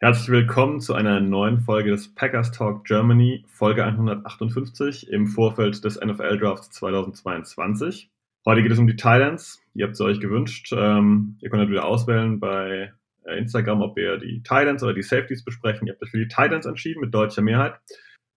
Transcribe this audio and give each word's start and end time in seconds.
Herzlich 0.00 0.28
willkommen 0.28 0.80
zu 0.80 0.94
einer 0.94 1.18
neuen 1.18 1.58
Folge 1.58 1.90
des 1.90 2.14
Packers 2.14 2.52
Talk 2.52 2.84
Germany, 2.84 3.44
Folge 3.48 3.84
158 3.84 5.10
im 5.10 5.26
Vorfeld 5.26 5.82
des 5.82 5.98
NFL 6.00 6.38
Drafts 6.38 6.70
2022. 6.70 8.08
Heute 8.46 8.62
geht 8.62 8.70
es 8.70 8.78
um 8.78 8.86
die 8.86 8.94
Titans. 8.94 9.60
Ihr 9.74 9.86
habt 9.86 9.94
es 9.94 10.00
euch 10.00 10.20
gewünscht. 10.20 10.72
Ähm, 10.72 11.36
ihr 11.40 11.50
könnt 11.50 11.68
wieder 11.68 11.84
auswählen 11.84 12.38
bei 12.38 12.92
äh, 13.24 13.38
Instagram, 13.38 13.82
ob 13.82 13.96
wir 13.96 14.18
die 14.18 14.40
Titans 14.44 14.84
oder 14.84 14.94
die 14.94 15.02
Safeties 15.02 15.42
besprechen. 15.42 15.88
Ihr 15.88 15.94
habt 15.94 16.02
euch 16.04 16.10
für 16.10 16.18
die 16.18 16.28
Titans 16.28 16.64
entschieden 16.64 17.00
mit 17.00 17.12
deutlicher 17.12 17.42
Mehrheit. 17.42 17.74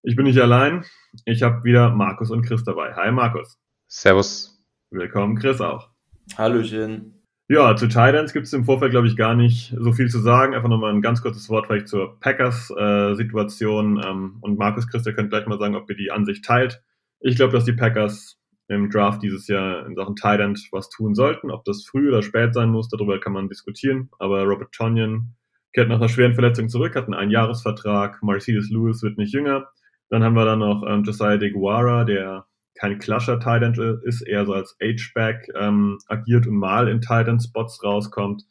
Ich 0.02 0.16
bin 0.16 0.26
nicht 0.26 0.40
allein. 0.40 0.84
Ich 1.26 1.44
habe 1.44 1.62
wieder 1.62 1.90
Markus 1.90 2.32
und 2.32 2.42
Chris 2.42 2.64
dabei. 2.64 2.92
Hi 2.96 3.12
Markus. 3.12 3.56
Servus. 3.86 4.60
Willkommen 4.90 5.38
Chris 5.38 5.60
auch. 5.60 5.90
Hallöchen. 6.36 7.21
Ja, 7.48 7.76
zu 7.76 7.86
Titans 7.86 8.32
gibt 8.32 8.46
es 8.46 8.52
im 8.52 8.64
Vorfeld, 8.64 8.92
glaube 8.92 9.08
ich, 9.08 9.16
gar 9.16 9.34
nicht 9.34 9.74
so 9.78 9.92
viel 9.92 10.08
zu 10.08 10.20
sagen. 10.20 10.54
Einfach 10.54 10.68
nochmal 10.68 10.92
ein 10.92 11.02
ganz 11.02 11.22
kurzes 11.22 11.48
Wort 11.50 11.66
vielleicht 11.66 11.88
zur 11.88 12.18
Packers-Situation. 12.20 13.98
Äh, 13.98 14.06
ähm, 14.06 14.38
und 14.40 14.58
Markus, 14.58 14.88
Chris, 14.88 15.04
ihr 15.06 15.12
könnt 15.12 15.30
gleich 15.30 15.46
mal 15.46 15.58
sagen, 15.58 15.74
ob 15.74 15.90
ihr 15.90 15.96
die 15.96 16.10
Ansicht 16.10 16.44
teilt. 16.44 16.82
Ich 17.20 17.36
glaube, 17.36 17.52
dass 17.52 17.64
die 17.64 17.72
Packers 17.72 18.38
im 18.68 18.90
Draft 18.90 19.22
dieses 19.22 19.48
Jahr 19.48 19.86
in 19.86 19.96
Sachen 19.96 20.16
Tight 20.16 20.40
was 20.70 20.88
tun 20.88 21.14
sollten. 21.14 21.50
Ob 21.50 21.64
das 21.64 21.84
früh 21.84 22.08
oder 22.08 22.22
spät 22.22 22.54
sein 22.54 22.70
muss, 22.70 22.88
darüber 22.88 23.20
kann 23.20 23.32
man 23.32 23.48
diskutieren. 23.48 24.08
Aber 24.18 24.44
Robert 24.44 24.72
Tonyan 24.72 25.34
kehrt 25.72 25.88
nach 25.88 25.96
einer 25.96 26.08
schweren 26.08 26.34
Verletzung 26.34 26.68
zurück, 26.68 26.96
hat 26.96 27.04
einen 27.04 27.14
Einjahresvertrag. 27.14 28.22
Mercedes 28.22 28.70
Lewis 28.70 29.02
wird 29.02 29.18
nicht 29.18 29.34
jünger. 29.34 29.68
Dann 30.08 30.22
haben 30.22 30.34
wir 30.34 30.44
dann 30.44 30.60
noch 30.60 30.84
ähm, 30.86 31.04
Josiah 31.04 31.36
DeGuara, 31.36 32.04
der 32.04 32.46
kein 32.82 32.98
Clasher 32.98 33.38
Titan 33.38 33.74
ist, 34.02 34.22
eher 34.22 34.44
so 34.44 34.54
als 34.54 34.76
H-Back 34.82 35.48
ähm, 35.54 35.98
agiert 36.08 36.48
und 36.48 36.56
mal 36.56 36.88
in 36.88 37.00
Titan 37.00 37.38
Spots 37.38 37.84
rauskommt. 37.84 38.42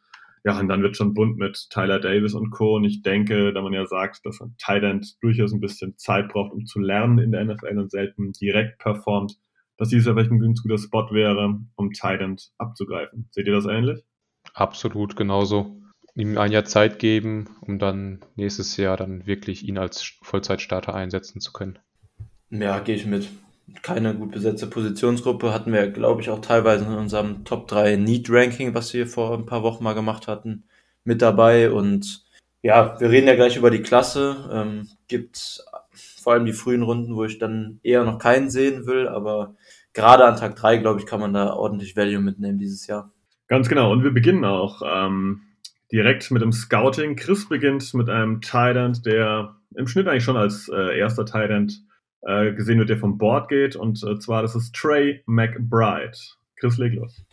Ja, 0.45 0.57
und 0.57 0.69
dann 0.69 0.81
wird 0.81 0.95
schon 0.95 1.13
bunt 1.13 1.37
mit 1.37 1.67
Tyler 1.69 1.99
Davis 1.99 2.33
und 2.33 2.49
Co. 2.49 2.77
Und 2.77 2.85
ich 2.85 3.01
denke, 3.01 3.51
da 3.51 3.61
man 3.61 3.73
ja 3.73 3.85
sagt, 3.85 4.25
dass 4.25 4.39
ein 4.39 4.55
Titan 4.57 5.05
durchaus 5.19 5.51
ein 5.51 5.59
bisschen 5.59 5.97
Zeit 5.97 6.29
braucht, 6.29 6.53
um 6.53 6.65
zu 6.65 6.79
lernen 6.79 7.19
in 7.19 7.33
der 7.33 7.43
NFL 7.43 7.77
und 7.77 7.91
selten 7.91 8.31
direkt 8.31 8.79
performt, 8.79 9.37
dass 9.77 9.89
dies 9.89 10.05
ja 10.05 10.13
vielleicht 10.13 10.31
ein 10.31 10.39
ganz 10.39 10.63
guter 10.63 10.77
Spot 10.77 11.11
wäre, 11.11 11.59
um 11.75 11.91
Titan 11.91 12.37
abzugreifen. 12.57 13.27
Seht 13.31 13.47
ihr 13.47 13.53
das 13.53 13.65
ähnlich? 13.65 14.01
Absolut 14.53 15.17
genauso. 15.17 15.77
Ihm 16.15 16.37
ein 16.37 16.53
Jahr 16.53 16.63
Zeit 16.63 16.99
geben, 16.99 17.49
um 17.59 17.79
dann 17.79 18.21
nächstes 18.37 18.77
Jahr 18.77 18.95
dann 18.95 19.27
wirklich 19.27 19.67
ihn 19.67 19.77
als 19.77 20.17
Vollzeitstarter 20.21 20.95
einsetzen 20.95 21.41
zu 21.41 21.51
können. 21.51 21.79
Ja, 22.49 22.79
gehe 22.79 22.95
ich 22.95 23.05
mit 23.05 23.29
keine 23.81 24.15
gut 24.15 24.31
besetzte 24.31 24.67
Positionsgruppe. 24.67 25.53
Hatten 25.53 25.73
wir, 25.73 25.87
glaube 25.89 26.21
ich, 26.21 26.29
auch 26.29 26.39
teilweise 26.39 26.85
in 26.85 26.93
unserem 26.93 27.43
Top 27.45 27.67
3 27.67 27.95
Need 27.95 28.27
Ranking, 28.29 28.73
was 28.73 28.93
wir 28.93 29.07
vor 29.07 29.33
ein 29.33 29.45
paar 29.45 29.63
Wochen 29.63 29.83
mal 29.83 29.93
gemacht 29.93 30.27
hatten, 30.27 30.63
mit 31.03 31.21
dabei. 31.21 31.71
Und 31.71 32.25
ja, 32.61 32.99
wir 32.99 33.09
reden 33.09 33.27
ja 33.27 33.35
gleich 33.35 33.57
über 33.57 33.71
die 33.71 33.81
Klasse. 33.81 34.49
Ähm, 34.51 34.87
gibt 35.07 35.63
vor 35.93 36.33
allem 36.33 36.45
die 36.45 36.53
frühen 36.53 36.83
Runden, 36.83 37.15
wo 37.15 37.23
ich 37.23 37.39
dann 37.39 37.79
eher 37.83 38.03
noch 38.03 38.19
keinen 38.19 38.49
sehen 38.49 38.85
will, 38.85 39.07
aber 39.07 39.55
gerade 39.93 40.25
an 40.25 40.37
Tag 40.37 40.55
3, 40.55 40.77
glaube 40.77 40.99
ich, 40.99 41.05
kann 41.05 41.19
man 41.19 41.33
da 41.33 41.53
ordentlich 41.53 41.95
Value 41.95 42.21
mitnehmen 42.21 42.59
dieses 42.59 42.87
Jahr. 42.87 43.11
Ganz 43.47 43.67
genau. 43.67 43.91
Und 43.91 44.03
wir 44.03 44.11
beginnen 44.11 44.45
auch 44.45 44.81
ähm, 44.85 45.41
direkt 45.91 46.31
mit 46.31 46.41
dem 46.41 46.51
Scouting. 46.51 47.15
Chris 47.15 47.49
beginnt 47.49 47.93
mit 47.93 48.09
einem 48.09 48.41
Tight 48.41 49.05
der 49.05 49.55
im 49.75 49.87
Schnitt 49.87 50.07
eigentlich 50.07 50.23
schon 50.23 50.37
als 50.37 50.69
äh, 50.69 50.97
erster 50.97 51.25
Tight 51.25 51.71
äh, 52.21 52.53
gesehen 52.53 52.79
wird, 52.79 52.89
der 52.89 52.97
vom 52.97 53.17
Board 53.17 53.49
geht. 53.49 53.75
Und 53.75 54.03
äh, 54.03 54.19
zwar, 54.19 54.41
das 54.41 54.55
ist 54.55 54.75
Trey 54.75 55.23
McBride. 55.25 56.17
Chris, 56.55 56.77
leg 56.77 56.93
los. 56.93 57.23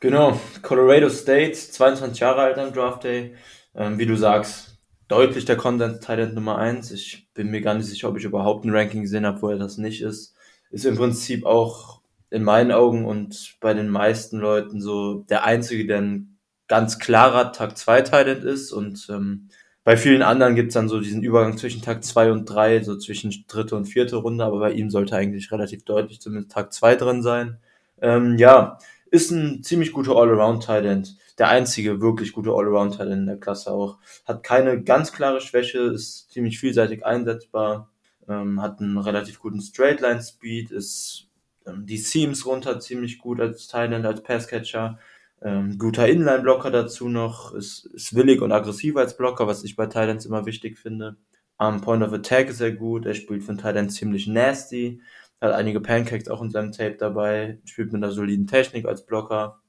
Genau, 0.00 0.38
Colorado 0.62 1.08
State, 1.08 1.54
22 1.54 2.20
Jahre 2.20 2.42
alt 2.42 2.58
am 2.58 2.72
Draft 2.72 3.04
Day. 3.04 3.34
Ähm, 3.74 3.98
wie 3.98 4.06
du 4.06 4.16
sagst, 4.16 4.78
deutlich 5.08 5.44
der 5.44 5.56
Content 5.56 6.02
Talent 6.02 6.34
Nummer 6.34 6.58
1. 6.58 6.90
Ich 6.90 7.28
bin 7.34 7.50
mir 7.50 7.60
gar 7.60 7.74
nicht 7.74 7.86
sicher, 7.86 8.08
ob 8.08 8.16
ich 8.16 8.24
überhaupt 8.24 8.64
ein 8.64 8.74
Ranking 8.74 9.02
gesehen 9.02 9.26
habe, 9.26 9.40
wo 9.42 9.48
er 9.48 9.58
das 9.58 9.78
nicht 9.78 10.02
ist. 10.02 10.34
Ist 10.70 10.84
im 10.84 10.96
Prinzip 10.96 11.46
auch 11.46 12.00
in 12.30 12.42
meinen 12.42 12.72
Augen 12.72 13.04
und 13.04 13.56
bei 13.60 13.74
den 13.74 13.88
meisten 13.88 14.38
Leuten 14.38 14.80
so 14.80 15.20
der 15.28 15.44
einzige, 15.44 15.86
der 15.86 15.98
ein 15.98 16.38
ganz 16.66 16.98
klarer 16.98 17.52
Tag 17.52 17.76
2 17.76 18.02
Talent 18.02 18.44
ist 18.44 18.72
und 18.72 19.06
ähm, 19.10 19.48
bei 19.84 19.98
vielen 19.98 20.22
anderen 20.22 20.54
gibt's 20.54 20.74
dann 20.74 20.88
so 20.88 20.98
diesen 20.98 21.22
Übergang 21.22 21.58
zwischen 21.58 21.82
Tag 21.82 22.02
zwei 22.04 22.32
und 22.32 22.46
drei, 22.46 22.82
so 22.82 22.96
zwischen 22.96 23.44
dritte 23.46 23.76
und 23.76 23.84
vierte 23.84 24.16
Runde, 24.16 24.44
aber 24.44 24.58
bei 24.58 24.72
ihm 24.72 24.88
sollte 24.90 25.14
eigentlich 25.14 25.52
relativ 25.52 25.84
deutlich 25.84 26.20
zumindest 26.20 26.52
Tag 26.52 26.72
zwei 26.72 26.96
drin 26.96 27.22
sein. 27.22 27.58
Ähm, 28.00 28.38
ja, 28.38 28.78
ist 29.10 29.30
ein 29.30 29.62
ziemlich 29.62 29.92
guter 29.92 30.16
All-Around-Talent. 30.16 31.16
Der 31.38 31.48
einzige 31.48 32.00
wirklich 32.00 32.32
gute 32.32 32.50
All-Around-Talent 32.50 33.20
in 33.20 33.26
der 33.26 33.36
Klasse 33.36 33.72
auch. 33.72 33.98
Hat 34.24 34.42
keine 34.42 34.82
ganz 34.82 35.12
klare 35.12 35.40
Schwäche, 35.42 35.80
ist 35.80 36.30
ziemlich 36.32 36.58
vielseitig 36.58 37.04
einsetzbar, 37.04 37.90
ähm, 38.26 38.62
hat 38.62 38.80
einen 38.80 38.96
relativ 38.96 39.38
guten 39.38 39.60
Straight-Line-Speed, 39.60 40.70
ist 40.70 41.28
ähm, 41.66 41.84
die 41.86 41.98
Seams 41.98 42.46
runter 42.46 42.80
ziemlich 42.80 43.18
gut 43.18 43.38
als 43.40 43.66
Talent, 43.66 44.06
als 44.06 44.22
Passcatcher 44.22 44.98
ähm, 45.42 45.78
guter 45.78 46.08
Inline-Blocker 46.08 46.70
dazu 46.70 47.08
noch, 47.08 47.54
ist, 47.54 47.86
ist 47.94 48.14
willig 48.14 48.40
und 48.40 48.52
aggressiv 48.52 48.96
als 48.96 49.16
Blocker, 49.16 49.46
was 49.46 49.64
ich 49.64 49.76
bei 49.76 49.86
Titans 49.86 50.26
immer 50.26 50.46
wichtig 50.46 50.78
finde. 50.78 51.16
Am 51.56 51.80
Point 51.80 52.02
of 52.02 52.12
Attack 52.12 52.48
ist 52.48 52.60
er 52.60 52.72
gut, 52.72 53.06
er 53.06 53.14
spielt 53.14 53.44
von 53.44 53.58
Titans 53.58 53.94
ziemlich 53.94 54.26
nasty, 54.26 55.00
hat 55.40 55.52
einige 55.52 55.80
Pancakes 55.80 56.28
auch 56.28 56.42
in 56.42 56.50
seinem 56.50 56.72
Tape 56.72 56.96
dabei, 56.98 57.60
spielt 57.64 57.92
mit 57.92 58.02
einer 58.02 58.12
soliden 58.12 58.46
Technik 58.46 58.86
als 58.86 59.04
Blocker. 59.06 59.60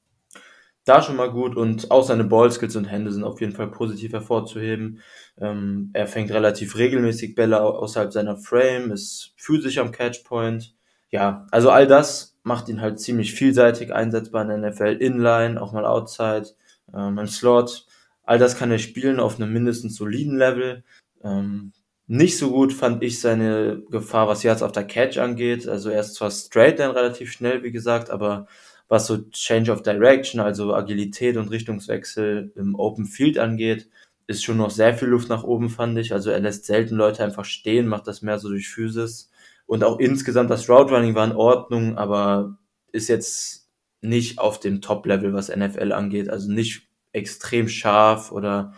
Da 0.84 1.02
schon 1.02 1.16
mal 1.16 1.32
gut 1.32 1.56
und 1.56 1.90
auch 1.90 2.04
seine 2.04 2.22
Ballskills 2.22 2.76
und 2.76 2.84
Hände 2.84 3.12
sind 3.12 3.24
auf 3.24 3.40
jeden 3.40 3.52
Fall 3.52 3.70
positiv 3.70 4.12
hervorzuheben. 4.12 5.00
Ähm, 5.36 5.90
er 5.94 6.06
fängt 6.06 6.30
relativ 6.30 6.76
regelmäßig 6.76 7.34
Bälle 7.34 7.60
außerhalb 7.60 8.12
seiner 8.12 8.36
Frame, 8.36 8.92
ist 8.92 9.34
physisch 9.36 9.78
am 9.78 9.90
Catchpoint. 9.90 10.75
Ja, 11.16 11.46
also 11.50 11.70
all 11.70 11.86
das 11.86 12.36
macht 12.42 12.68
ihn 12.68 12.82
halt 12.82 13.00
ziemlich 13.00 13.32
vielseitig 13.32 13.90
einsetzbar 13.90 14.42
in 14.42 14.60
der 14.60 14.70
NFL, 14.70 14.98
Inline, 15.00 15.58
auch 15.58 15.72
mal 15.72 15.86
Outside, 15.86 16.48
ähm, 16.94 17.16
im 17.16 17.26
Slot. 17.26 17.86
All 18.22 18.38
das 18.38 18.58
kann 18.58 18.70
er 18.70 18.76
spielen 18.78 19.18
auf 19.18 19.36
einem 19.36 19.50
mindestens 19.50 19.96
soliden 19.96 20.36
Level. 20.36 20.84
Ähm, 21.24 21.72
nicht 22.06 22.36
so 22.36 22.50
gut 22.50 22.74
fand 22.74 23.02
ich 23.02 23.18
seine 23.18 23.82
Gefahr, 23.90 24.28
was 24.28 24.42
Yards 24.42 24.60
auf 24.60 24.72
der 24.72 24.84
Catch 24.84 25.16
angeht. 25.16 25.66
Also 25.66 25.88
er 25.88 26.00
ist 26.00 26.16
zwar 26.16 26.30
straight 26.30 26.80
dann 26.80 26.90
relativ 26.90 27.32
schnell, 27.32 27.62
wie 27.62 27.72
gesagt, 27.72 28.10
aber 28.10 28.46
was 28.88 29.06
so 29.06 29.16
Change 29.30 29.72
of 29.72 29.82
Direction, 29.82 30.38
also 30.42 30.74
Agilität 30.74 31.38
und 31.38 31.50
Richtungswechsel 31.50 32.52
im 32.56 32.74
Open 32.74 33.06
Field 33.06 33.38
angeht, 33.38 33.88
ist 34.26 34.44
schon 34.44 34.58
noch 34.58 34.70
sehr 34.70 34.92
viel 34.92 35.08
Luft 35.08 35.30
nach 35.30 35.44
oben, 35.44 35.70
fand 35.70 35.96
ich. 35.98 36.12
Also 36.12 36.28
er 36.28 36.40
lässt 36.40 36.66
selten 36.66 36.96
Leute 36.96 37.24
einfach 37.24 37.46
stehen, 37.46 37.86
macht 37.86 38.06
das 38.06 38.20
mehr 38.20 38.38
so 38.38 38.50
durch 38.50 38.68
Physis. 38.68 39.30
Und 39.66 39.82
auch 39.82 39.98
insgesamt 39.98 40.50
das 40.50 40.68
Route 40.68 40.94
Running 40.94 41.14
war 41.14 41.24
in 41.24 41.36
Ordnung, 41.36 41.98
aber 41.98 42.56
ist 42.92 43.08
jetzt 43.08 43.68
nicht 44.00 44.38
auf 44.38 44.60
dem 44.60 44.80
Top-Level, 44.80 45.32
was 45.32 45.54
NFL 45.54 45.92
angeht. 45.92 46.30
Also 46.30 46.50
nicht 46.50 46.88
extrem 47.12 47.68
scharf 47.68 48.30
oder 48.30 48.72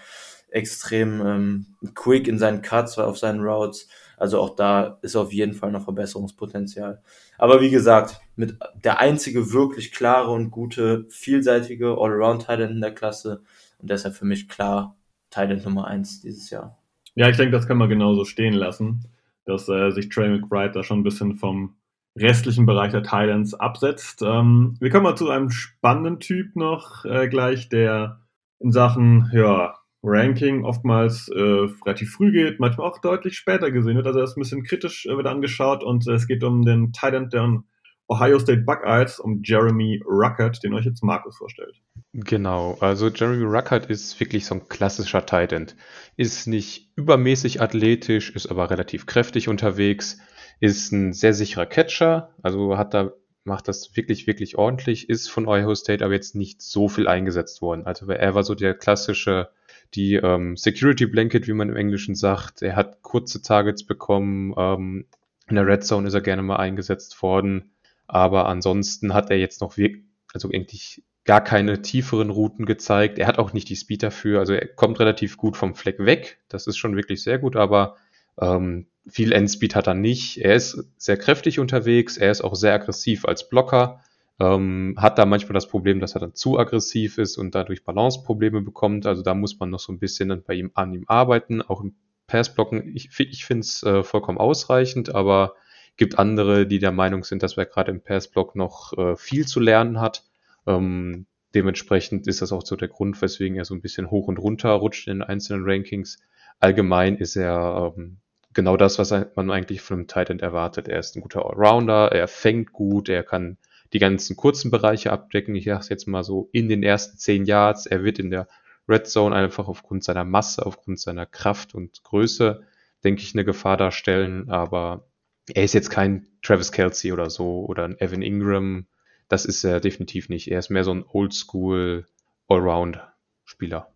extrem 0.50 1.20
ähm, 1.20 1.66
quick 1.94 2.26
in 2.26 2.38
seinen 2.38 2.62
Cuts 2.62 2.98
auf 2.98 3.18
seinen 3.18 3.40
Routes. 3.40 3.88
Also 4.16 4.40
auch 4.40 4.56
da 4.56 4.98
ist 5.02 5.14
auf 5.14 5.32
jeden 5.32 5.52
Fall 5.52 5.70
noch 5.70 5.84
Verbesserungspotenzial. 5.84 7.02
Aber 7.36 7.60
wie 7.60 7.70
gesagt, 7.70 8.20
mit 8.34 8.56
der 8.82 8.98
einzige 8.98 9.52
wirklich 9.52 9.92
klare 9.92 10.30
und 10.30 10.50
gute, 10.50 11.06
vielseitige 11.10 11.98
All-Around-Talent 11.98 12.72
in 12.72 12.80
der 12.80 12.94
Klasse 12.94 13.42
und 13.78 13.90
deshalb 13.90 14.14
für 14.14 14.24
mich 14.24 14.48
klar 14.48 14.96
Talent 15.30 15.64
Nummer 15.64 15.86
eins 15.86 16.20
dieses 16.20 16.50
Jahr. 16.50 16.78
Ja, 17.14 17.28
ich 17.28 17.36
denke, 17.36 17.52
das 17.52 17.68
kann 17.68 17.76
man 17.76 17.88
genauso 17.88 18.24
stehen 18.24 18.54
lassen 18.54 19.04
dass 19.48 19.68
äh, 19.68 19.90
sich 19.90 20.08
Trey 20.08 20.28
McBride 20.28 20.72
da 20.72 20.82
schon 20.82 21.00
ein 21.00 21.04
bisschen 21.04 21.36
vom 21.36 21.76
restlichen 22.18 22.66
Bereich 22.66 22.92
der 22.92 23.02
Titans 23.02 23.54
absetzt. 23.54 24.22
Ähm, 24.22 24.76
wir 24.80 24.90
kommen 24.90 25.04
mal 25.04 25.16
zu 25.16 25.30
einem 25.30 25.50
spannenden 25.50 26.20
Typ 26.20 26.56
noch 26.56 27.04
äh, 27.04 27.28
gleich, 27.28 27.68
der 27.68 28.20
in 28.60 28.72
Sachen 28.72 29.30
ja, 29.32 29.76
Ranking 30.02 30.64
oftmals 30.64 31.28
äh, 31.28 31.68
relativ 31.84 32.12
früh 32.12 32.32
geht, 32.32 32.60
manchmal 32.60 32.88
auch 32.88 33.00
deutlich 33.00 33.36
später 33.36 33.70
gesehen 33.70 33.96
wird. 33.96 34.06
Also 34.06 34.18
er 34.18 34.24
ist 34.24 34.36
ein 34.36 34.40
bisschen 34.40 34.64
kritisch 34.64 35.06
äh, 35.06 35.16
wird 35.16 35.26
angeschaut 35.26 35.82
und 35.82 36.06
es 36.06 36.26
geht 36.26 36.44
um 36.44 36.64
den 36.64 36.92
Titan, 36.92 37.30
der 37.30 37.62
Ohio 38.08 38.38
State 38.38 38.62
Buckeyes 38.62 39.20
um 39.20 39.42
Jeremy 39.44 40.02
Ruckert, 40.04 40.62
den 40.64 40.74
euch 40.74 40.86
jetzt 40.86 41.04
Markus 41.04 41.36
vorstellt. 41.36 41.76
Genau, 42.14 42.76
also 42.80 43.08
Jeremy 43.08 43.44
Ruckert 43.44 43.86
ist 43.86 44.18
wirklich 44.18 44.46
so 44.46 44.54
ein 44.54 44.68
klassischer 44.68 45.26
Tight 45.26 45.52
End. 45.52 45.76
Ist 46.16 46.46
nicht 46.46 46.90
übermäßig 46.96 47.60
athletisch, 47.60 48.30
ist 48.30 48.46
aber 48.46 48.70
relativ 48.70 49.06
kräftig 49.06 49.48
unterwegs, 49.48 50.18
ist 50.58 50.90
ein 50.92 51.12
sehr 51.12 51.34
sicherer 51.34 51.66
Catcher, 51.66 52.34
also 52.42 52.78
hat 52.78 52.94
da 52.94 53.12
macht 53.44 53.68
das 53.68 53.96
wirklich, 53.96 54.26
wirklich 54.26 54.56
ordentlich, 54.56 55.08
ist 55.08 55.28
von 55.28 55.46
Ohio 55.46 55.74
State 55.74 56.04
aber 56.04 56.14
jetzt 56.14 56.34
nicht 56.34 56.62
so 56.62 56.88
viel 56.88 57.08
eingesetzt 57.08 57.62
worden. 57.62 57.86
Also 57.86 58.06
er 58.06 58.34
war 58.34 58.44
so 58.44 58.54
der 58.54 58.74
klassische, 58.74 59.48
die 59.94 60.14
ähm, 60.14 60.56
Security 60.56 61.06
Blanket, 61.06 61.48
wie 61.48 61.54
man 61.54 61.70
im 61.70 61.76
Englischen 61.76 62.14
sagt. 62.14 62.62
Er 62.62 62.76
hat 62.76 63.02
kurze 63.02 63.42
Targets 63.42 63.84
bekommen, 63.84 64.54
ähm, 64.56 65.06
in 65.48 65.56
der 65.56 65.66
Red 65.66 65.84
Zone 65.84 66.06
ist 66.06 66.14
er 66.14 66.20
gerne 66.20 66.42
mal 66.42 66.56
eingesetzt 66.56 67.20
worden, 67.22 67.70
aber 68.08 68.46
ansonsten 68.46 69.14
hat 69.14 69.30
er 69.30 69.38
jetzt 69.38 69.60
noch 69.60 69.76
wirklich, 69.76 70.04
also 70.32 70.50
eigentlich 70.50 71.02
gar 71.24 71.42
keine 71.42 71.82
tieferen 71.82 72.30
Routen 72.30 72.64
gezeigt. 72.64 73.18
Er 73.18 73.26
hat 73.26 73.38
auch 73.38 73.52
nicht 73.52 73.68
die 73.68 73.76
Speed 73.76 74.02
dafür. 74.02 74.40
Also 74.40 74.54
er 74.54 74.66
kommt 74.66 74.98
relativ 74.98 75.36
gut 75.36 75.58
vom 75.58 75.74
Fleck 75.74 75.98
weg. 75.98 76.38
Das 76.48 76.66
ist 76.66 76.78
schon 76.78 76.96
wirklich 76.96 77.22
sehr 77.22 77.38
gut, 77.38 77.54
aber 77.54 77.96
ähm, 78.40 78.86
viel 79.06 79.32
Endspeed 79.32 79.74
hat 79.74 79.86
er 79.86 79.94
nicht. 79.94 80.38
Er 80.38 80.54
ist 80.54 80.90
sehr 80.96 81.18
kräftig 81.18 81.58
unterwegs. 81.58 82.16
Er 82.16 82.30
ist 82.30 82.40
auch 82.40 82.54
sehr 82.54 82.72
aggressiv 82.72 83.26
als 83.26 83.46
Blocker. 83.48 84.00
Ähm, 84.40 84.94
hat 84.96 85.18
da 85.18 85.26
manchmal 85.26 85.52
das 85.52 85.68
Problem, 85.68 86.00
dass 86.00 86.14
er 86.14 86.20
dann 86.20 86.34
zu 86.34 86.58
aggressiv 86.58 87.18
ist 87.18 87.36
und 87.36 87.54
dadurch 87.54 87.84
Balanceprobleme 87.84 88.62
bekommt. 88.62 89.04
Also 89.04 89.22
da 89.22 89.34
muss 89.34 89.58
man 89.58 89.68
noch 89.68 89.80
so 89.80 89.92
ein 89.92 89.98
bisschen 89.98 90.30
dann 90.30 90.44
bei 90.44 90.54
ihm 90.54 90.70
an 90.72 90.94
ihm 90.94 91.04
arbeiten. 91.08 91.60
Auch 91.60 91.82
im 91.82 91.94
Passblocken. 92.26 92.96
Ich, 92.96 93.10
ich 93.18 93.44
finde 93.44 93.60
es 93.60 93.82
äh, 93.82 94.02
vollkommen 94.02 94.38
ausreichend, 94.38 95.14
aber 95.14 95.56
gibt 95.98 96.18
andere, 96.18 96.66
die 96.66 96.78
der 96.78 96.92
Meinung 96.92 97.24
sind, 97.24 97.42
dass 97.42 97.58
er 97.58 97.66
gerade 97.66 97.90
im 97.90 98.00
Passblock 98.00 98.56
noch 98.56 98.96
äh, 98.96 99.16
viel 99.16 99.46
zu 99.46 99.60
lernen 99.60 100.00
hat. 100.00 100.24
Ähm, 100.66 101.26
dementsprechend 101.54 102.26
ist 102.26 102.40
das 102.40 102.52
auch 102.52 102.64
so 102.64 102.76
der 102.76 102.88
Grund, 102.88 103.20
weswegen 103.20 103.56
er 103.56 103.64
so 103.64 103.74
ein 103.74 103.82
bisschen 103.82 104.10
hoch 104.10 104.28
und 104.28 104.38
runter 104.38 104.70
rutscht 104.70 105.08
in 105.08 105.18
den 105.18 105.22
einzelnen 105.22 105.64
Rankings. 105.64 106.18
Allgemein 106.60 107.16
ist 107.16 107.36
er 107.36 107.92
ähm, 107.96 108.18
genau 108.54 108.76
das, 108.76 108.98
was 108.98 109.10
man 109.34 109.50
eigentlich 109.50 109.80
von 109.80 109.98
einem 109.98 110.06
Titan 110.06 110.38
erwartet. 110.38 110.88
Er 110.88 111.00
ist 111.00 111.16
ein 111.16 111.20
guter 111.20 111.44
Allrounder, 111.44 112.12
er 112.12 112.28
fängt 112.28 112.72
gut, 112.72 113.08
er 113.08 113.24
kann 113.24 113.58
die 113.92 113.98
ganzen 113.98 114.36
kurzen 114.36 114.70
Bereiche 114.70 115.12
abdecken. 115.12 115.54
Ich 115.54 115.64
sage 115.64 115.86
jetzt 115.90 116.06
mal 116.06 116.22
so 116.22 116.48
in 116.52 116.68
den 116.68 116.82
ersten 116.82 117.18
zehn 117.18 117.44
Yards. 117.44 117.86
Er 117.86 118.04
wird 118.04 118.18
in 118.18 118.30
der 118.30 118.46
Red 118.88 119.06
Zone 119.06 119.34
einfach 119.34 119.68
aufgrund 119.68 120.04
seiner 120.04 120.24
Masse, 120.24 120.64
aufgrund 120.64 121.00
seiner 121.00 121.26
Kraft 121.26 121.74
und 121.74 122.02
Größe, 122.04 122.62
denke 123.04 123.22
ich, 123.22 123.34
eine 123.34 123.44
Gefahr 123.44 123.76
darstellen. 123.76 124.50
Aber 124.50 125.07
er 125.54 125.64
ist 125.64 125.74
jetzt 125.74 125.90
kein 125.90 126.26
Travis 126.42 126.72
Kelsey 126.72 127.12
oder 127.12 127.30
so 127.30 127.64
oder 127.66 127.84
ein 127.84 127.98
Evan 128.00 128.22
Ingram 128.22 128.86
das 129.28 129.44
ist 129.44 129.62
er 129.64 129.80
definitiv 129.80 130.28
nicht. 130.28 130.50
Er 130.50 130.58
ist 130.58 130.70
mehr 130.70 130.84
so 130.84 130.92
ein 130.92 131.04
Oldschool 131.06 132.06
Allround-Spieler. 132.48 133.88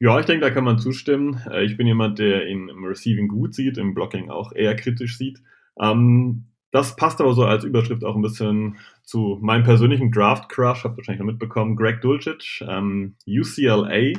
Ja, 0.00 0.18
ich 0.18 0.26
denke, 0.26 0.46
da 0.46 0.50
kann 0.50 0.64
man 0.64 0.78
zustimmen. 0.78 1.40
Äh, 1.50 1.64
ich 1.64 1.76
bin 1.76 1.86
jemand, 1.86 2.18
der 2.18 2.46
ihn 2.46 2.68
im 2.68 2.84
Receiving 2.84 3.28
gut 3.28 3.54
sieht, 3.54 3.78
im 3.78 3.94
Blocking 3.94 4.30
auch 4.30 4.52
eher 4.52 4.74
kritisch 4.74 5.18
sieht. 5.18 5.42
Ähm, 5.78 6.46
das 6.70 6.96
passt 6.96 7.20
aber 7.20 7.34
so 7.34 7.44
als 7.44 7.64
Überschrift 7.64 8.04
auch 8.04 8.14
ein 8.14 8.22
bisschen 8.22 8.76
zu 9.02 9.38
meinem 9.40 9.64
persönlichen 9.64 10.10
Draft-Crush, 10.10 10.84
habt 10.84 10.94
ihr 10.94 10.98
wahrscheinlich 10.98 11.20
noch 11.20 11.26
mitbekommen, 11.26 11.76
Greg 11.76 12.00
Dulcich, 12.00 12.64
ähm, 12.66 13.16
UCLA. 13.26 14.12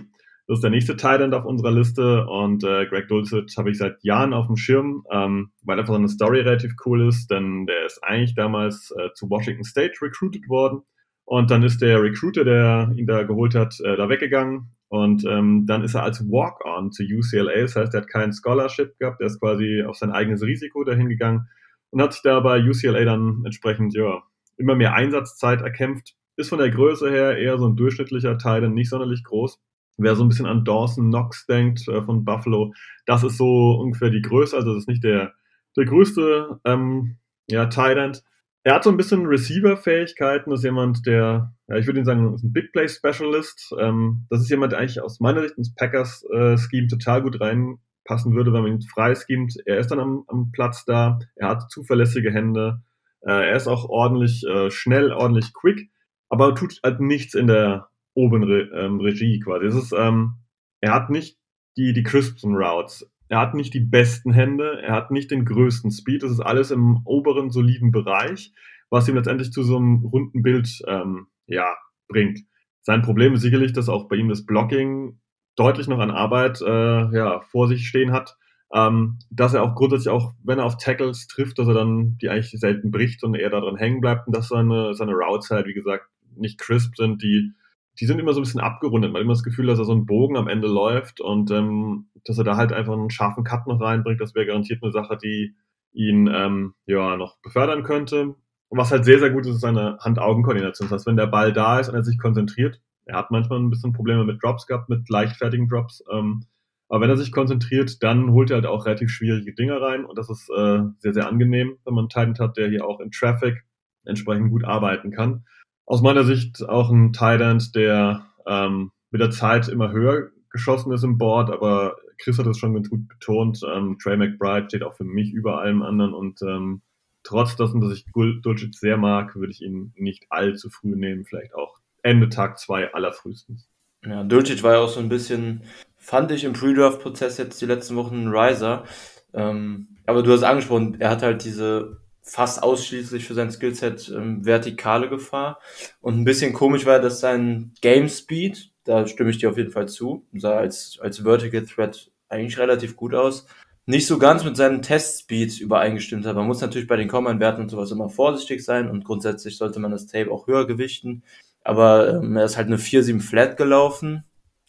Das 0.50 0.57
ist 0.57 0.63
der 0.63 0.72
nächste 0.72 0.98
Thailand 0.98 1.36
auf 1.36 1.46
unserer 1.46 1.69
Liste 1.69 2.25
und 2.25 2.63
äh, 2.63 2.88
Greg 2.88 3.07
Dulcich 3.07 3.56
habe 3.56 3.69
ich 3.69 3.78
seit 3.78 4.04
Jahren 4.04 4.34
auf 4.34 4.48
dem 4.48 4.57
Schirm, 4.57 5.04
ähm, 5.12 5.51
weil 5.62 5.80
einfach 5.80 5.94
seine 5.94 6.10
Story 6.10 6.40
relativ 6.40 6.74
cool 6.88 7.07
ist, 7.07 7.30
denn 7.30 7.68
der 7.68 7.86
ist 7.86 8.04
eigentlich 8.04 8.34
damals 8.34 8.92
äh, 8.98 9.13
zu 9.13 9.30
Washington 9.30 9.63
State 9.63 10.01
recruited 10.01 10.50
worden 10.50 10.81
und 11.25 11.51
dann 11.51 11.62
ist 11.62 11.84
der 11.84 12.01
Recruiter, 12.01 12.46
der 12.46 12.92
ihn 12.96 13.06
da 13.06 13.22
geholt 13.22 13.54
hat, 13.54 13.80
äh, 13.81 13.96
da 13.96 14.10
weggegangen 14.10 14.72
und 14.88 15.24
ähm, 15.24 15.68
dann 15.68 15.84
ist 15.84 15.94
er 15.94 16.01
als 16.01 16.19
Walk-on 16.28 16.92
zu 16.92 17.04
UCLA, 17.04 17.62
das 17.62 17.75
heißt, 17.75 17.94
er 17.94 18.02
hat 18.02 18.10
kein 18.10 18.34
Scholarship 18.34 18.98
gehabt, 18.98 19.22
er 19.22 19.28
ist 19.28 19.40
quasi 19.40 19.84
auf 19.88 19.98
sein 19.98 20.10
eigenes 20.10 20.42
Risiko 20.42 20.84
dahin 20.84 21.10
gegangen 21.10 21.48
und 21.92 22.02
hat 22.02 22.13
sich 22.13 22.24
da 22.24 22.40
bei 22.40 22.60
UCLA 22.60 23.06
dann 23.06 23.44
entsprechend 23.45 23.94
ja 23.94 24.24
immer 24.57 24.74
mehr 24.74 24.95
Einsatzzeit 24.95 25.62
erkämpft. 25.62 26.16
Ist 26.38 26.50
von 26.50 26.57
der 26.57 26.72
Größe 26.72 27.12
her 27.12 27.38
eher 27.38 27.60
so 27.60 27.68
ein 27.68 27.75
durchschnittlicher 27.75 28.40
Teil, 28.40 28.68
nicht 28.69 28.90
sonderlich 28.90 29.24
groß 29.24 29.60
wer 30.00 30.16
so 30.16 30.24
ein 30.24 30.30
bisschen 30.30 30.46
an 30.46 30.66
Dawson 30.66 31.10
Knox 31.10 31.46
denkt 31.46 31.88
äh, 31.88 32.01
von 32.01 32.25
Buffalo, 32.25 32.74
das 33.06 33.24
ist 33.24 33.38
so 33.38 33.80
ungefähr 33.80 34.10
die 34.10 34.22
Größe, 34.22 34.56
also 34.56 34.74
das 34.74 34.84
ist 34.84 34.90
nicht 34.90 35.04
der, 35.04 35.34
der 35.78 35.86
größte 35.86 36.60
ähm, 36.66 37.18
ja, 37.50 37.63
End. 37.63 38.24
Er 38.63 38.75
hat 38.75 38.84
so 38.84 38.90
ein 38.90 38.98
bisschen 38.98 39.25
Receiver-Fähigkeiten, 39.25 40.50
das 40.50 40.60
ist 40.60 40.66
jemand, 40.66 41.06
der, 41.06 41.54
ja, 41.68 41.75
ich 41.78 41.88
würde 41.88 42.00
ihn 42.00 42.06
sagen, 42.06 42.34
ist 42.34 42.44
ein 42.44 42.54
Big 42.54 42.72
Play 42.74 42.88
Specialist. 42.90 43.74
Ähm, 43.80 44.25
das 44.30 44.42
ist 44.42 44.50
jemand, 44.50 44.74
der 44.74 44.80
eigentlich 44.80 45.01
aus 45.01 45.19
meiner 45.19 45.42
Sicht 45.42 45.57
ins 45.57 45.74
Packers-Scheme 45.75 46.86
äh, 46.86 46.88
total 46.88 47.22
gut 47.22 47.40
reinpassen 47.40 48.36
würde, 48.36 48.52
wenn 48.52 48.63
man 48.63 48.74
ihn 48.74 48.81
frei 48.81 49.16
schemt. 49.16 49.56
Er 49.66 49.78
ist 49.78 49.92
dann 49.92 50.00
am, 50.00 50.24
am 50.28 50.52
Platz 50.52 50.84
da, 50.86 51.19
er 51.36 51.50
hat 51.50 51.72
zuverlässige 51.72 52.31
Hände, 52.31 52.81
äh, 53.22 53.50
er 53.50 53.56
ist 53.56 53.68
auch 53.68 53.88
ordentlich 53.88 54.45
äh, 54.45 54.69
schnell, 54.69 55.13
ordentlich 55.13 55.54
quick, 55.54 55.90
aber 56.28 56.54
tut 56.54 56.80
halt 56.84 57.00
nichts 57.00 57.34
in 57.34 57.48
der 57.48 57.88
oben 58.19 58.44
Re 58.44 58.69
ähm, 58.74 59.00
Regie 59.00 59.39
quasi. 59.39 59.66
Es 59.66 59.75
ist, 59.75 59.94
ähm, 59.98 60.36
er 60.81 60.94
hat 60.94 61.10
nicht 61.10 61.38
die, 61.77 61.94
die 61.94 62.04
crispsten 62.04 62.56
Routes. 62.56 63.10
Er 63.30 63.39
hat 63.39 63.54
nicht 63.54 63.74
die 63.74 63.80
besten 63.80 64.33
Hände, 64.33 64.81
er 64.81 64.94
hat 64.94 65.12
nicht 65.12 65.31
den 65.31 65.45
größten 65.45 65.92
Speed. 65.92 66.24
Das 66.24 66.31
ist 66.31 66.39
alles 66.39 66.71
im 66.71 67.01
oberen, 67.06 67.51
soliden 67.51 67.92
Bereich, 67.92 68.54
was 68.89 69.07
ihm 69.07 69.16
letztendlich 69.16 69.51
zu 69.51 69.63
so 69.63 69.77
einem 69.77 70.06
runden 70.06 70.42
Bild 70.42 70.68
ähm, 70.88 71.27
ja, 71.45 71.75
bringt. 72.07 72.39
Sein 72.81 73.01
Problem 73.04 73.33
ist 73.33 73.42
sicherlich, 73.42 73.71
dass 73.71 73.88
auch 73.88 74.10
bei 74.10 74.16
ihm 74.16 74.30
das 74.30 74.45
Blocking 74.45 75.19
deutlich 75.56 75.88
noch 75.88 76.00
an 76.00 76.12
Arbeit 76.12 76.62
äh, 76.62 77.16
ja, 77.16 77.42
vor 77.42 77.68
sich 77.68 77.88
stehen 77.88 78.12
hat. 78.12 78.36
Ähm, 78.71 79.18
dass 79.31 79.56
er 79.56 79.63
auch 79.63 79.74
grundsätzlich 79.74 80.10
auch, 80.10 80.33
wenn 80.44 80.60
er 80.60 80.66
auf 80.66 80.77
Tackles 80.77 81.27
trifft, 81.27 81.57
dass 81.57 81.68
er 81.68 81.74
dann 81.74 82.18
die 82.18 82.30
eigentlich 82.30 82.51
selten 82.51 82.92
bricht 82.92 83.24
und 83.24 83.33
eher 83.33 83.50
daran 83.50 83.77
hängen 83.77 84.00
bleibt 84.00 84.27
und 84.27 84.36
dass 84.36 84.48
seine, 84.48 84.94
seine 84.94 85.13
Routes 85.13 85.50
halt, 85.50 85.66
wie 85.66 85.74
gesagt, 85.74 86.06
nicht 86.36 86.60
crisp 86.60 86.95
sind, 86.95 87.24
die 87.24 87.54
die 88.00 88.06
sind 88.06 88.19
immer 88.19 88.34
so 88.34 88.40
ein 88.40 88.44
bisschen 88.44 88.62
abgerundet. 88.62 89.12
Man 89.12 89.19
hat 89.19 89.24
immer 89.24 89.34
das 89.34 89.44
Gefühl, 89.44 89.68
dass 89.68 89.80
er 89.80 89.86
so 89.86 89.94
ein 89.94 90.06
Bogen 90.06 90.38
am 90.38 90.48
Ende 90.48 90.68
läuft 90.68 91.19
und 91.19 91.51
ähm, 91.51 92.10
dass 92.24 92.38
er 92.38 92.46
da 92.46 92.56
halt 92.56 92.72
einfach 92.72 92.94
einen 92.94 93.10
scharfen 93.10 93.44
Cut 93.44 93.68
noch 93.68 93.81
reinbringt. 93.81 94.22
Das 94.22 94.36
wäre 94.36 94.46
garantiert 94.46 94.81
eine 94.81 94.92
Sache, 94.92 95.18
die 95.22 95.56
ihn 95.92 96.30
ähm, 96.34 96.75
ja 96.86 97.18
noch 97.18 97.38
befördern 97.42 97.84
könnte. 97.84 98.36
Und 98.69 98.78
was 98.78 98.92
halt 98.92 99.04
sehr, 99.04 99.19
sehr 99.19 99.31
gut 99.31 99.46
ist, 99.46 99.56
ist 99.56 99.62
seine 99.62 99.98
Hand-Augen-Koordination. 100.00 100.88
Das 100.88 101.00
heißt, 101.00 101.07
wenn 101.07 101.18
der 101.18 101.28
Ball 101.28 101.51
da 101.51 101.80
ist 101.80 101.90
und 101.90 101.96
er 101.96 102.04
sich 102.04 102.19
konzentriert, 102.19 102.80
er 103.06 103.18
hat 103.18 103.31
manchmal 103.31 103.60
ein 103.60 103.72
bisschen 103.72 103.94
Probleme 103.94 104.24
mit 104.24 104.42
Drops 104.42 104.68
gehabt, 104.68 104.88
mit 104.88 105.10
leichtfertigen 105.10 105.68
Drops. 105.68 106.04
Ähm, 106.12 106.45
aber 106.88 107.02
wenn 107.02 107.10
er 107.10 107.18
sich 107.18 107.31
konzentriert, 107.31 108.02
dann 108.02 108.31
holt 108.31 108.50
er 108.52 108.57
halt 108.57 108.66
auch 108.66 108.86
relativ 108.86 109.10
schwierige 109.10 109.54
Dinge 109.54 109.81
rein 109.81 110.06
und 110.06 110.18
das 110.18 110.30
ist 110.30 110.50
äh, 110.50 110.81
sehr, 111.00 111.14
sehr 111.14 111.28
angenehm, 111.28 111.78
wenn 111.85 111.94
man 111.94 112.04
einen 112.04 112.33
Titan 112.33 112.47
hat, 112.47 112.57
der 112.57 112.69
hier 112.69 112.85
auch 112.85 113.00
in 113.00 113.12
Traffic 113.12 113.64
entsprechend 114.06 114.52
gut 114.52 114.64
arbeiten 114.64 115.12
kann 115.12 115.44
aus 115.90 116.04
meiner 116.04 116.24
Sicht 116.24 116.69
auch 116.69 116.92
ein 116.92 117.14
Thailand, 117.14 117.76
der 117.76 118.28
ähm, 118.46 118.92
mit 119.10 119.22
der 119.22 119.31
Zeit 119.31 119.68
immer 119.68 119.92
höher 119.92 120.30
geschossen 120.52 120.94
ist 120.94 121.04
im 121.04 121.18
Board, 121.18 121.50
aber 121.50 121.98
Chris 122.19 122.38
hat 122.38 122.46
das 122.46 122.60
schon 122.60 122.76
ganz 122.76 122.90
gut 122.90 123.08
betont. 123.08 123.62
Ähm, 123.68 123.98
Trey 124.02 124.16
McBride 124.16 124.68
steht 124.68 124.84
auch 124.84 124.94
für 124.94 125.04
mich 125.04 125.34
über 125.34 125.60
allem 125.60 125.81
anderen 125.81 126.14
und 126.14 126.42
ähm, 126.44 126.84
trotz 127.24 127.56
dessen, 127.56 127.81
dass 127.81 127.92
ich 127.92 128.06
Dulcich 128.14 128.78
sehr 128.78 128.98
mag, 128.98 129.36
würde 129.36 129.52
ich 129.52 129.62
ihn 129.62 129.92
nicht 129.96 130.28
allzu 130.30 130.69
früh 130.69 130.96
nehmen, 130.96 131.26
vielleicht 131.26 131.56
auch 131.56 131.80
Ende 132.04 132.30
Tag 132.30 132.60
2 132.60 132.94
allerfrühestens. 132.94 133.68
Ja, 134.06 134.24
Dulcich 134.24 134.62
war 134.62 134.74
ja 134.74 134.80
auch 134.80 134.90
so 134.90 135.00
ein 135.00 135.10
bisschen, 135.10 135.64
fand 135.98 136.31
ich 136.31 136.44
im 136.44 136.54
Pre-Draft-Prozess 136.54 137.40
jetzt 137.40 137.60
die 137.62 137.66
letzten 137.66 137.96
Wochen 137.96 138.28
ein 138.28 138.28
Riser. 138.28 138.86
Ähm, 139.34 139.98
aber 140.06 140.22
du 140.22 140.31
hast 140.31 140.44
angesprochen, 140.44 140.98
er 141.00 141.10
hat 141.10 141.24
halt 141.24 141.44
diese 141.44 142.00
fast 142.30 142.62
ausschließlich 142.62 143.26
für 143.26 143.33
sein 143.33 143.52
Skillset 143.52 144.09
ähm, 144.16 144.45
vertikale 144.45 145.09
Gefahr. 145.09 145.59
Und 146.02 146.19
ein 146.19 146.26
bisschen 146.26 146.54
komisch 146.54 146.86
war, 146.86 147.00
dass 147.00 147.19
sein 147.19 147.74
Game 147.81 148.07
Speed, 148.07 148.71
da 148.83 149.07
stimme 149.07 149.31
ich 149.31 149.40
dir 149.40 149.50
auf 149.50 149.57
jeden 149.57 149.71
Fall 149.71 149.88
zu, 149.88 150.26
sah 150.33 150.57
als, 150.57 151.00
als 151.02 151.24
Vertical 151.24 151.66
Threat 151.66 152.12
eigentlich 152.30 152.57
relativ 152.57 152.95
gut 152.95 153.16
aus. 153.16 153.45
Nicht 153.86 154.06
so 154.06 154.19
ganz 154.19 154.44
mit 154.44 154.56
seinem 154.56 154.83
Test-Speed 154.83 155.59
übereingestimmt 155.59 156.26
hat. 156.28 156.36
Man 156.36 156.45
muss 156.45 156.62
natürlich 156.62 156.88
bei 156.88 156.95
den 156.95 157.07
Command-Werten 157.07 157.64
und 157.64 157.69
sowas 157.69 157.90
immer 157.90 158.09
vorsichtig 158.09 158.64
sein 158.64 158.88
und 158.88 159.04
grundsätzlich 159.04 159.57
sollte 159.57 159.80
man 159.80 159.92
das 159.92 160.06
Tape 160.06 160.31
auch 160.31 160.45
höher 160.45 160.68
gewichten. 160.68 161.24
Aber 161.64 162.09
ähm, 162.09 162.38
er 162.38 162.45
ist 162.45 162.56
halt 162.56 162.68
eine 162.68 162.78
4-7 162.78 163.19
Flat 163.19 163.57
gelaufen. 163.57 164.24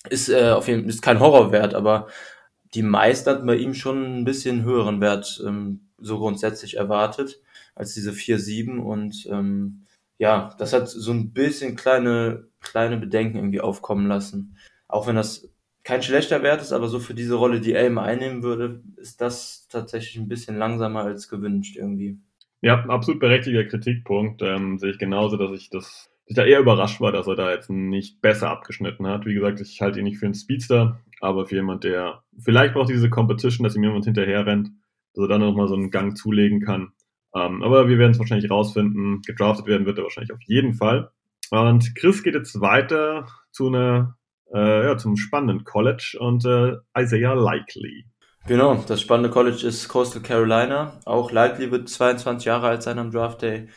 Ist 0.09 0.31
äh, 0.31 0.51
auf 0.51 0.69
jeden 0.69 0.83
Fall 0.83 0.89
ist 0.89 1.03
kein 1.03 1.21
Horrorwert, 1.21 1.75
aber 1.75 2.07
die 2.73 2.83
meisten 2.83 3.29
hatten 3.29 3.47
bei 3.47 3.57
ihm 3.57 3.75
schon 3.75 4.21
ein 4.21 4.25
bisschen 4.25 4.65
höheren 4.65 5.03
Wert 5.03 5.43
ähm, 5.47 5.91
so 5.99 6.19
grundsätzlich 6.19 6.79
erwartet 6.79 7.41
als 7.81 7.95
diese 7.95 8.13
4-7 8.13 8.79
und 8.79 9.27
ähm, 9.31 9.87
ja, 10.19 10.55
das 10.59 10.75
hat 10.75 10.89
so 10.89 11.13
ein 11.13 11.33
bisschen 11.33 11.77
kleine, 11.77 12.49
kleine 12.61 12.99
Bedenken 12.99 13.39
irgendwie 13.39 13.63
aufkommen 13.63 14.07
lassen. 14.07 14.59
Auch 14.87 15.07
wenn 15.07 15.17
das 15.17 15.51
kein 15.83 16.03
schlechter 16.03 16.43
Wert 16.43 16.61
ist, 16.61 16.73
aber 16.73 16.89
so 16.89 16.99
für 17.01 17.15
diese 17.15 17.37
Rolle, 17.37 17.61
die 17.61 17.73
Elm 17.73 17.97
einnehmen 17.97 18.43
würde, 18.43 18.83
ist 18.97 19.23
das 19.23 19.67
tatsächlich 19.69 20.17
ein 20.19 20.29
bisschen 20.29 20.59
langsamer 20.59 21.05
als 21.05 21.29
gewünscht 21.31 21.77
irgendwie. 21.77 22.19
Ja, 22.61 22.85
absolut 22.85 23.19
berechtigter 23.19 23.65
Kritikpunkt. 23.65 24.43
Ähm, 24.43 24.79
sehe 24.79 24.91
ich 24.91 24.99
genauso, 24.99 25.39
dass 25.39 25.53
ich 25.53 25.71
das 25.71 26.11
ich 26.27 26.37
da 26.37 26.45
eher 26.45 26.61
überrascht 26.61 27.01
war, 27.01 27.11
dass 27.11 27.27
er 27.27 27.35
da 27.35 27.51
jetzt 27.51 27.71
nicht 27.71 28.21
besser 28.21 28.51
abgeschnitten 28.51 29.07
hat. 29.07 29.27
Wie 29.27 29.35
gesagt, 29.35 29.61
ich 29.61 29.81
halte 29.81 29.99
ihn 29.99 30.05
nicht 30.05 30.19
für 30.19 30.27
einen 30.27 30.35
Speedster, 30.35 31.01
aber 31.21 31.47
für 31.47 31.57
jemand, 31.57 31.83
der 31.83 32.23
vielleicht 32.39 32.75
braucht 32.75 32.91
diese 32.91 33.11
Competition, 33.11 33.65
dass 33.65 33.75
ihm 33.75 33.83
jemand 33.83 34.05
hinterher 34.05 34.47
rennt, 34.47 34.71
dass 35.15 35.25
er 35.25 35.29
dann 35.29 35.41
nochmal 35.41 35.67
so 35.67 35.75
einen 35.75 35.91
Gang 35.91 36.17
zulegen 36.17 36.61
kann. 36.61 36.93
Ähm, 37.35 37.63
aber 37.63 37.89
wir 37.89 37.99
werden 37.99 38.13
es 38.13 38.19
wahrscheinlich 38.19 38.51
rausfinden. 38.51 39.23
Gedraftet 39.23 39.67
werden 39.67 39.87
wird 39.87 39.99
er 39.99 40.05
wahrscheinlich 40.05 40.33
auf 40.33 40.43
jeden 40.43 40.75
Fall. 40.75 41.11
Und 41.51 41.95
Chris 41.97 42.23
geht 42.23 42.35
jetzt 42.35 42.61
weiter 42.61 43.27
zu 43.51 43.69
einer, 43.69 44.17
äh, 44.53 44.87
ja, 44.87 44.97
zum 44.97 45.17
spannenden 45.17 45.65
College 45.65 46.17
und 46.21 46.45
äh, 46.45 46.77
Isaiah 46.97 47.35
Likely. 47.35 48.07
Genau, 48.47 48.83
das 48.87 49.01
spannende 49.01 49.31
College 49.31 49.67
ist 49.67 49.89
Coastal 49.89 50.23
Carolina. 50.23 50.99
Auch 51.05 51.31
Likely 51.31 51.71
wird 51.71 51.89
22 51.89 52.47
Jahre 52.47 52.69
alt 52.69 52.83
sein 52.83 52.99
am 52.99 53.11
Draft 53.11 53.43
Day. 53.43 53.69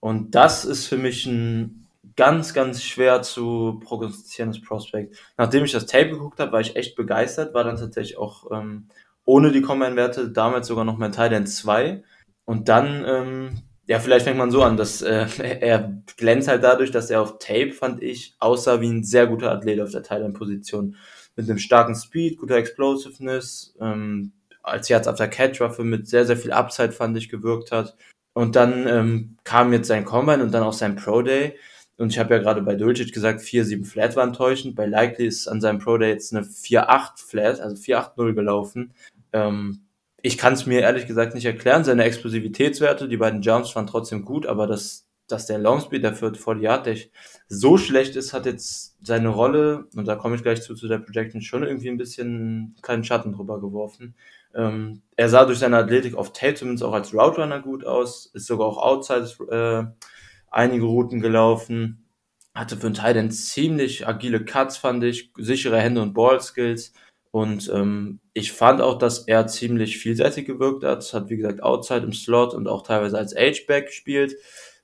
Und 0.00 0.34
das 0.34 0.64
ist 0.64 0.86
für 0.86 0.98
mich 0.98 1.26
ein 1.26 1.86
ganz, 2.16 2.52
ganz 2.52 2.82
schwer 2.82 3.22
zu 3.22 3.80
prognostizierendes 3.84 4.60
Prospect. 4.60 5.16
Nachdem 5.36 5.64
ich 5.64 5.72
das 5.72 5.86
Tape 5.86 6.10
geguckt 6.10 6.40
habe, 6.40 6.52
war 6.52 6.60
ich 6.60 6.76
echt 6.76 6.96
begeistert, 6.96 7.54
war 7.54 7.64
dann 7.64 7.76
tatsächlich 7.76 8.18
auch 8.18 8.50
ähm, 8.50 8.88
ohne 9.24 9.52
die 9.52 9.62
Combine-Werte 9.62 10.30
damals 10.30 10.66
sogar 10.66 10.84
noch 10.84 10.98
mein 10.98 11.12
Titan 11.12 11.46
2. 11.46 12.02
Und 12.44 12.68
dann, 12.68 13.04
ähm, 13.06 13.62
ja, 13.86 13.98
vielleicht 14.00 14.24
fängt 14.24 14.38
man 14.38 14.50
so 14.50 14.62
an, 14.62 14.76
dass 14.76 15.02
äh, 15.02 15.26
er 15.60 16.02
glänzt 16.16 16.48
halt 16.48 16.62
dadurch, 16.62 16.90
dass 16.90 17.10
er 17.10 17.20
auf 17.20 17.38
Tape, 17.38 17.72
fand 17.72 18.02
ich, 18.02 18.34
aussah 18.38 18.80
wie 18.80 18.90
ein 18.90 19.04
sehr 19.04 19.26
guter 19.26 19.50
Athlet 19.50 19.80
auf 19.80 19.90
der 19.90 20.02
Titan-Position 20.02 20.96
mit 21.36 21.48
einem 21.48 21.58
starken 21.58 21.94
Speed, 21.94 22.38
guter 22.38 22.56
Explosiveness, 22.56 23.74
ähm, 23.80 24.32
als 24.62 24.88
Yards 24.88 25.08
after 25.08 25.28
Catch 25.28 25.60
Waffe 25.60 25.84
mit 25.84 26.06
sehr, 26.08 26.26
sehr 26.26 26.36
viel 26.36 26.52
Upside, 26.52 26.92
fand 26.92 27.16
ich, 27.16 27.28
gewirkt 27.28 27.72
hat. 27.72 27.96
Und 28.34 28.56
dann 28.56 28.86
ähm, 28.86 29.36
kam 29.44 29.72
jetzt 29.72 29.88
sein 29.88 30.04
Combine 30.04 30.42
und 30.42 30.52
dann 30.52 30.62
auch 30.62 30.72
sein 30.72 30.96
Pro 30.96 31.22
Day. 31.22 31.58
Und 31.98 32.10
ich 32.10 32.18
habe 32.18 32.34
ja 32.34 32.40
gerade 32.40 32.62
bei 32.62 32.74
Dulcich 32.74 33.12
gesagt, 33.12 33.40
4-7 33.40 33.84
Flat 33.84 34.16
war 34.16 34.24
enttäuschend. 34.24 34.74
Bei 34.74 34.86
Likely 34.86 35.26
ist 35.26 35.48
an 35.48 35.60
seinem 35.60 35.78
Pro 35.78 35.98
Day 35.98 36.10
jetzt 36.10 36.34
eine 36.34 36.44
4-8 36.46 37.26
Flat, 37.26 37.60
also 37.60 37.76
4-8-0 37.76 38.32
gelaufen. 38.32 38.94
Ähm, 39.32 39.81
ich 40.22 40.38
kann 40.38 40.54
es 40.54 40.66
mir 40.66 40.80
ehrlich 40.80 41.06
gesagt 41.06 41.34
nicht 41.34 41.44
erklären. 41.44 41.84
Seine 41.84 42.04
Explosivitätswerte, 42.04 43.08
die 43.08 43.16
beiden 43.16 43.42
Jumps 43.42 43.74
waren 43.74 43.86
trotzdem 43.86 44.24
gut, 44.24 44.46
aber 44.46 44.66
das 44.66 45.06
dass 45.32 45.46
der 45.46 45.58
Longspeed, 45.58 46.04
der 46.04 46.14
für 46.14 46.34
40 46.34 46.62
Yard 46.62 46.86
Dash 46.86 47.08
so 47.48 47.78
schlecht 47.78 48.16
ist, 48.16 48.32
hat 48.32 48.46
jetzt 48.46 48.96
seine 49.04 49.28
Rolle, 49.28 49.86
und 49.96 50.06
da 50.06 50.16
komme 50.16 50.36
ich 50.36 50.42
gleich 50.42 50.62
zu, 50.62 50.74
zu 50.74 50.88
der 50.88 50.98
Projection, 50.98 51.40
schon 51.40 51.62
irgendwie 51.62 51.88
ein 51.88 51.96
bisschen 51.96 52.76
keinen 52.82 53.04
Schatten 53.04 53.32
drüber 53.32 53.60
geworfen. 53.60 54.14
Ähm, 54.54 55.02
er 55.16 55.28
sah 55.28 55.44
durch 55.46 55.58
seine 55.58 55.78
Athletik 55.78 56.14
auf 56.14 56.32
Tape 56.32 56.54
zumindest 56.54 56.84
auch 56.84 56.92
als 56.92 57.14
Route 57.14 57.40
Runner 57.40 57.60
gut 57.60 57.84
aus, 57.84 58.26
ist 58.26 58.46
sogar 58.46 58.66
auch 58.66 58.78
outside 58.78 59.26
äh, 59.50 60.04
einige 60.50 60.84
Routen 60.84 61.20
gelaufen, 61.20 62.06
hatte 62.54 62.76
für 62.76 62.86
einen 62.86 62.94
Teil 62.94 63.14
dann 63.14 63.30
ziemlich 63.30 64.06
agile 64.06 64.44
Cuts, 64.44 64.76
fand 64.76 65.02
ich, 65.04 65.32
sichere 65.38 65.80
Hände 65.80 66.02
und 66.02 66.12
Ball-Skills. 66.12 66.92
Und 67.32 67.70
ähm, 67.74 68.20
ich 68.34 68.52
fand 68.52 68.80
auch, 68.80 68.98
dass 68.98 69.26
er 69.26 69.46
ziemlich 69.46 69.98
vielseitig 69.98 70.46
gewirkt 70.46 70.84
hat. 70.84 71.12
Hat, 71.12 71.30
wie 71.30 71.36
gesagt, 71.36 71.62
Outside 71.62 72.04
im 72.04 72.12
Slot 72.12 72.54
und 72.54 72.68
auch 72.68 72.82
teilweise 72.82 73.18
als 73.18 73.34
H-Back 73.34 73.86
gespielt. 73.86 74.36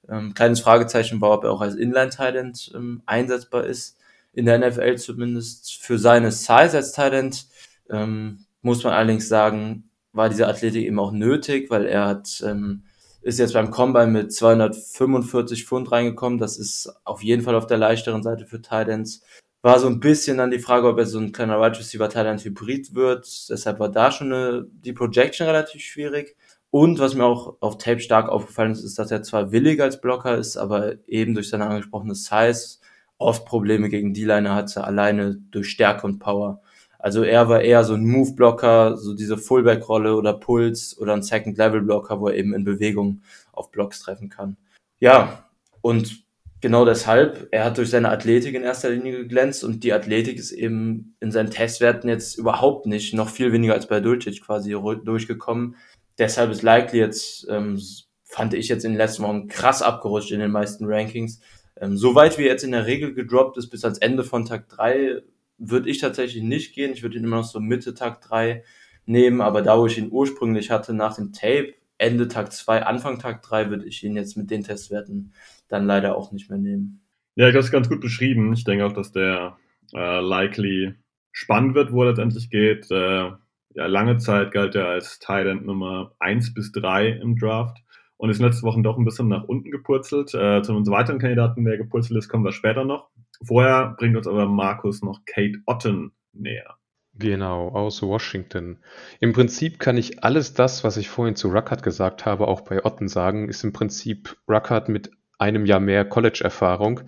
Ähm, 0.08 0.34
kleines 0.34 0.60
Fragezeichen 0.60 1.20
war, 1.20 1.30
ob 1.32 1.44
er 1.44 1.52
auch 1.52 1.60
als 1.60 1.76
Inline-Talent 1.76 2.72
ähm, 2.74 3.02
einsetzbar 3.06 3.64
ist. 3.64 3.98
In 4.32 4.46
der 4.46 4.58
NFL 4.58 4.96
zumindest 4.96 5.74
für 5.82 5.98
seine 5.98 6.32
Size 6.32 6.74
als 6.74 6.92
Talent 6.92 7.46
ähm, 7.90 8.46
muss 8.62 8.82
man 8.82 8.94
allerdings 8.94 9.28
sagen, 9.28 9.90
war 10.12 10.28
diese 10.28 10.48
Athletik 10.48 10.84
eben 10.86 10.98
auch 10.98 11.12
nötig, 11.12 11.70
weil 11.70 11.86
er 11.86 12.06
hat, 12.06 12.42
ähm, 12.46 12.84
ist 13.20 13.38
jetzt 13.38 13.52
beim 13.52 13.70
Combine 13.70 14.06
mit 14.08 14.32
245 14.32 15.66
Pfund 15.66 15.92
reingekommen. 15.92 16.38
Das 16.38 16.58
ist 16.58 16.92
auf 17.04 17.22
jeden 17.22 17.42
Fall 17.42 17.54
auf 17.54 17.66
der 17.66 17.78
leichteren 17.78 18.22
Seite 18.22 18.46
für 18.46 18.62
Titans. 18.62 19.22
War 19.62 19.80
so 19.80 19.88
ein 19.88 20.00
bisschen 20.00 20.38
dann 20.38 20.50
die 20.50 20.60
Frage, 20.60 20.86
ob 20.88 20.98
er 20.98 21.06
so 21.06 21.18
ein 21.18 21.32
kleiner 21.32 21.60
Wide 21.60 21.78
Receiver 21.78 22.08
Talent 22.08 22.44
Hybrid 22.44 22.94
wird. 22.94 23.26
Deshalb 23.50 23.80
war 23.80 23.90
da 23.90 24.12
schon 24.12 24.32
eine, 24.32 24.66
die 24.70 24.92
Projection 24.92 25.46
relativ 25.46 25.82
schwierig. 25.82 26.36
Und 26.70 26.98
was 26.98 27.14
mir 27.14 27.24
auch 27.24 27.56
auf 27.60 27.78
Tape 27.78 28.00
stark 28.00 28.28
aufgefallen 28.28 28.72
ist, 28.72 28.84
ist, 28.84 28.98
dass 28.98 29.10
er 29.10 29.22
zwar 29.22 29.52
willig 29.52 29.80
als 29.80 30.00
Blocker 30.00 30.36
ist, 30.36 30.56
aber 30.56 30.96
eben 31.08 31.34
durch 31.34 31.48
seine 31.48 31.66
angesprochene 31.66 32.14
Size 32.14 32.78
oft 33.16 33.46
Probleme 33.46 33.88
gegen 33.88 34.14
D-Liner 34.14 34.54
hatte, 34.54 34.84
alleine 34.84 35.36
durch 35.50 35.70
Stärke 35.70 36.06
und 36.06 36.18
Power. 36.18 36.60
Also 36.98 37.22
er 37.22 37.48
war 37.48 37.62
eher 37.62 37.84
so 37.84 37.94
ein 37.94 38.06
Move-Blocker, 38.06 38.96
so 38.96 39.14
diese 39.14 39.38
Fullback-Rolle 39.38 40.16
oder 40.16 40.34
Puls 40.34 40.98
oder 40.98 41.14
ein 41.14 41.22
Second-Level-Blocker, 41.22 42.20
wo 42.20 42.28
er 42.28 42.34
eben 42.34 42.54
in 42.54 42.64
Bewegung 42.64 43.22
auf 43.52 43.70
Blocks 43.70 44.00
treffen 44.00 44.28
kann. 44.28 44.56
Ja, 44.98 45.48
und 45.80 46.24
genau 46.60 46.84
deshalb, 46.84 47.48
er 47.50 47.64
hat 47.64 47.78
durch 47.78 47.90
seine 47.90 48.10
Athletik 48.10 48.54
in 48.54 48.62
erster 48.62 48.90
Linie 48.90 49.12
geglänzt 49.12 49.64
und 49.64 49.84
die 49.84 49.92
Athletik 49.92 50.38
ist 50.38 50.52
eben 50.52 51.16
in 51.20 51.30
seinen 51.30 51.50
Testwerten 51.50 52.08
jetzt 52.08 52.38
überhaupt 52.38 52.86
nicht, 52.86 53.14
noch 53.14 53.28
viel 53.28 53.52
weniger 53.52 53.74
als 53.74 53.86
bei 53.86 54.00
Dulcich 54.00 54.42
quasi 54.42 54.70
durchgekommen 54.70 55.76
deshalb 56.18 56.50
ist 56.50 56.62
Likely 56.62 56.98
jetzt, 56.98 57.46
ähm, 57.48 57.80
fand 58.24 58.52
ich 58.54 58.68
jetzt 58.68 58.84
in 58.84 58.92
den 58.92 58.98
letzten 58.98 59.22
Wochen 59.22 59.48
krass 59.48 59.80
abgerutscht 59.80 60.32
in 60.32 60.40
den 60.40 60.50
meisten 60.50 60.84
Rankings. 60.84 61.40
Ähm, 61.80 61.96
Soweit 61.96 62.36
wie 62.38 62.42
jetzt 62.42 62.64
in 62.64 62.72
der 62.72 62.86
Regel 62.86 63.14
gedroppt 63.14 63.56
ist, 63.56 63.70
bis 63.70 63.84
ans 63.84 63.98
Ende 63.98 64.24
von 64.24 64.44
Tag 64.44 64.68
3, 64.68 65.22
würde 65.56 65.88
ich 65.88 65.98
tatsächlich 65.98 66.42
nicht 66.42 66.74
gehen. 66.74 66.92
Ich 66.92 67.02
würde 67.02 67.16
ihn 67.16 67.24
immer 67.24 67.38
noch 67.38 67.44
so 67.44 67.60
Mitte 67.60 67.94
Tag 67.94 68.20
3 68.20 68.62
nehmen, 69.06 69.40
aber 69.40 69.62
da, 69.62 69.78
wo 69.78 69.86
ich 69.86 69.98
ihn 69.98 70.12
ursprünglich 70.12 70.70
hatte, 70.70 70.92
nach 70.92 71.16
dem 71.16 71.32
Tape, 71.32 71.74
Ende 71.96 72.28
Tag 72.28 72.52
2, 72.52 72.84
Anfang 72.84 73.18
Tag 73.18 73.42
3, 73.42 73.70
würde 73.70 73.86
ich 73.86 74.04
ihn 74.04 74.14
jetzt 74.14 74.36
mit 74.36 74.50
den 74.50 74.62
Testwerten 74.62 75.32
dann 75.68 75.86
leider 75.86 76.16
auch 76.16 76.32
nicht 76.32 76.50
mehr 76.50 76.58
nehmen. 76.58 77.02
Ja, 77.34 77.48
ich 77.48 77.54
habe 77.54 77.64
es 77.64 77.70
ganz 77.70 77.88
gut 77.88 78.00
beschrieben. 78.00 78.52
Ich 78.52 78.64
denke 78.64 78.84
auch, 78.84 78.92
dass 78.92 79.12
der 79.12 79.56
äh, 79.94 80.20
likely 80.20 80.94
spannend 81.32 81.74
wird, 81.74 81.92
wo 81.92 82.02
er 82.02 82.10
letztendlich 82.10 82.50
geht. 82.50 82.90
Äh, 82.90 83.30
ja, 83.74 83.86
lange 83.86 84.18
Zeit 84.18 84.50
galt 84.50 84.74
er 84.74 84.88
als 84.88 85.18
Thailand 85.20 85.64
Nummer 85.64 86.12
1 86.18 86.54
bis 86.54 86.72
3 86.72 87.10
im 87.10 87.36
Draft 87.36 87.78
und 88.16 88.30
ist 88.30 88.40
letzte 88.40 88.64
Woche 88.64 88.82
doch 88.82 88.98
ein 88.98 89.04
bisschen 89.04 89.28
nach 89.28 89.44
unten 89.44 89.70
gepurzelt. 89.70 90.34
Äh, 90.34 90.62
zu 90.62 90.74
unserem 90.74 90.98
weiteren 90.98 91.18
Kandidaten, 91.20 91.64
der 91.64 91.78
gepurzelt 91.78 92.18
ist, 92.18 92.28
kommen 92.28 92.44
wir 92.44 92.52
später 92.52 92.84
noch. 92.84 93.10
Vorher 93.44 93.94
bringt 93.96 94.16
uns 94.16 94.26
aber 94.26 94.46
Markus 94.46 95.02
noch 95.02 95.20
Kate 95.24 95.60
Otten 95.66 96.12
näher. 96.32 96.76
Genau, 97.14 97.68
aus 97.68 98.02
Washington. 98.02 98.78
Im 99.20 99.32
Prinzip 99.32 99.80
kann 99.80 99.96
ich 99.96 100.22
alles 100.22 100.54
das, 100.54 100.84
was 100.84 100.96
ich 100.96 101.08
vorhin 101.08 101.34
zu 101.34 101.48
Ruckert 101.48 101.82
gesagt 101.82 102.26
habe, 102.26 102.46
auch 102.46 102.60
bei 102.60 102.84
Otten 102.84 103.08
sagen, 103.08 103.48
ist 103.48 103.64
im 103.64 103.72
Prinzip 103.72 104.36
Ruckert 104.48 104.88
mit 104.88 105.10
einem 105.38 105.66
Jahr 105.66 105.80
mehr 105.80 106.04
College-Erfahrung. 106.04 107.02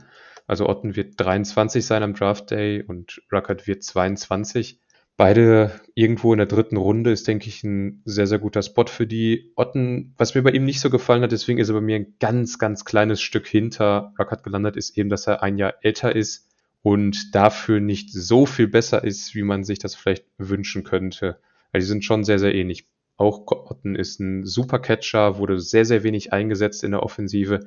Also 0.46 0.68
Otten 0.68 0.96
wird 0.96 1.14
23 1.18 1.84
sein 1.84 2.02
am 2.02 2.14
Draft 2.14 2.50
Day 2.50 2.82
und 2.82 3.22
Ruckert 3.32 3.66
wird 3.66 3.84
22. 3.84 4.80
Beide 5.16 5.72
irgendwo 5.94 6.32
in 6.32 6.38
der 6.38 6.46
dritten 6.46 6.78
Runde 6.78 7.10
ist, 7.10 7.28
denke 7.28 7.48
ich, 7.48 7.62
ein 7.62 8.00
sehr, 8.06 8.26
sehr 8.26 8.38
guter 8.38 8.62
Spot 8.62 8.86
für 8.86 9.06
die 9.06 9.52
Otten. 9.54 10.14
Was 10.16 10.34
mir 10.34 10.42
bei 10.42 10.50
ihm 10.50 10.64
nicht 10.64 10.80
so 10.80 10.88
gefallen 10.88 11.22
hat, 11.22 11.32
deswegen 11.32 11.58
ist 11.58 11.68
er 11.68 11.74
bei 11.74 11.82
mir 11.82 11.96
ein 11.96 12.14
ganz, 12.20 12.58
ganz 12.58 12.84
kleines 12.86 13.20
Stück 13.20 13.46
hinter 13.46 14.14
Ruckert 14.18 14.42
gelandet, 14.42 14.76
ist 14.76 14.96
eben, 14.96 15.10
dass 15.10 15.26
er 15.26 15.42
ein 15.42 15.58
Jahr 15.58 15.74
älter 15.82 16.16
ist 16.16 16.48
und 16.82 17.34
dafür 17.34 17.80
nicht 17.80 18.10
so 18.12 18.46
viel 18.46 18.66
besser 18.66 19.04
ist, 19.04 19.34
wie 19.34 19.42
man 19.42 19.62
sich 19.62 19.78
das 19.78 19.94
vielleicht 19.94 20.24
wünschen 20.38 20.84
könnte. 20.84 21.38
Weil 21.70 21.80
die 21.80 21.86
sind 21.86 22.04
schon 22.04 22.24
sehr, 22.24 22.38
sehr 22.38 22.54
ähnlich. 22.54 22.86
Auch 23.16 23.46
Otten 23.46 23.96
ist 23.96 24.20
ein 24.20 24.46
super 24.46 24.78
Catcher, 24.78 25.36
wurde 25.36 25.60
sehr, 25.60 25.84
sehr 25.84 26.02
wenig 26.02 26.32
eingesetzt 26.32 26.82
in 26.82 26.92
der 26.92 27.02
Offensive, 27.02 27.60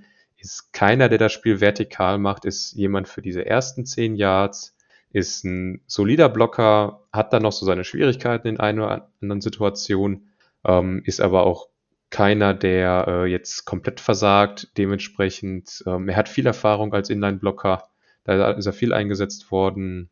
ist 0.44 0.74
keiner, 0.74 1.10
der 1.10 1.18
das 1.18 1.32
Spiel 1.32 1.62
vertikal 1.62 2.18
macht, 2.18 2.46
ist 2.46 2.74
jemand 2.74 3.08
für 3.08 3.22
diese 3.22 3.46
ersten 3.46 3.86
zehn 3.86 4.16
Yards, 4.16 4.76
ist 5.12 5.46
ein 5.46 5.82
solider 5.88 6.28
Blocker, 6.28 7.06
hat 7.14 7.32
dann 7.34 7.44
noch 7.44 7.52
so 7.54 7.66
seine 7.66 7.84
Schwierigkeiten 7.84 8.48
in 8.48 8.60
einer 8.60 8.86
oder 8.86 9.12
anderen 9.22 9.42
Situation, 9.42 10.28
ähm, 10.66 11.02
ist 11.06 11.22
aber 11.22 11.46
auch 11.46 11.70
keiner, 12.10 12.54
der 12.54 13.06
äh, 13.08 13.26
jetzt 13.26 13.66
komplett 13.66 14.00
versagt. 14.00 14.72
Dementsprechend, 14.78 15.84
ähm, 15.88 16.10
er 16.10 16.18
hat 16.18 16.30
viel 16.30 16.46
Erfahrung 16.46 16.94
als 16.94 17.10
Inline-Blocker, 17.10 17.84
da 18.26 18.52
ist 18.52 18.66
er 18.66 18.74
viel 18.74 18.94
eingesetzt 18.94 19.52
worden, 19.52 20.10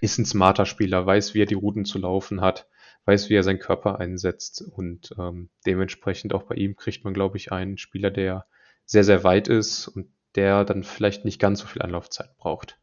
ist 0.00 0.18
ein 0.18 0.26
smarter 0.26 0.66
Spieler, 0.66 1.06
weiß, 1.06 1.34
wie 1.34 1.42
er 1.42 1.46
die 1.46 1.54
Routen 1.54 1.84
zu 1.84 1.98
laufen 1.98 2.40
hat, 2.40 2.66
weiß, 3.04 3.30
wie 3.30 3.34
er 3.34 3.42
seinen 3.42 3.58
Körper 3.58 4.00
einsetzt. 4.00 4.62
Und 4.62 5.14
ähm, 5.18 5.48
dementsprechend 5.66 6.34
auch 6.34 6.44
bei 6.44 6.56
ihm 6.56 6.76
kriegt 6.76 7.04
man, 7.04 7.14
glaube 7.14 7.36
ich, 7.36 7.52
einen 7.52 7.78
Spieler, 7.78 8.10
der 8.10 8.46
sehr, 8.92 9.04
sehr 9.04 9.24
weit 9.24 9.48
ist 9.48 9.88
und 9.88 10.06
der 10.36 10.66
dann 10.66 10.84
vielleicht 10.84 11.24
nicht 11.24 11.40
ganz 11.40 11.60
so 11.60 11.66
viel 11.66 11.80
Anlaufzeit 11.80 12.36
braucht. 12.36 12.78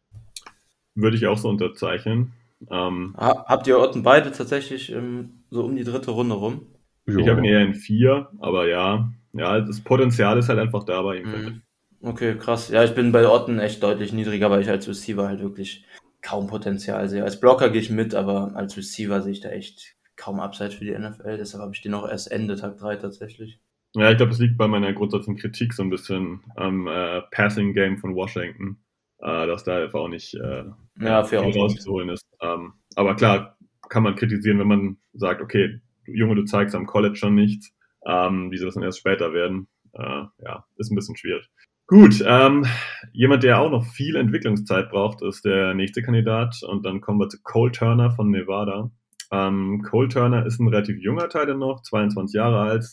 Würde 0.95 1.15
ich 1.15 1.27
auch 1.27 1.37
so 1.37 1.49
unterzeichnen. 1.49 2.33
Ähm, 2.69 3.13
Habt 3.15 3.67
ihr 3.67 3.79
Otten 3.79 4.01
beide 4.01 4.31
tatsächlich 4.31 4.91
ähm, 4.91 5.43
so 5.51 5.63
um 5.63 5.75
die 5.75 5.83
dritte 5.83 6.09
Runde 6.11 6.33
rum? 6.33 6.65
Ich 7.05 7.27
habe 7.27 7.39
ihn 7.39 7.45
eher 7.45 7.61
in 7.61 7.75
vier, 7.75 8.29
aber 8.39 8.67
ja, 8.67 9.11
ja, 9.33 9.61
das 9.61 9.81
Potenzial 9.81 10.39
ist 10.39 10.49
halt 10.49 10.57
einfach 10.57 10.83
da 10.83 11.01
bei 11.03 11.17
ihm. 11.17 11.31
Mhm. 11.31 11.61
Okay, 12.01 12.35
krass. 12.37 12.69
Ja, 12.69 12.83
ich 12.83 12.95
bin 12.95 13.11
bei 13.11 13.27
Otten 13.27 13.59
echt 13.59 13.83
deutlich 13.83 14.11
niedriger, 14.11 14.49
weil 14.49 14.61
ich 14.61 14.69
als 14.69 14.87
Receiver 14.87 15.27
halt 15.27 15.41
wirklich 15.41 15.85
kaum 16.21 16.47
Potenzial 16.47 17.07
sehe. 17.07 17.23
Als 17.23 17.39
Blocker 17.39 17.69
gehe 17.69 17.81
ich 17.81 17.91
mit, 17.91 18.15
aber 18.15 18.55
als 18.55 18.75
Receiver 18.77 19.21
sehe 19.21 19.33
ich 19.33 19.41
da 19.41 19.49
echt 19.49 19.95
kaum 20.15 20.39
Upside 20.39 20.71
für 20.71 20.85
die 20.85 20.97
NFL. 20.97 21.37
Deshalb 21.37 21.61
habe 21.61 21.73
ich 21.75 21.81
den 21.81 21.93
auch 21.93 22.09
erst 22.09 22.31
Ende 22.31 22.55
Tag 22.55 22.77
3 22.77 22.95
tatsächlich. 22.95 23.59
Ja, 23.95 24.11
ich 24.11 24.17
glaube, 24.17 24.31
das 24.31 24.39
liegt 24.39 24.57
bei 24.57 24.67
meiner 24.67 24.93
grundsätzlichen 24.93 25.39
Kritik 25.39 25.73
so 25.73 25.81
ein 25.83 25.89
bisschen 25.89 26.41
am 26.55 26.87
äh, 26.87 27.21
Passing 27.31 27.73
Game 27.73 27.97
von 27.97 28.15
Washington, 28.15 28.83
äh, 29.19 29.47
dass 29.47 29.63
da 29.63 29.83
einfach 29.83 29.99
auch 29.99 30.07
nicht 30.07 30.35
äh, 30.35 30.65
ja, 30.99 31.23
viel 31.23 31.39
rauszuholen 31.39 32.09
ist. 32.09 32.25
Ähm, 32.41 32.73
aber 32.95 33.15
klar, 33.15 33.57
kann 33.89 34.03
man 34.03 34.15
kritisieren, 34.15 34.59
wenn 34.59 34.67
man 34.67 34.97
sagt, 35.13 35.41
okay, 35.41 35.81
Junge, 36.05 36.35
du 36.35 36.43
zeigst 36.43 36.75
am 36.75 36.85
College 36.85 37.15
schon 37.15 37.35
nichts, 37.35 37.73
ähm, 38.05 38.51
wie 38.51 38.57
soll 38.57 38.67
das 38.67 38.75
dann 38.75 38.83
erst 38.83 38.99
später 38.99 39.33
werden? 39.33 39.67
Äh, 39.93 40.23
ja, 40.43 40.65
ist 40.77 40.91
ein 40.91 40.95
bisschen 40.95 41.17
schwierig. 41.17 41.49
Gut, 41.87 42.23
ähm, 42.23 42.67
jemand, 43.13 43.41
der 43.41 43.59
auch 43.59 43.71
noch 43.71 43.83
viel 43.83 44.15
Entwicklungszeit 44.15 44.91
braucht, 44.91 45.23
ist 45.23 45.43
der 45.43 45.73
nächste 45.73 46.03
Kandidat. 46.03 46.61
Und 46.61 46.85
dann 46.85 47.01
kommen 47.01 47.19
wir 47.19 47.29
zu 47.29 47.41
Cole 47.41 47.71
Turner 47.71 48.11
von 48.11 48.29
Nevada. 48.29 48.91
Ähm, 49.31 49.81
Cole 49.81 50.07
Turner 50.07 50.45
ist 50.45 50.59
ein 50.59 50.67
relativ 50.67 50.97
junger 50.99 51.29
Teil 51.29 51.55
noch, 51.55 51.81
22 51.81 52.35
Jahre 52.35 52.59
alt, 52.61 52.83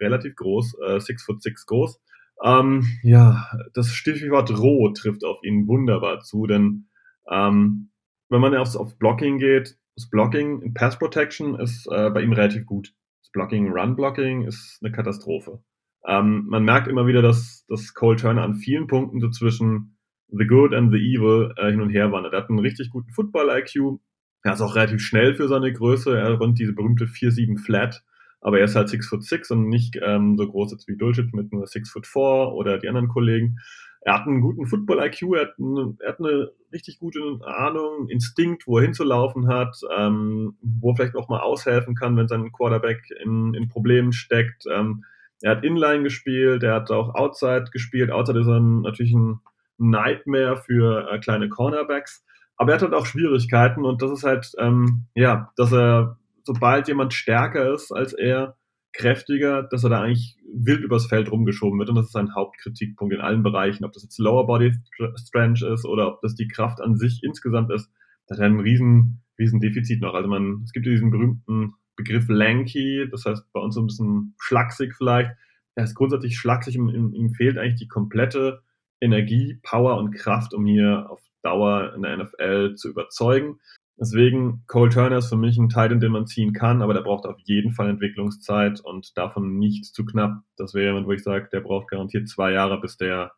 relativ 0.00 0.36
groß, 0.36 0.76
äh, 0.86 1.00
6 1.00 1.24
foot 1.24 1.42
6 1.42 1.66
groß. 1.66 2.00
Ähm, 2.42 2.86
ja, 3.02 3.46
das 3.74 3.92
Stichwort 3.92 4.50
roh 4.58 4.90
trifft 4.90 5.24
auf 5.24 5.42
ihn 5.42 5.66
wunderbar 5.66 6.20
zu, 6.20 6.46
denn 6.46 6.88
ähm, 7.30 7.90
wenn 8.30 8.40
man 8.40 8.54
aufs, 8.56 8.76
aufs 8.76 8.96
Blocking 8.96 9.38
geht, 9.38 9.76
das 9.96 10.08
Blocking 10.08 10.62
in 10.62 10.74
Pass 10.74 10.98
Protection 10.98 11.58
ist 11.58 11.86
äh, 11.90 12.10
bei 12.10 12.22
ihm 12.22 12.32
relativ 12.32 12.64
gut. 12.64 12.94
Das 13.22 13.30
Blocking, 13.32 13.70
Run 13.70 13.96
Blocking 13.96 14.46
ist 14.46 14.78
eine 14.82 14.92
Katastrophe. 14.92 15.62
Ähm, 16.06 16.46
man 16.48 16.64
merkt 16.64 16.88
immer 16.88 17.06
wieder, 17.06 17.20
dass, 17.20 17.66
dass 17.68 17.92
Cole 17.92 18.16
Turner 18.16 18.42
an 18.42 18.54
vielen 18.54 18.86
Punkten 18.86 19.20
so 19.20 19.28
zwischen 19.28 19.98
The 20.28 20.46
Good 20.46 20.72
and 20.74 20.92
the 20.92 20.98
Evil 20.98 21.52
äh, 21.56 21.70
hin 21.70 21.82
und 21.82 21.90
her 21.90 22.12
wandert. 22.12 22.32
Er 22.32 22.42
hat 22.42 22.50
einen 22.50 22.60
richtig 22.60 22.90
guten 22.90 23.10
Football-IQ. 23.10 23.98
Er 24.42 24.54
ist 24.54 24.60
auch 24.60 24.74
relativ 24.74 25.02
schnell 25.02 25.34
für 25.34 25.48
seine 25.48 25.72
Größe. 25.72 26.16
Er 26.16 26.34
rundet 26.34 26.60
diese 26.60 26.72
berühmte 26.72 27.06
4-7 27.06 27.58
Flat. 27.58 28.02
Aber 28.40 28.58
er 28.58 28.64
ist 28.64 28.76
halt 28.76 28.88
6 28.88 29.08
foot 29.08 29.24
6 29.24 29.50
und 29.50 29.68
nicht 29.68 29.98
ähm, 30.02 30.36
so 30.38 30.48
groß 30.48 30.72
jetzt 30.72 30.88
wie 30.88 30.96
Dulcich 30.96 31.32
mit 31.32 31.52
nur 31.52 31.66
6 31.66 31.90
foot 31.90 32.06
4 32.06 32.22
oder 32.52 32.78
die 32.78 32.88
anderen 32.88 33.08
Kollegen. 33.08 33.58
Er 34.02 34.14
hat 34.14 34.26
einen 34.26 34.40
guten 34.40 34.66
Football-IQ, 34.66 35.22
er, 35.34 35.54
er 35.98 36.08
hat 36.08 36.20
eine 36.20 36.52
richtig 36.72 36.98
gute 36.98 37.20
Ahnung, 37.44 38.08
Instinkt, 38.08 38.66
wo 38.66 38.78
er 38.78 38.84
hinzulaufen 38.84 39.46
hat, 39.48 39.76
ähm, 39.94 40.56
wo 40.62 40.90
er 40.90 40.96
vielleicht 40.96 41.16
auch 41.16 41.28
mal 41.28 41.40
aushelfen 41.40 41.94
kann, 41.94 42.16
wenn 42.16 42.26
sein 42.26 42.50
Quarterback 42.50 43.10
in, 43.22 43.52
in 43.52 43.68
Problemen 43.68 44.12
steckt. 44.12 44.64
Ähm, 44.72 45.04
er 45.42 45.52
hat 45.52 45.64
Inline 45.64 46.02
gespielt, 46.02 46.62
er 46.62 46.74
hat 46.74 46.90
auch 46.90 47.14
Outside 47.14 47.66
gespielt. 47.72 48.10
Outside 48.10 48.40
ist 48.40 48.46
dann 48.46 48.82
natürlich 48.82 49.12
ein 49.12 49.40
Nightmare 49.78 50.56
für 50.56 51.10
äh, 51.10 51.18
kleine 51.18 51.48
Cornerbacks. 51.48 52.24
Aber 52.56 52.72
er 52.72 52.74
hat 52.74 52.82
halt 52.82 52.94
auch 52.94 53.06
Schwierigkeiten 53.06 53.84
und 53.84 54.02
das 54.02 54.10
ist 54.10 54.24
halt, 54.24 54.52
ähm, 54.58 55.06
ja, 55.14 55.50
dass 55.56 55.72
er, 55.72 56.18
sobald 56.44 56.88
jemand 56.88 57.14
stärker 57.14 57.72
ist 57.74 57.92
als 57.92 58.12
er, 58.12 58.56
kräftiger, 58.92 59.62
dass 59.62 59.84
er 59.84 59.90
da 59.90 60.02
eigentlich 60.02 60.36
wild 60.52 60.82
übers 60.82 61.06
Feld 61.06 61.30
rumgeschoben 61.30 61.78
wird 61.78 61.88
und 61.88 61.94
das 61.94 62.06
ist 62.06 62.12
sein 62.12 62.34
Hauptkritikpunkt 62.34 63.14
in 63.14 63.20
allen 63.20 63.42
Bereichen, 63.42 63.84
ob 63.84 63.92
das 63.92 64.02
jetzt 64.02 64.18
Lower 64.18 64.46
Body 64.46 64.72
Strength 65.16 65.62
ist 65.62 65.84
oder 65.84 66.08
ob 66.08 66.20
das 66.22 66.34
die 66.34 66.48
Kraft 66.48 66.80
an 66.80 66.96
sich 66.96 67.22
insgesamt 67.22 67.70
ist, 67.72 67.88
da 68.26 68.34
hat 68.34 68.40
er 68.40 68.46
ein 68.46 68.60
riesen, 68.60 69.22
riesen 69.38 69.60
Defizit 69.60 70.00
noch. 70.00 70.14
Also 70.14 70.28
man, 70.28 70.62
es 70.64 70.72
gibt 70.72 70.86
diesen 70.86 71.10
berühmten 71.10 71.74
Begriff 71.96 72.28
lanky, 72.28 73.06
das 73.10 73.24
heißt 73.24 73.52
bei 73.52 73.60
uns 73.60 73.74
so 73.74 73.82
ein 73.82 73.86
bisschen 73.86 74.34
schlaksig 74.40 74.94
vielleicht. 74.96 75.32
Er 75.76 75.84
ist 75.84 75.94
grundsätzlich 75.94 76.36
schlaksig 76.36 76.78
und 76.78 76.88
ihm, 76.88 77.12
ihm 77.14 77.30
fehlt 77.30 77.58
eigentlich 77.58 77.78
die 77.78 77.88
komplette 77.88 78.62
Energie, 79.00 79.58
Power 79.62 79.98
und 79.98 80.12
Kraft, 80.12 80.52
um 80.52 80.66
hier 80.66 81.06
auf 81.08 81.20
Dauer 81.42 81.94
in 81.94 82.02
der 82.02 82.16
NFL 82.16 82.74
zu 82.74 82.90
überzeugen. 82.90 83.60
Deswegen, 84.00 84.64
Cole 84.66 84.88
Turner 84.88 85.18
ist 85.18 85.28
für 85.28 85.36
mich 85.36 85.58
ein 85.58 85.68
Teil, 85.68 85.92
in 85.92 86.00
den 86.00 86.12
man 86.12 86.26
ziehen 86.26 86.54
kann, 86.54 86.80
aber 86.80 86.94
der 86.94 87.02
braucht 87.02 87.26
auf 87.26 87.38
jeden 87.44 87.72
Fall 87.72 87.90
Entwicklungszeit 87.90 88.80
und 88.80 89.16
davon 89.18 89.58
nicht 89.58 89.84
zu 89.84 90.06
knapp. 90.06 90.42
Das 90.56 90.72
wäre 90.72 90.86
jemand, 90.86 91.06
wo 91.06 91.12
ich 91.12 91.22
sage, 91.22 91.50
der 91.52 91.60
braucht 91.60 91.88
garantiert 91.88 92.26
zwei 92.26 92.50
Jahre, 92.50 92.80
bis 92.80 92.96
der 92.96 93.32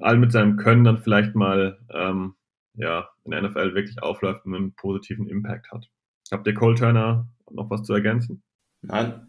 all 0.00 0.18
mit 0.18 0.32
seinem 0.32 0.56
Können 0.56 0.82
dann 0.82 0.98
vielleicht 0.98 1.36
mal 1.36 1.78
ähm, 1.94 2.34
ja, 2.74 3.08
in 3.24 3.30
der 3.30 3.42
NFL 3.42 3.74
wirklich 3.74 4.02
aufläuft 4.02 4.44
und 4.44 4.56
einen 4.56 4.74
positiven 4.74 5.28
Impact 5.28 5.70
hat. 5.70 5.88
Habt 6.32 6.46
ihr 6.48 6.54
Cole 6.54 6.74
Turner 6.74 7.28
noch 7.50 7.70
was 7.70 7.84
zu 7.84 7.94
ergänzen? 7.94 8.42
Nein. 8.82 9.28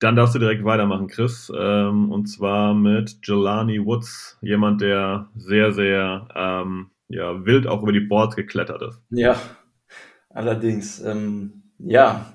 Dann 0.00 0.16
darfst 0.16 0.34
du 0.34 0.38
direkt 0.38 0.64
weitermachen, 0.64 1.08
Chris. 1.08 1.50
Ähm, 1.56 2.12
und 2.12 2.26
zwar 2.26 2.74
mit 2.74 3.18
Jelani 3.22 3.84
Woods, 3.84 4.38
jemand, 4.42 4.82
der 4.82 5.30
sehr, 5.34 5.72
sehr 5.72 6.28
ähm, 6.34 6.90
ja, 7.08 7.44
wild 7.44 7.66
auch 7.66 7.82
über 7.82 7.92
die 7.92 8.00
Boards 8.00 8.36
geklettert 8.36 8.82
ist. 8.82 9.02
Ja, 9.10 9.36
allerdings. 10.38 11.00
Ähm, 11.00 11.64
ja, 11.78 12.32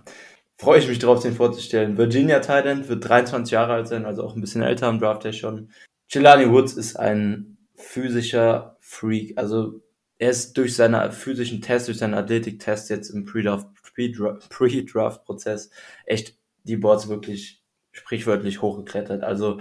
freue 0.57 0.79
ich 0.79 0.87
mich 0.87 0.99
darauf, 0.99 1.21
den 1.21 1.33
vorzustellen. 1.33 1.97
Virginia 1.97 2.39
Titan 2.39 2.87
wird 2.87 3.07
23 3.07 3.51
Jahre 3.51 3.73
alt 3.73 3.87
sein, 3.87 4.05
also 4.05 4.23
auch 4.23 4.35
ein 4.35 4.41
bisschen 4.41 4.61
älter 4.61 4.89
im 4.89 4.99
Draft 4.99 5.23
Day 5.23 5.33
schon. 5.33 5.69
Jelani 6.09 6.51
Woods 6.51 6.73
ist 6.73 6.97
ein 6.97 7.57
physischer 7.75 8.77
Freak. 8.81 9.37
Also 9.37 9.81
er 10.17 10.29
ist 10.29 10.57
durch 10.57 10.75
seine 10.75 11.11
physischen 11.11 11.61
Tests, 11.61 11.87
durch 11.87 11.97
seinen 11.97 12.13
Athletik-Test 12.13 12.89
jetzt 12.89 13.09
im 13.09 13.25
Pre-Draft-Prozess 13.25 15.69
echt 16.05 16.37
die 16.63 16.77
Boards 16.77 17.07
wirklich 17.07 17.63
sprichwörtlich 17.91 18.61
hochgeklettert. 18.61 19.23
Also 19.23 19.59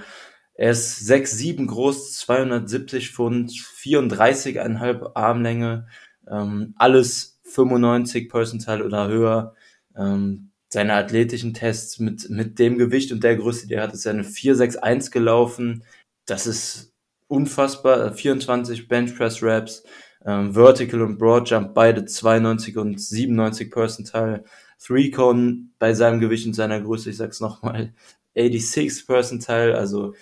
er 0.55 0.73
ist 0.73 1.09
6'7 1.09 1.67
groß, 1.67 2.19
270 2.19 3.11
Pfund, 3.11 3.53
34,5 3.53 5.13
Armlänge, 5.15 5.87
ähm, 6.31 6.75
alles 6.77 7.32
95 7.53 8.29
Percentile 8.29 8.85
oder 8.85 9.09
höher. 9.09 9.55
Ähm, 9.97 10.51
seine 10.69 10.95
athletischen 10.95 11.53
Tests 11.53 11.99
mit, 11.99 12.31
mit 12.31 12.59
dem 12.59 12.79
Gewicht 12.79 13.13
und 13.13 13.23
der 13.23 13.37
Größe, 13.37 13.67
die 13.67 13.75
er 13.75 13.83
hat, 13.83 13.93
ist 13.93 14.07
eine 14.07 14.25
461 14.25 15.13
gelaufen. 15.13 15.85
Das 16.25 16.47
ist 16.47 16.95
unfassbar. 17.29 18.13
24 18.13 18.89
Bench 18.89 19.15
Press 19.17 19.43
Reps, 19.43 19.85
ähm, 20.25 20.55
Vertical 20.55 21.03
und 21.03 21.19
Broad 21.19 21.51
Jump 21.51 21.75
beide 21.75 22.05
92 22.07 22.79
und 22.79 23.01
97 23.01 23.71
Percentile. 23.71 24.45
Three 24.83 25.11
Cone 25.11 25.69
bei 25.79 25.95
seinem 25.95 26.21
Gewicht 26.21 26.47
und 26.47 26.55
seiner 26.55 26.81
Größe, 26.81 27.11
ich 27.11 27.17
sag's 27.17 27.41
nochmal, 27.41 27.93
86 28.35 29.07
Percentile, 29.07 29.77
also 29.77 30.15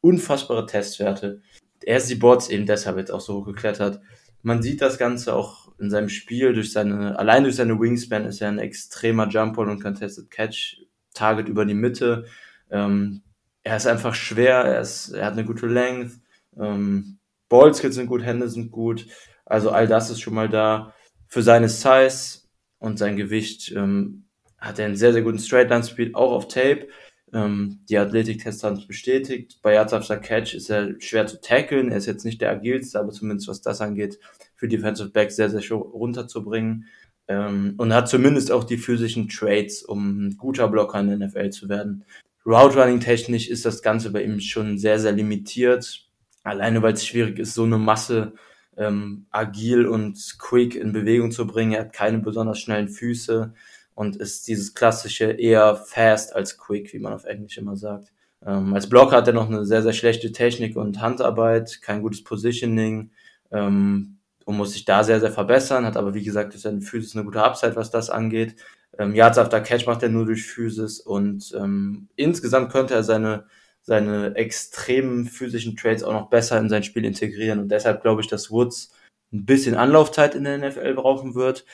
unfassbare 0.00 0.66
Testwerte. 0.66 1.42
Er 1.84 1.98
ist 1.98 2.08
die 2.08 2.14
Boards 2.14 2.48
eben 2.48 2.66
deshalb 2.66 2.98
jetzt 2.98 3.10
auch 3.10 3.20
so 3.20 3.40
hochgeklettert. 3.40 4.00
Man 4.42 4.62
sieht 4.62 4.80
das 4.80 4.98
Ganze 4.98 5.34
auch 5.34 5.67
in 5.78 5.90
seinem 5.90 6.08
Spiel 6.08 6.52
durch 6.52 6.72
seine, 6.72 7.18
allein 7.18 7.44
durch 7.44 7.56
seine 7.56 7.78
Wingspan 7.78 8.24
ist 8.24 8.40
er 8.40 8.48
ein 8.48 8.58
extremer 8.58 9.28
Jump 9.28 9.58
und 9.58 9.82
Contested 9.82 10.30
Catch, 10.30 10.82
Target 11.14 11.48
über 11.48 11.64
die 11.64 11.74
Mitte. 11.74 12.26
Ähm, 12.70 13.22
er 13.62 13.76
ist 13.76 13.86
einfach 13.86 14.14
schwer, 14.14 14.56
er, 14.56 14.80
ist, 14.80 15.10
er 15.10 15.26
hat 15.26 15.34
eine 15.34 15.44
gute 15.44 15.66
Length, 15.66 16.20
ähm, 16.58 17.18
Ballskills 17.48 17.94
sind 17.94 18.06
gut, 18.06 18.22
Hände 18.22 18.48
sind 18.48 18.70
gut. 18.70 19.06
Also 19.44 19.70
all 19.70 19.86
das 19.86 20.10
ist 20.10 20.20
schon 20.20 20.34
mal 20.34 20.48
da. 20.48 20.94
Für 21.28 21.42
seine 21.42 21.68
Size 21.68 22.40
und 22.78 22.98
sein 22.98 23.16
Gewicht 23.16 23.72
ähm, 23.74 24.24
hat 24.58 24.78
er 24.78 24.86
einen 24.86 24.96
sehr, 24.96 25.12
sehr 25.12 25.22
guten 25.22 25.38
Straightline-Speed, 25.38 26.14
auch 26.14 26.32
auf 26.32 26.48
Tape. 26.48 26.88
Ähm, 27.32 27.80
die 27.88 27.98
Athletik-Tests 27.98 28.64
haben 28.64 28.76
es 28.76 28.86
bestätigt. 28.86 29.58
Bei 29.62 29.74
Yards 29.74 29.92
after 29.92 30.16
Catch 30.16 30.54
ist 30.54 30.70
er 30.70 31.00
schwer 31.00 31.26
zu 31.26 31.40
tackeln. 31.40 31.90
Er 31.90 31.98
ist 31.98 32.06
jetzt 32.06 32.24
nicht 32.24 32.40
der 32.40 32.50
agilste, 32.50 32.98
aber 32.98 33.10
zumindest 33.10 33.48
was 33.48 33.60
das 33.60 33.80
angeht, 33.80 34.18
für 34.58 34.68
Defensive 34.68 35.08
Back 35.10 35.32
sehr, 35.32 35.48
sehr 35.48 35.62
runterzubringen. 35.70 36.86
Ähm, 37.28 37.74
und 37.78 37.94
hat 37.94 38.08
zumindest 38.08 38.50
auch 38.52 38.64
die 38.64 38.76
physischen 38.76 39.28
Traits, 39.28 39.82
um 39.82 40.28
ein 40.28 40.36
guter 40.36 40.68
Blocker 40.68 41.00
in 41.00 41.08
der 41.08 41.28
NFL 41.28 41.50
zu 41.50 41.68
werden. 41.68 42.04
Route 42.44 42.80
Running 42.80 43.00
technisch 43.00 43.48
ist 43.48 43.64
das 43.64 43.82
Ganze 43.82 44.10
bei 44.10 44.22
ihm 44.22 44.40
schon 44.40 44.78
sehr, 44.78 44.98
sehr 44.98 45.12
limitiert. 45.12 46.06
Alleine 46.42 46.82
weil 46.82 46.94
es 46.94 47.06
schwierig 47.06 47.38
ist, 47.38 47.54
so 47.54 47.64
eine 47.64 47.76
Masse 47.76 48.32
ähm, 48.78 49.26
agil 49.30 49.86
und 49.86 50.18
quick 50.38 50.74
in 50.74 50.92
Bewegung 50.92 51.30
zu 51.30 51.46
bringen. 51.46 51.72
Er 51.72 51.80
hat 51.80 51.92
keine 51.92 52.18
besonders 52.20 52.58
schnellen 52.58 52.88
Füße 52.88 53.52
und 53.94 54.16
ist 54.16 54.48
dieses 54.48 54.74
klassische 54.74 55.26
eher 55.32 55.76
fast 55.76 56.34
als 56.34 56.56
quick, 56.56 56.94
wie 56.94 57.00
man 57.00 57.12
auf 57.12 57.24
Englisch 57.24 57.58
immer 57.58 57.76
sagt. 57.76 58.12
Ähm, 58.46 58.72
als 58.72 58.88
Blocker 58.88 59.16
hat 59.16 59.26
er 59.26 59.34
noch 59.34 59.48
eine 59.48 59.66
sehr, 59.66 59.82
sehr 59.82 59.92
schlechte 59.92 60.32
Technik 60.32 60.76
und 60.76 61.00
Handarbeit, 61.00 61.82
kein 61.82 62.00
gutes 62.00 62.24
Positioning 62.24 63.10
ähm, 63.50 64.17
und 64.48 64.56
muss 64.56 64.72
sich 64.72 64.86
da 64.86 65.04
sehr, 65.04 65.20
sehr 65.20 65.30
verbessern, 65.30 65.84
hat 65.84 65.98
aber 65.98 66.14
wie 66.14 66.24
gesagt 66.24 66.54
durch 66.54 66.62
seine 66.62 66.80
Physis 66.80 67.14
eine 67.14 67.26
gute 67.26 67.42
Upside, 67.42 67.76
was 67.76 67.90
das 67.90 68.08
angeht. 68.08 68.56
Ähm, 68.98 69.14
Yards 69.14 69.36
after 69.36 69.60
Catch 69.60 69.86
macht 69.86 70.02
er 70.02 70.08
nur 70.08 70.24
durch 70.24 70.46
Physis 70.46 71.00
und 71.00 71.54
ähm, 71.54 72.08
insgesamt 72.16 72.72
könnte 72.72 72.94
er 72.94 73.02
seine 73.02 73.44
seine 73.82 74.36
extremen 74.36 75.26
physischen 75.26 75.76
Trades 75.76 76.02
auch 76.02 76.14
noch 76.14 76.30
besser 76.30 76.58
in 76.58 76.70
sein 76.70 76.82
Spiel 76.82 77.04
integrieren. 77.04 77.58
Und 77.58 77.68
deshalb 77.68 78.00
glaube 78.00 78.22
ich, 78.22 78.26
dass 78.26 78.50
Woods 78.50 78.90
ein 79.34 79.44
bisschen 79.44 79.74
Anlaufzeit 79.74 80.34
in 80.34 80.44
der 80.44 80.56
NFL 80.56 80.94
brauchen 80.94 81.34
wird. 81.34 81.66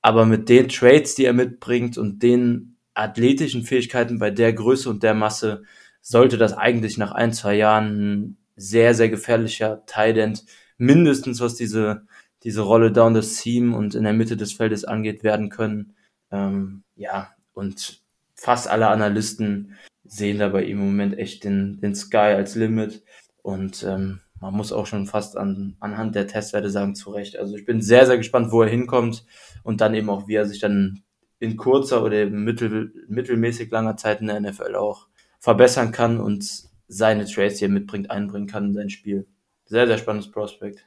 Aber 0.00 0.24
mit 0.24 0.48
den 0.48 0.70
Trades, 0.70 1.14
die 1.14 1.26
er 1.26 1.34
mitbringt 1.34 1.98
und 1.98 2.22
den 2.22 2.78
athletischen 2.94 3.62
Fähigkeiten 3.62 4.18
bei 4.18 4.30
der 4.30 4.54
Größe 4.54 4.88
und 4.88 5.02
der 5.02 5.14
Masse, 5.14 5.64
sollte 6.00 6.38
das 6.38 6.54
eigentlich 6.54 6.96
nach 6.96 7.12
ein, 7.12 7.34
zwei 7.34 7.56
Jahren 7.56 7.86
ein 7.86 8.36
sehr, 8.56 8.94
sehr 8.94 9.10
gefährlicher 9.10 9.84
Tight 9.84 10.44
mindestens 10.78 11.40
was 11.40 11.54
diese, 11.54 12.06
diese 12.44 12.62
Rolle 12.62 12.92
down 12.92 13.14
the 13.14 13.22
seam 13.22 13.74
und 13.74 13.94
in 13.94 14.04
der 14.04 14.12
Mitte 14.12 14.36
des 14.36 14.52
Feldes 14.52 14.84
angeht, 14.84 15.22
werden 15.22 15.48
können. 15.48 15.94
Ähm, 16.30 16.82
ja, 16.96 17.30
und 17.54 18.02
fast 18.34 18.68
alle 18.68 18.88
Analysten 18.88 19.76
sehen 20.04 20.38
da 20.38 20.48
bei 20.48 20.64
ihm 20.64 20.78
im 20.78 20.86
Moment 20.86 21.18
echt 21.18 21.44
den, 21.44 21.80
den 21.80 21.94
Sky 21.94 22.16
als 22.16 22.54
Limit. 22.54 23.02
Und 23.42 23.84
ähm, 23.84 24.20
man 24.40 24.54
muss 24.54 24.72
auch 24.72 24.86
schon 24.86 25.06
fast 25.06 25.36
an, 25.36 25.76
anhand 25.78 26.14
der 26.14 26.26
Testwerte 26.26 26.70
sagen, 26.70 26.94
zu 26.94 27.10
Recht. 27.10 27.38
Also 27.38 27.56
ich 27.56 27.64
bin 27.64 27.80
sehr, 27.80 28.06
sehr 28.06 28.18
gespannt, 28.18 28.50
wo 28.50 28.62
er 28.62 28.68
hinkommt 28.68 29.24
und 29.62 29.80
dann 29.80 29.94
eben 29.94 30.10
auch, 30.10 30.26
wie 30.26 30.34
er 30.34 30.46
sich 30.46 30.58
dann 30.58 31.02
in 31.38 31.56
kurzer 31.56 32.02
oder 32.04 32.26
mittel, 32.26 32.92
mittelmäßig 33.08 33.70
langer 33.70 33.96
Zeit 33.96 34.20
in 34.20 34.26
der 34.28 34.40
NFL 34.40 34.74
auch 34.74 35.06
verbessern 35.38 35.92
kann 35.92 36.20
und 36.20 36.44
seine 36.88 37.24
Trades, 37.24 37.58
die 37.58 37.64
er 37.64 37.70
mitbringt, 37.70 38.10
einbringen 38.10 38.46
kann 38.46 38.66
in 38.66 38.74
sein 38.74 38.90
Spiel. 38.90 39.26
Sehr, 39.64 39.86
sehr 39.86 39.98
spannendes 39.98 40.30
Prospekt. 40.30 40.84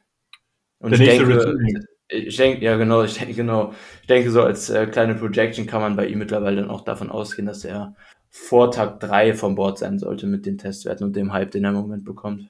Und 0.85 0.91
der 0.91 0.99
ich 0.99 1.17
denke, 1.17 1.87
ich 2.09 2.37
denke, 2.37 2.63
ja 2.63 2.77
genau, 2.77 3.03
ich 3.03 3.17
denke, 3.17 3.33
genau, 3.33 3.73
ich 4.01 4.07
denke 4.07 4.29
so 4.29 4.43
als 4.43 4.69
äh, 4.69 4.85
kleine 4.85 5.15
Projection 5.15 5.65
kann 5.65 5.81
man 5.81 5.95
bei 5.95 6.05
ihm 6.05 6.19
mittlerweile 6.19 6.57
dann 6.61 6.69
auch 6.69 6.81
davon 6.81 7.09
ausgehen, 7.09 7.47
dass 7.47 7.65
er 7.65 7.95
vor 8.29 8.69
Tag 8.69 8.99
3 8.99 9.33
vom 9.33 9.55
Board 9.55 9.79
sein 9.79 9.97
sollte 9.97 10.27
mit 10.27 10.45
den 10.45 10.59
Testwerten 10.59 11.07
und 11.07 11.15
dem 11.15 11.33
Hype, 11.33 11.49
den 11.49 11.63
er 11.63 11.71
im 11.71 11.77
Moment 11.77 12.05
bekommt. 12.05 12.49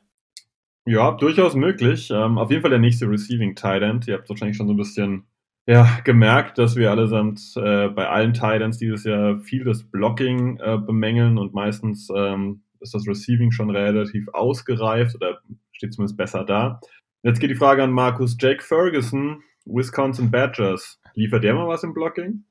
Ja, 0.85 1.11
durchaus 1.11 1.55
möglich. 1.55 2.11
Ähm, 2.11 2.37
auf 2.37 2.51
jeden 2.51 2.61
Fall 2.61 2.71
der 2.71 2.79
nächste 2.79 3.09
Receiving 3.09 3.55
Tight 3.55 3.81
End. 3.81 4.05
Ihr 4.05 4.15
habt 4.15 4.27
wahrscheinlich 4.27 4.57
schon 4.57 4.67
so 4.67 4.73
ein 4.73 4.77
bisschen 4.77 5.23
ja, 5.65 5.87
gemerkt, 6.03 6.57
dass 6.57 6.75
wir 6.75 6.91
allesamt 6.91 7.39
äh, 7.55 7.87
bei 7.87 8.09
allen 8.09 8.33
Tight 8.33 8.61
Ends 8.61 8.79
dieses 8.79 9.05
Jahr 9.05 9.39
viel 9.39 9.63
das 9.63 9.83
Blocking 9.83 10.59
äh, 10.59 10.77
bemängeln 10.77 11.37
und 11.37 11.53
meistens 11.53 12.09
ähm, 12.13 12.63
ist 12.81 12.93
das 12.93 13.07
Receiving 13.07 13.51
schon 13.51 13.69
relativ 13.69 14.27
ausgereift 14.33 15.15
oder 15.15 15.39
steht 15.71 15.93
zumindest 15.93 16.17
besser 16.17 16.43
da. 16.43 16.81
Jetzt 17.25 17.39
geht 17.39 17.49
die 17.49 17.55
Frage 17.55 17.81
an 17.81 17.89
Markus. 17.89 18.37
Jake 18.39 18.61
Ferguson, 18.61 19.41
Wisconsin 19.65 20.29
Badgers. 20.29 20.99
Liefert 21.15 21.43
der 21.43 21.55
mal 21.55 21.67
was 21.67 21.81
im 21.81 21.91
Blocking? 21.91 22.43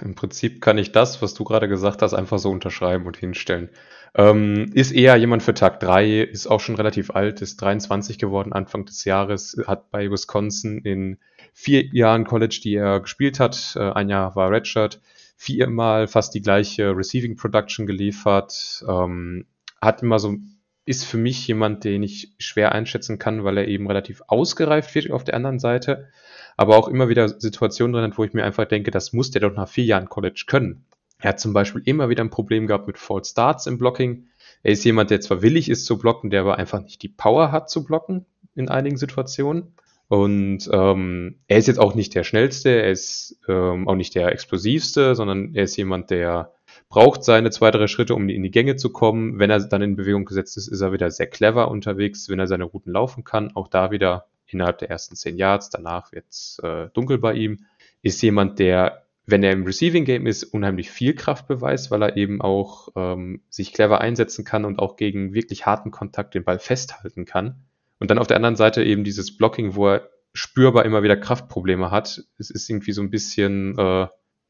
Im 0.00 0.14
Prinzip 0.14 0.62
kann 0.62 0.78
ich 0.78 0.90
das, 0.90 1.20
was 1.20 1.34
du 1.34 1.44
gerade 1.44 1.68
gesagt 1.68 2.00
hast, 2.00 2.14
einfach 2.14 2.38
so 2.38 2.50
unterschreiben 2.50 3.04
und 3.06 3.18
hinstellen. 3.18 3.68
Ähm, 4.14 4.70
ist 4.72 4.92
eher 4.92 5.16
jemand 5.16 5.42
für 5.42 5.52
Tag 5.52 5.80
3, 5.80 6.22
ist 6.22 6.46
auch 6.46 6.60
schon 6.60 6.76
relativ 6.76 7.10
alt, 7.10 7.42
ist 7.42 7.60
23 7.60 8.18
geworden 8.18 8.54
Anfang 8.54 8.86
des 8.86 9.04
Jahres, 9.04 9.54
hat 9.66 9.90
bei 9.90 10.10
Wisconsin 10.10 10.78
in 10.78 11.18
vier 11.52 11.84
Jahren 11.92 12.24
College, 12.24 12.58
die 12.64 12.76
er 12.76 13.00
gespielt 13.00 13.38
hat, 13.38 13.74
äh, 13.76 13.90
ein 13.90 14.08
Jahr 14.08 14.34
war 14.34 14.50
Redshirt, 14.50 15.02
viermal 15.36 16.08
fast 16.08 16.34
die 16.34 16.40
gleiche 16.40 16.96
Receiving 16.96 17.36
Production 17.36 17.86
geliefert, 17.86 18.82
ähm, 18.88 19.44
hat 19.82 20.02
immer 20.02 20.18
so 20.18 20.36
ist 20.86 21.04
für 21.04 21.18
mich 21.18 21.46
jemand, 21.46 21.84
den 21.84 22.02
ich 22.02 22.32
schwer 22.38 22.72
einschätzen 22.72 23.18
kann, 23.18 23.44
weil 23.44 23.58
er 23.58 23.68
eben 23.68 23.86
relativ 23.86 24.22
ausgereift 24.28 24.94
wird 24.94 25.10
auf 25.10 25.24
der 25.24 25.34
anderen 25.34 25.58
Seite, 25.58 26.08
aber 26.56 26.76
auch 26.76 26.88
immer 26.88 27.08
wieder 27.08 27.28
Situationen 27.28 27.92
drin 27.92 28.04
hat, 28.04 28.18
wo 28.18 28.24
ich 28.24 28.32
mir 28.32 28.44
einfach 28.44 28.64
denke, 28.64 28.90
das 28.90 29.12
muss 29.12 29.30
der 29.30 29.42
doch 29.42 29.54
nach 29.54 29.68
vier 29.68 29.84
Jahren 29.84 30.08
College 30.08 30.44
können. 30.46 30.86
Er 31.18 31.30
hat 31.30 31.40
zum 31.40 31.52
Beispiel 31.52 31.82
immer 31.84 32.08
wieder 32.08 32.22
ein 32.22 32.30
Problem 32.30 32.66
gehabt 32.66 32.86
mit 32.86 32.98
False 32.98 33.30
Starts 33.32 33.66
im 33.66 33.78
Blocking. 33.78 34.28
Er 34.62 34.72
ist 34.72 34.84
jemand, 34.84 35.10
der 35.10 35.20
zwar 35.20 35.42
willig 35.42 35.68
ist 35.68 35.86
zu 35.86 35.98
blocken, 35.98 36.30
der 36.30 36.42
aber 36.42 36.56
einfach 36.56 36.80
nicht 36.80 37.02
die 37.02 37.08
Power 37.08 37.52
hat 37.52 37.68
zu 37.68 37.84
blocken 37.84 38.24
in 38.54 38.68
einigen 38.68 38.96
Situationen. 38.96 39.74
Und 40.08 40.70
ähm, 40.72 41.40
er 41.48 41.58
ist 41.58 41.66
jetzt 41.66 41.80
auch 41.80 41.94
nicht 41.96 42.14
der 42.14 42.22
schnellste, 42.22 42.70
er 42.70 42.92
ist 42.92 43.40
ähm, 43.48 43.88
auch 43.88 43.96
nicht 43.96 44.14
der 44.14 44.30
explosivste, 44.30 45.16
sondern 45.16 45.54
er 45.54 45.64
ist 45.64 45.76
jemand, 45.76 46.10
der 46.10 46.52
braucht 46.88 47.24
seine 47.24 47.50
zwei, 47.50 47.70
drei 47.70 47.86
Schritte, 47.86 48.14
um 48.14 48.28
in 48.28 48.42
die 48.42 48.50
Gänge 48.50 48.76
zu 48.76 48.92
kommen. 48.92 49.38
Wenn 49.38 49.50
er 49.50 49.60
dann 49.60 49.82
in 49.82 49.96
Bewegung 49.96 50.24
gesetzt 50.24 50.56
ist, 50.56 50.68
ist 50.68 50.80
er 50.80 50.92
wieder 50.92 51.10
sehr 51.10 51.26
clever 51.26 51.70
unterwegs, 51.70 52.28
wenn 52.28 52.38
er 52.38 52.46
seine 52.46 52.64
Routen 52.64 52.92
laufen 52.92 53.24
kann. 53.24 53.54
Auch 53.54 53.68
da 53.68 53.90
wieder 53.90 54.26
innerhalb 54.46 54.78
der 54.78 54.90
ersten 54.90 55.16
zehn 55.16 55.36
Yards, 55.36 55.70
danach 55.70 56.12
wird's 56.12 56.60
äh, 56.62 56.88
dunkel 56.94 57.18
bei 57.18 57.34
ihm. 57.34 57.66
Ist 58.02 58.22
jemand, 58.22 58.58
der, 58.58 59.04
wenn 59.26 59.42
er 59.42 59.52
im 59.52 59.64
Receiving 59.64 60.04
Game 60.04 60.26
ist, 60.26 60.44
unheimlich 60.44 60.90
viel 60.90 61.14
Kraft 61.14 61.48
beweist, 61.48 61.90
weil 61.90 62.02
er 62.02 62.16
eben 62.16 62.40
auch 62.40 62.88
ähm, 62.94 63.42
sich 63.50 63.72
clever 63.72 64.00
einsetzen 64.00 64.44
kann 64.44 64.64
und 64.64 64.78
auch 64.78 64.96
gegen 64.96 65.34
wirklich 65.34 65.66
harten 65.66 65.90
Kontakt 65.90 66.34
den 66.34 66.44
Ball 66.44 66.60
festhalten 66.60 67.24
kann. 67.24 67.64
Und 67.98 68.10
dann 68.10 68.18
auf 68.18 68.26
der 68.26 68.36
anderen 68.36 68.56
Seite 68.56 68.84
eben 68.84 69.02
dieses 69.02 69.36
Blocking, 69.36 69.74
wo 69.74 69.88
er 69.88 70.10
spürbar 70.32 70.84
immer 70.84 71.02
wieder 71.02 71.16
Kraftprobleme 71.16 71.90
hat. 71.90 72.22
Es 72.38 72.50
ist 72.50 72.68
irgendwie 72.68 72.92
so 72.92 73.00
ein 73.00 73.10
bisschen 73.10 73.76
äh, 73.78 74.06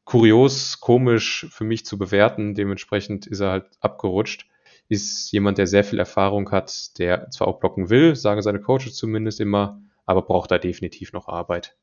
kurios, 0.07 0.79
komisch 0.79 1.47
für 1.49 1.65
mich 1.65 1.85
zu 1.85 1.97
bewerten. 1.97 2.55
Dementsprechend 2.55 3.27
ist 3.27 3.41
er 3.41 3.51
halt 3.51 3.65
abgerutscht. 3.81 4.47
Ist 4.87 5.33
jemand, 5.33 5.57
der 5.57 5.67
sehr 5.67 5.83
viel 5.83 5.99
Erfahrung 5.99 6.49
hat, 6.49 6.97
der 6.97 7.29
zwar 7.29 7.49
auch 7.49 7.59
blocken 7.59 7.89
will, 7.89 8.15
sagen 8.15 8.41
seine 8.41 8.61
Coaches 8.61 8.95
zumindest 8.95 9.41
immer, 9.41 9.81
aber 10.05 10.21
braucht 10.21 10.49
da 10.49 10.59
definitiv 10.59 11.11
noch 11.11 11.27
Arbeit. 11.27 11.75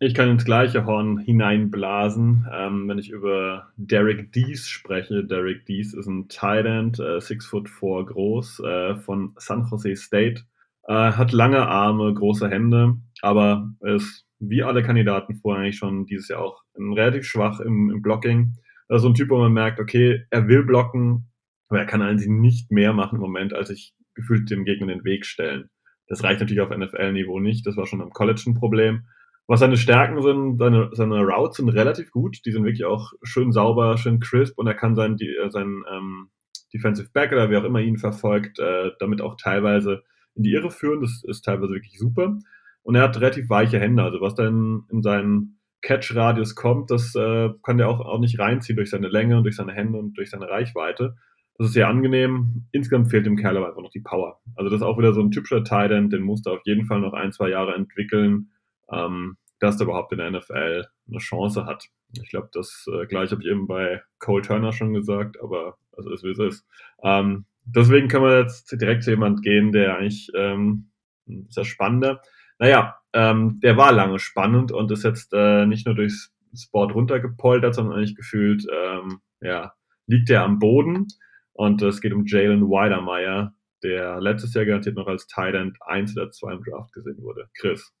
Ich 0.00 0.14
kann 0.14 0.30
ins 0.30 0.46
gleiche 0.46 0.86
Horn 0.86 1.18
hineinblasen, 1.18 2.46
ähm, 2.50 2.88
wenn 2.88 2.98
ich 2.98 3.10
über 3.10 3.68
Derek 3.76 4.32
Dees 4.32 4.66
spreche. 4.66 5.22
Derek 5.22 5.66
Dees 5.66 5.92
ist 5.92 6.06
ein 6.06 6.28
End, 6.64 6.98
äh, 6.98 7.20
foot 7.20 7.68
four 7.68 8.06
groß, 8.06 8.60
äh, 8.60 8.96
von 8.96 9.34
San 9.36 9.68
Jose 9.70 9.96
State. 9.96 10.44
Äh, 10.88 11.12
hat 11.12 11.32
lange 11.32 11.68
Arme, 11.68 12.14
große 12.14 12.48
Hände, 12.48 12.96
aber 13.20 13.74
ist 13.80 14.24
wie 14.38 14.62
alle 14.62 14.82
Kandidaten 14.82 15.34
vorher 15.34 15.62
eigentlich 15.62 15.76
schon 15.76 16.06
dieses 16.06 16.28
Jahr 16.28 16.40
auch 16.40 16.62
relativ 16.78 17.26
schwach 17.26 17.60
im, 17.60 17.90
im 17.90 18.00
Blocking. 18.00 18.54
Also 18.88 19.08
ein 19.08 19.14
Typ, 19.14 19.28
wo 19.28 19.36
man 19.36 19.52
merkt, 19.52 19.80
okay, 19.80 20.24
er 20.30 20.48
will 20.48 20.64
blocken, 20.64 21.30
aber 21.68 21.80
er 21.80 21.84
kann 21.84 22.00
eigentlich 22.00 22.28
nicht 22.28 22.70
mehr 22.70 22.94
machen 22.94 23.16
im 23.16 23.20
Moment, 23.20 23.52
als 23.52 23.68
sich 23.68 23.92
gefühlt 24.14 24.50
dem 24.50 24.64
Gegner 24.64 24.86
den 24.86 25.04
Weg 25.04 25.26
stellen. 25.26 25.68
Das 26.06 26.24
reicht 26.24 26.40
natürlich 26.40 26.62
auf 26.62 26.74
NFL-Niveau 26.74 27.38
nicht. 27.38 27.66
Das 27.66 27.76
war 27.76 27.86
schon 27.86 28.00
am 28.00 28.10
College 28.10 28.44
ein 28.46 28.54
Problem. 28.54 29.08
Was 29.46 29.60
seine 29.60 29.76
Stärken 29.76 30.22
sind, 30.22 30.56
seine, 30.56 30.88
seine 30.92 31.20
Routes 31.20 31.58
sind 31.58 31.68
relativ 31.68 32.10
gut. 32.10 32.38
Die 32.46 32.50
sind 32.50 32.64
wirklich 32.64 32.86
auch 32.86 33.12
schön 33.22 33.52
sauber, 33.52 33.98
schön 33.98 34.20
crisp 34.20 34.58
und 34.58 34.66
er 34.66 34.74
kann 34.74 34.94
sein, 34.94 35.18
die, 35.18 35.36
äh, 35.36 35.50
sein 35.50 35.82
ähm, 35.92 36.30
Defensive 36.72 37.10
Back 37.12 37.32
oder 37.32 37.50
wer 37.50 37.60
auch 37.60 37.64
immer 37.64 37.80
ihn 37.80 37.98
verfolgt, 37.98 38.58
äh, 38.58 38.90
damit 39.00 39.20
auch 39.20 39.36
teilweise 39.36 40.02
in 40.34 40.42
die 40.42 40.52
Irre 40.52 40.70
führen. 40.70 41.00
Das 41.00 41.22
ist 41.26 41.42
teilweise 41.42 41.74
wirklich 41.74 41.98
super. 41.98 42.38
Und 42.82 42.94
er 42.94 43.02
hat 43.02 43.20
relativ 43.20 43.50
weiche 43.50 43.78
Hände. 43.78 44.02
Also 44.02 44.20
was 44.20 44.34
dann 44.34 44.84
in 44.90 45.02
seinen 45.02 45.58
Catch-Radius 45.82 46.54
kommt, 46.54 46.90
das 46.90 47.14
äh, 47.14 47.50
kann 47.62 47.78
der 47.78 47.88
auch, 47.88 48.00
auch 48.00 48.18
nicht 48.18 48.38
reinziehen 48.38 48.76
durch 48.76 48.90
seine 48.90 49.08
Länge 49.08 49.36
und 49.36 49.44
durch 49.44 49.56
seine 49.56 49.72
Hände 49.72 49.98
und 49.98 50.16
durch 50.16 50.30
seine 50.30 50.48
Reichweite. 50.48 51.16
Das 51.58 51.68
ist 51.68 51.72
sehr 51.72 51.88
angenehm. 51.88 52.66
Insgesamt 52.72 53.10
fehlt 53.10 53.26
dem 53.26 53.36
Kerl 53.36 53.56
aber 53.56 53.68
einfach 53.68 53.82
noch 53.82 53.90
die 53.90 54.00
Power. 54.00 54.40
Also 54.54 54.70
das 54.70 54.80
ist 54.80 54.86
auch 54.86 54.96
wieder 54.96 55.12
so 55.12 55.20
ein 55.20 55.32
typischer 55.32 55.64
Titan, 55.64 56.08
den 56.08 56.22
musst 56.22 56.46
du 56.46 56.50
auf 56.50 56.60
jeden 56.64 56.86
Fall 56.86 57.00
noch 57.00 57.12
ein, 57.12 57.32
zwei 57.32 57.48
Jahre 57.48 57.74
entwickeln, 57.74 58.52
ähm, 58.92 59.36
dass 59.58 59.80
er 59.80 59.84
überhaupt 59.84 60.12
in 60.12 60.18
der 60.18 60.30
NFL 60.30 60.86
eine 61.08 61.18
Chance 61.18 61.66
hat. 61.66 61.88
Ich 62.22 62.30
glaube, 62.30 62.48
das 62.52 62.86
äh, 62.92 63.06
gleich 63.06 63.32
habe 63.32 63.42
ich 63.42 63.48
eben 63.48 63.66
bei 63.66 64.02
Cole 64.20 64.42
Turner 64.42 64.72
schon 64.72 64.94
gesagt, 64.94 65.36
aber 65.42 65.78
also 65.96 66.10
ist 66.10 66.22
wie 66.22 66.30
es 66.30 66.38
ist. 66.38 66.66
Ähm, 67.02 67.44
deswegen 67.74 68.08
kann 68.08 68.22
man 68.22 68.42
jetzt 68.42 68.72
direkt 68.80 69.04
zu 69.04 69.10
jemand 69.10 69.42
gehen, 69.42 69.72
der 69.72 69.96
eigentlich 69.96 70.30
ähm, 70.34 70.90
ja 71.26 71.64
spannender 71.64 72.20
naja, 72.58 72.96
ähm, 73.12 73.60
der 73.62 73.76
war 73.76 73.92
lange 73.92 74.18
spannend 74.18 74.72
und 74.72 74.90
ist 74.90 75.04
jetzt 75.04 75.32
äh, 75.32 75.66
nicht 75.66 75.86
nur 75.86 75.94
durchs 75.94 76.32
Sport 76.56 76.94
runtergepoltert, 76.94 77.74
sondern 77.74 77.96
eigentlich 77.96 78.16
gefühlt, 78.16 78.66
ähm, 78.72 79.20
ja, 79.40 79.72
liegt 80.06 80.30
er 80.30 80.44
am 80.44 80.58
Boden. 80.58 81.06
Und 81.52 81.82
es 81.82 82.00
geht 82.00 82.12
um 82.12 82.26
Jalen 82.26 82.68
Weidermeyer, 82.68 83.54
der 83.82 84.20
letztes 84.20 84.54
Jahr 84.54 84.64
garantiert 84.64 84.96
noch 84.96 85.06
als 85.06 85.26
End 85.36 85.76
1 85.80 86.16
oder 86.16 86.30
2 86.30 86.52
im 86.52 86.64
Draft 86.64 86.92
gesehen 86.92 87.22
wurde. 87.22 87.48
Chris. 87.58 87.92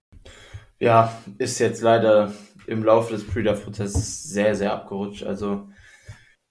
Ja, 0.80 1.12
ist 1.38 1.58
jetzt 1.58 1.82
leider 1.82 2.32
im 2.66 2.84
Laufe 2.84 3.12
des 3.12 3.26
Pre-Draft-Prozesses 3.26 4.24
sehr, 4.24 4.54
sehr 4.54 4.72
abgerutscht. 4.72 5.24
Also 5.24 5.68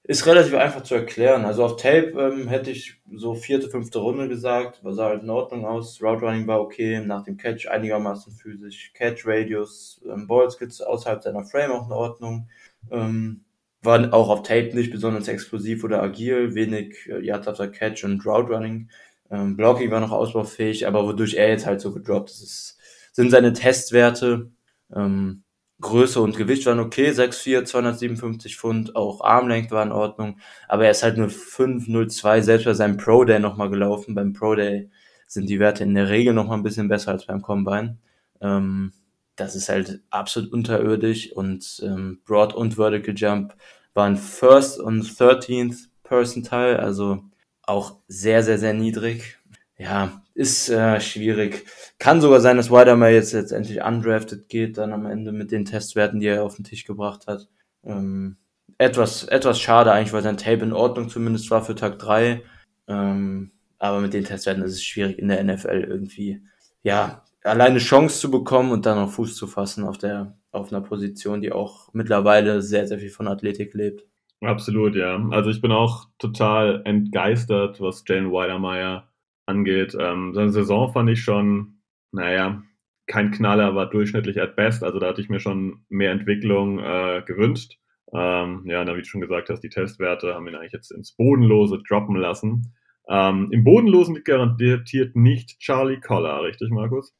ist 0.07 0.25
relativ 0.25 0.53
einfach 0.53 0.83
zu 0.83 0.95
erklären. 0.95 1.43
Also 1.43 1.65
auf 1.65 1.75
Tape 1.75 2.13
ähm, 2.17 2.47
hätte 2.47 2.71
ich 2.71 2.95
so 3.13 3.35
vierte, 3.35 3.69
fünfte 3.69 3.99
Runde 3.99 4.29
gesagt, 4.29 4.79
sah 4.83 5.09
halt 5.09 5.23
in 5.23 5.29
Ordnung 5.29 5.65
aus. 5.65 6.01
Route 6.01 6.25
Running 6.25 6.47
war 6.47 6.61
okay, 6.61 7.01
nach 7.01 7.23
dem 7.23 7.35
Catch 7.35 7.67
einigermaßen 7.67 8.31
physisch. 8.33 8.93
Catch 8.93 9.23
Radius, 9.25 10.01
ähm, 10.09 10.25
Ballskills 10.25 10.81
außerhalb 10.81 11.21
seiner 11.21 11.43
Frame 11.43 11.71
auch 11.71 11.87
in 11.87 11.91
Ordnung. 11.91 12.49
Ähm, 12.89 13.43
war 13.81 14.13
auch 14.13 14.29
auf 14.29 14.43
Tape 14.43 14.71
nicht 14.73 14.91
besonders 14.91 15.27
explosiv 15.27 15.83
oder 15.83 16.01
agil, 16.01 16.55
wenig 16.55 16.95
äh, 17.07 17.19
Yards 17.19 17.49
after 17.49 17.67
Catch 17.67 18.05
und 18.05 18.25
Route 18.25 18.53
Running. 18.53 18.89
Ähm, 19.29 19.57
Blocking 19.57 19.91
war 19.91 19.99
noch 19.99 20.11
ausbaufähig, 20.11 20.87
aber 20.87 21.05
wodurch 21.05 21.33
er 21.33 21.49
jetzt 21.49 21.65
halt 21.65 21.81
so 21.81 21.93
gedroppt 21.93 22.29
ist, 22.29 22.77
sind 23.11 23.29
seine 23.29 23.51
Testwerte. 23.51 24.51
Ähm, 24.95 25.43
Größe 25.79 26.19
und 26.21 26.35
Gewicht 26.35 26.65
waren 26.65 26.79
okay, 26.79 27.11
6'4, 27.11 27.63
257 27.65 28.57
Pfund, 28.57 28.95
auch 28.95 29.21
Armlength 29.21 29.71
war 29.71 29.83
in 29.83 29.91
Ordnung, 29.91 30.39
aber 30.67 30.85
er 30.85 30.91
ist 30.91 31.03
halt 31.03 31.17
nur 31.17 31.29
5'02, 31.29 32.41
selbst 32.41 32.65
bei 32.65 32.73
seinem 32.73 32.97
Pro 32.97 33.23
Day 33.25 33.39
nochmal 33.39 33.69
gelaufen. 33.69 34.15
Beim 34.15 34.33
Pro 34.33 34.55
Day 34.55 34.89
sind 35.27 35.47
die 35.49 35.59
Werte 35.59 35.83
in 35.83 35.93
der 35.93 36.09
Regel 36.09 36.33
nochmal 36.33 36.57
ein 36.57 36.63
bisschen 36.63 36.87
besser 36.87 37.11
als 37.11 37.27
beim 37.27 37.41
Combine. 37.43 37.97
Ähm, 38.41 38.93
das 39.35 39.55
ist 39.55 39.69
halt 39.69 40.01
absolut 40.09 40.51
unterirdisch 40.51 41.31
und 41.31 41.79
ähm, 41.83 42.21
Broad 42.25 42.55
und 42.55 42.75
Vertical 42.75 43.13
Jump 43.15 43.55
waren 43.93 44.17
First 44.17 44.79
und 44.79 45.03
13th 45.03 45.89
Percentile, 46.03 46.79
also 46.79 47.23
auch 47.63 47.97
sehr, 48.07 48.43
sehr, 48.43 48.57
sehr 48.57 48.73
niedrig. 48.73 49.37
Ja, 49.77 50.23
ist 50.38 50.69
äh, 50.69 51.02
schwierig. 51.02 51.65
Kann 51.97 52.21
sogar 52.21 52.41
sein, 52.41 52.58
dass 52.58 52.69
Widermeyer 52.69 53.15
jetzt 53.15 53.34
letztendlich 53.34 53.82
undrafted 53.82 54.47
geht, 54.50 54.78
dann 54.78 54.93
am 54.93 55.08
Ende 55.08 55.32
mit 55.32 55.52
den 55.52 55.65
Testwerten, 55.65 56.19
die 56.19 56.28
er 56.28 56.43
auf 56.43 56.56
den 56.56 56.63
Tisch 56.63 56.86
gebracht 56.86 57.26
hat. 57.26 57.50
Ähm, 57.84 58.38
etwas, 58.78 59.23
etwas 59.23 59.60
schade 59.60 59.91
eigentlich, 59.91 60.13
weil 60.13 60.21
sein 60.21 60.38
Tape 60.38 60.63
in 60.63 60.73
Ordnung 60.73 61.10
zumindest 61.10 61.50
war 61.50 61.63
für 61.63 61.73
Tag 61.73 61.97
3. 61.97 62.43
Ähm, 62.88 63.52
aber 63.80 64.00
mit 64.00 64.13
den 64.13 64.26
Testwerten 64.26 64.62
ist 64.63 64.73
es 64.73 64.84
schwierig 64.84 65.17
in 65.17 65.28
der 65.28 65.43
NFL 65.43 65.88
irgendwie, 65.89 66.43
ja, 66.84 67.23
alleine 67.43 67.80
Chance 67.80 68.19
zu 68.19 68.30
bekommen 68.30 68.71
und 68.71 68.86
dann 68.86 69.00
noch 69.00 69.10
Fuß 69.10 69.36
zu 69.36 69.47
fassen 69.47 69.86
auf 69.86 69.97
der, 69.97 70.38
auf 70.52 70.71
einer 70.71 70.82
Position, 70.82 71.41
die 71.41 71.52
auch 71.52 71.89
mittlerweile 71.93 72.62
sehr, 72.62 72.88
sehr 72.88 73.00
viel 73.00 73.10
von 73.10 73.28
Athletik 73.28 73.73
lebt. 73.73 74.06
Absolut, 74.41 74.95
ja. 74.95 75.19
Also 75.32 75.50
ich 75.50 75.62
bin 75.62 75.71
auch 75.71 76.10
total 76.19 76.84
entgeistert, 76.86 77.82
was 77.82 78.04
Jalen 78.08 78.32
Weidermeyer 78.32 79.08
angeht. 79.47 79.95
Ähm, 79.99 80.33
seine 80.33 80.51
Saison 80.51 80.91
fand 80.93 81.10
ich 81.10 81.21
schon, 81.21 81.79
naja, 82.12 82.63
kein 83.07 83.31
Knaller, 83.31 83.73
war 83.75 83.89
durchschnittlich 83.89 84.41
at 84.41 84.55
best. 84.55 84.83
Also 84.83 84.99
da 84.99 85.07
hatte 85.07 85.21
ich 85.21 85.29
mir 85.29 85.39
schon 85.39 85.86
mehr 85.89 86.12
Entwicklung 86.12 86.79
äh, 86.79 87.23
gewünscht. 87.25 87.79
Ähm, 88.13 88.63
ja, 88.65 88.83
na, 88.83 88.95
wie 88.95 89.01
du 89.01 89.07
schon 89.07 89.21
gesagt 89.21 89.49
hast, 89.49 89.62
die 89.62 89.69
Testwerte 89.69 90.33
haben 90.33 90.47
ihn 90.47 90.55
eigentlich 90.55 90.73
jetzt 90.73 90.91
ins 90.91 91.13
Bodenlose 91.13 91.81
droppen 91.88 92.15
lassen. 92.15 92.73
Ähm, 93.10 93.49
Im 93.51 93.63
Bodenlosen 93.63 94.15
liegt 94.15 94.27
garantiert 94.27 95.15
nicht 95.15 95.60
Charlie 95.60 95.99
Collar, 95.99 96.43
richtig, 96.43 96.69
Markus? 96.69 97.13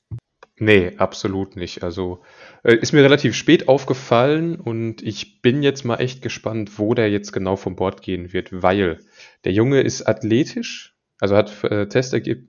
Nee, 0.60 0.94
absolut 0.98 1.56
nicht. 1.56 1.84
Also 1.84 2.24
äh, 2.63 2.76
ist 2.76 2.92
mir 2.92 3.04
relativ 3.04 3.36
spät 3.36 3.68
aufgefallen 3.68 4.56
und 4.56 5.04
ich 5.04 5.42
bin 5.42 5.62
jetzt 5.62 5.86
mal 5.86 5.98
echt 5.98 6.22
gespannt, 6.22 6.80
wo 6.80 6.94
der 6.94 7.12
jetzt 7.12 7.32
genau 7.32 7.56
vom 7.56 7.76
Bord 7.76 8.02
gehen 8.02 8.34
wird, 8.34 8.63
weil 8.63 9.00
der 9.46 9.52
Junge 9.52 9.82
ist 9.82 10.08
athletisch, 10.08 10.97
also 11.20 11.36
hat 11.36 11.64
äh, 11.64 11.88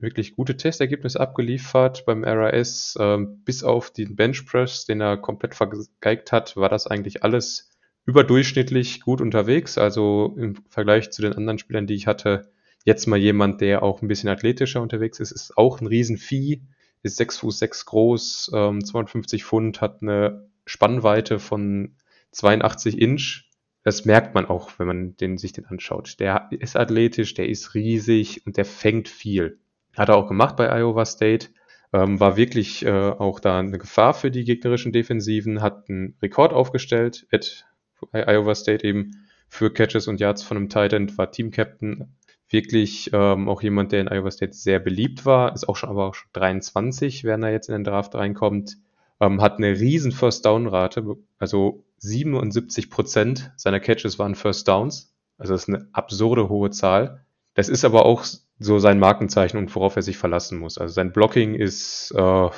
wirklich 0.01 0.37
gute 0.37 0.57
Testergebnisse 0.57 1.21
abgeliefert 1.21 2.05
beim 2.07 2.25
RAS. 2.25 2.97
Ähm, 3.01 3.43
bis 3.45 3.65
auf 3.65 3.91
den 3.91 4.17
Benchpress, 4.17 4.85
den 4.85 5.01
er 5.01 5.17
komplett 5.17 5.55
vergeigt 5.55 6.33
hat, 6.33 6.57
war 6.57 6.69
das 6.69 6.87
eigentlich 6.87 7.23
alles 7.25 7.71
überdurchschnittlich 8.05 9.01
gut 9.01 9.21
unterwegs. 9.21 9.79
Also 9.79 10.35
im 10.39 10.57
Vergleich 10.69 11.11
zu 11.11 11.23
den 11.23 11.35
anderen 11.35 11.59
Spielern, 11.59 11.87
die 11.87 11.95
ich 11.95 12.07
hatte, 12.07 12.51
jetzt 12.85 13.07
mal 13.07 13.19
jemand, 13.19 13.61
der 13.61 13.83
auch 13.83 14.03
ein 14.03 14.09
bisschen 14.09 14.29
athletischer 14.29 14.83
unterwegs 14.83 15.21
ist, 15.21 15.33
ist 15.33 15.57
auch 15.57 15.81
ein 15.81 15.87
Riesenvieh 15.87 16.63
ist 17.03 17.17
6 17.17 17.39
Fuß 17.39 17.59
6 17.59 17.87
groß, 17.87 18.51
ähm, 18.55 18.85
52 18.85 19.45
Pfund, 19.45 19.81
hat 19.81 20.03
eine 20.03 20.49
Spannweite 20.67 21.39
von 21.39 21.97
82 22.33 23.01
Inch. 23.01 23.48
Das 23.89 24.05
merkt 24.05 24.35
man 24.35 24.45
auch, 24.45 24.79
wenn 24.79 24.87
man 24.87 25.17
den, 25.17 25.39
sich 25.39 25.55
den 25.55 25.65
anschaut. 25.65 26.21
Der 26.21 26.49
ist 26.51 26.77
athletisch, 26.77 27.33
der 27.33 27.49
ist 27.49 27.73
riesig 27.73 28.43
und 28.45 28.59
der 28.59 28.67
fängt 28.67 29.09
viel. 29.09 29.61
Hat 29.97 30.11
er 30.11 30.17
auch 30.17 30.29
gemacht 30.29 30.57
bei 30.57 30.71
Iowa 30.71 31.07
State. 31.07 31.49
Ähm, 31.95 32.21
war 32.21 32.37
wirklich 32.37 32.85
äh, 32.85 32.91
auch 32.91 33.41
da 33.41 33.59
eine 33.59 33.79
Gefahr 33.79 34.13
für 34.13 34.31
die 34.31 34.45
gegnerischen 34.45 34.93
Defensiven, 34.93 35.63
hat 35.63 35.89
einen 35.89 36.19
Rekord 36.21 36.53
aufgestellt 36.53 37.27
at 37.33 37.65
Iowa 38.13 38.55
State 38.55 38.87
eben 38.87 39.27
für 39.49 39.73
Catches 39.73 40.07
und 40.07 40.21
Yards 40.21 40.43
von 40.43 40.59
einem 40.59 40.69
Titan, 40.69 41.17
war 41.17 41.31
Team 41.31 41.51
Captain 41.51 42.15
wirklich 42.51 43.09
ähm, 43.15 43.49
auch 43.49 43.63
jemand, 43.63 43.93
der 43.93 44.03
in 44.03 44.09
Iowa 44.09 44.31
State 44.31 44.53
sehr 44.53 44.81
beliebt 44.81 45.25
war, 45.25 45.55
ist 45.55 45.67
auch 45.67 45.77
schon 45.77 45.89
aber 45.89 46.09
auch 46.09 46.15
schon 46.15 46.29
23, 46.35 47.25
wenn 47.25 47.43
er 47.43 47.53
jetzt 47.53 47.71
in 47.71 47.73
den 47.73 47.85
Draft 47.85 48.15
reinkommt, 48.15 48.77
ähm, 49.19 49.41
hat 49.41 49.57
eine 49.57 49.81
riesen 49.81 50.13
First 50.13 50.45
Down 50.45 50.67
Rate, 50.67 51.17
also 51.39 51.87
77 51.99 52.91
Prozent 52.91 53.53
seiner 53.57 53.81
Catches 53.81 54.19
waren 54.19 54.35
First 54.35 54.69
Downs, 54.69 55.15
also 55.39 55.53
das 55.55 55.63
ist 55.63 55.69
eine 55.69 55.89
absurde 55.93 56.49
hohe 56.49 56.71
Zahl. 56.71 57.25
Das 57.55 57.69
ist 57.69 57.85
aber 57.85 58.05
auch 58.07 58.25
so 58.59 58.79
sein 58.79 58.99
Markenzeichen 58.99 59.57
und 59.57 59.75
worauf 59.75 59.97
er 59.97 60.03
sich 60.03 60.17
verlassen 60.17 60.59
muss. 60.59 60.79
Also 60.79 60.93
sein 60.95 61.13
Blocking 61.13 61.55
ist 61.55 62.13
äh, 62.17 62.49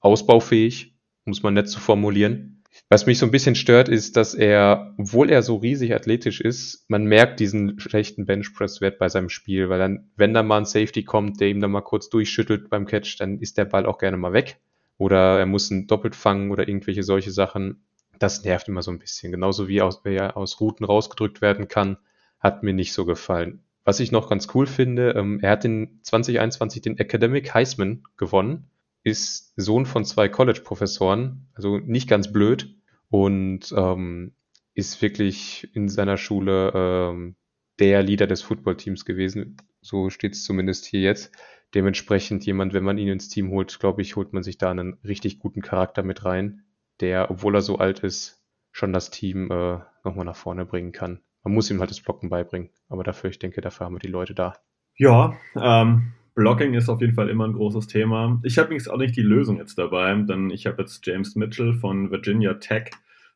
ausbaufähig, 0.00 0.94
muss 1.24 1.42
man 1.42 1.54
nett 1.54 1.68
zu 1.68 1.80
formulieren. 1.80 2.62
Was 2.88 3.06
mich 3.06 3.18
so 3.18 3.26
ein 3.26 3.32
bisschen 3.32 3.54
stört, 3.54 3.88
ist, 3.88 4.16
dass 4.16 4.34
er, 4.34 4.94
obwohl 4.96 5.30
er 5.30 5.42
so 5.42 5.56
riesig 5.56 5.94
athletisch 5.94 6.40
ist, 6.40 6.84
man 6.88 7.04
merkt 7.04 7.40
diesen 7.40 7.78
schlechten 7.80 8.26
Benchpress-Wert 8.26 8.98
bei 8.98 9.08
seinem 9.08 9.28
Spiel, 9.28 9.68
weil 9.68 9.78
dann, 9.78 10.10
wenn 10.16 10.34
da 10.34 10.42
mal 10.42 10.58
ein 10.58 10.64
Safety 10.64 11.04
kommt, 11.04 11.40
der 11.40 11.48
ihm 11.48 11.60
dann 11.60 11.70
mal 11.70 11.82
kurz 11.82 12.10
durchschüttelt 12.10 12.68
beim 12.68 12.86
Catch, 12.86 13.16
dann 13.18 13.38
ist 13.38 13.58
der 13.58 13.64
Ball 13.64 13.86
auch 13.86 13.98
gerne 13.98 14.16
mal 14.16 14.32
weg. 14.32 14.60
Oder 14.98 15.38
er 15.38 15.46
muss 15.46 15.70
ihn 15.70 15.86
doppelt 15.86 16.14
fangen 16.14 16.50
oder 16.50 16.68
irgendwelche 16.68 17.02
solche 17.02 17.30
Sachen. 17.30 17.84
Das 18.20 18.44
nervt 18.44 18.68
immer 18.68 18.82
so 18.82 18.90
ein 18.90 18.98
bisschen. 18.98 19.32
Genauso 19.32 19.66
wie 19.66 19.80
aus, 19.80 20.02
er 20.04 20.36
aus 20.36 20.60
Routen 20.60 20.84
rausgedrückt 20.84 21.40
werden 21.40 21.68
kann, 21.68 21.96
hat 22.38 22.62
mir 22.62 22.74
nicht 22.74 22.92
so 22.92 23.04
gefallen. 23.06 23.64
Was 23.82 23.98
ich 23.98 24.12
noch 24.12 24.28
ganz 24.28 24.48
cool 24.54 24.66
finde, 24.66 25.12
ähm, 25.16 25.40
er 25.40 25.52
hat 25.52 25.64
in 25.64 26.00
2021 26.02 26.82
den 26.82 26.98
Academic 26.98 27.54
Heisman 27.54 28.04
gewonnen, 28.18 28.70
ist 29.02 29.54
Sohn 29.56 29.86
von 29.86 30.04
zwei 30.04 30.28
College-Professoren, 30.28 31.48
also 31.54 31.78
nicht 31.78 32.08
ganz 32.08 32.30
blöd 32.30 32.76
und 33.08 33.72
ähm, 33.74 34.34
ist 34.74 35.00
wirklich 35.00 35.68
in 35.74 35.88
seiner 35.88 36.18
Schule 36.18 36.72
ähm, 36.74 37.36
der 37.78 38.02
Leader 38.02 38.26
des 38.26 38.42
Footballteams 38.42 39.06
gewesen. 39.06 39.56
So 39.80 40.10
steht 40.10 40.34
es 40.34 40.44
zumindest 40.44 40.84
hier 40.84 41.00
jetzt. 41.00 41.32
Dementsprechend 41.74 42.44
jemand, 42.44 42.74
wenn 42.74 42.84
man 42.84 42.98
ihn 42.98 43.08
ins 43.08 43.30
Team 43.30 43.50
holt, 43.50 43.78
glaube 43.80 44.02
ich, 44.02 44.16
holt 44.16 44.34
man 44.34 44.42
sich 44.42 44.58
da 44.58 44.70
einen 44.70 44.98
richtig 45.04 45.38
guten 45.38 45.62
Charakter 45.62 46.02
mit 46.02 46.26
rein, 46.26 46.64
der, 47.00 47.30
obwohl 47.30 47.54
er 47.54 47.60
so 47.60 47.78
alt 47.78 48.00
ist, 48.00 48.42
schon 48.72 48.92
das 48.92 49.10
Team 49.10 49.50
äh, 49.50 49.78
nochmal 50.04 50.24
nach 50.24 50.36
vorne 50.36 50.64
bringen 50.64 50.92
kann. 50.92 51.20
Man 51.42 51.54
muss 51.54 51.70
ihm 51.70 51.80
halt 51.80 51.90
das 51.90 52.00
Blocken 52.00 52.28
beibringen, 52.28 52.70
aber 52.88 53.02
dafür, 53.02 53.30
ich 53.30 53.38
denke, 53.38 53.60
dafür 53.60 53.86
haben 53.86 53.94
wir 53.94 54.00
die 54.00 54.08
Leute 54.08 54.34
da. 54.34 54.54
Ja, 54.96 55.36
ähm, 55.56 56.12
Blocking 56.34 56.74
ist 56.74 56.88
auf 56.88 57.00
jeden 57.00 57.14
Fall 57.14 57.28
immer 57.28 57.46
ein 57.46 57.54
großes 57.54 57.86
Thema. 57.86 58.40
Ich 58.44 58.58
habe 58.58 58.66
übrigens 58.66 58.88
auch 58.88 58.98
nicht 58.98 59.16
die 59.16 59.22
Lösung 59.22 59.58
jetzt 59.58 59.78
dabei, 59.78 60.14
denn 60.14 60.50
ich 60.50 60.66
habe 60.66 60.82
jetzt 60.82 61.04
James 61.06 61.34
Mitchell 61.36 61.74
von 61.74 62.10
Virginia 62.10 62.54
Tech 62.54 62.90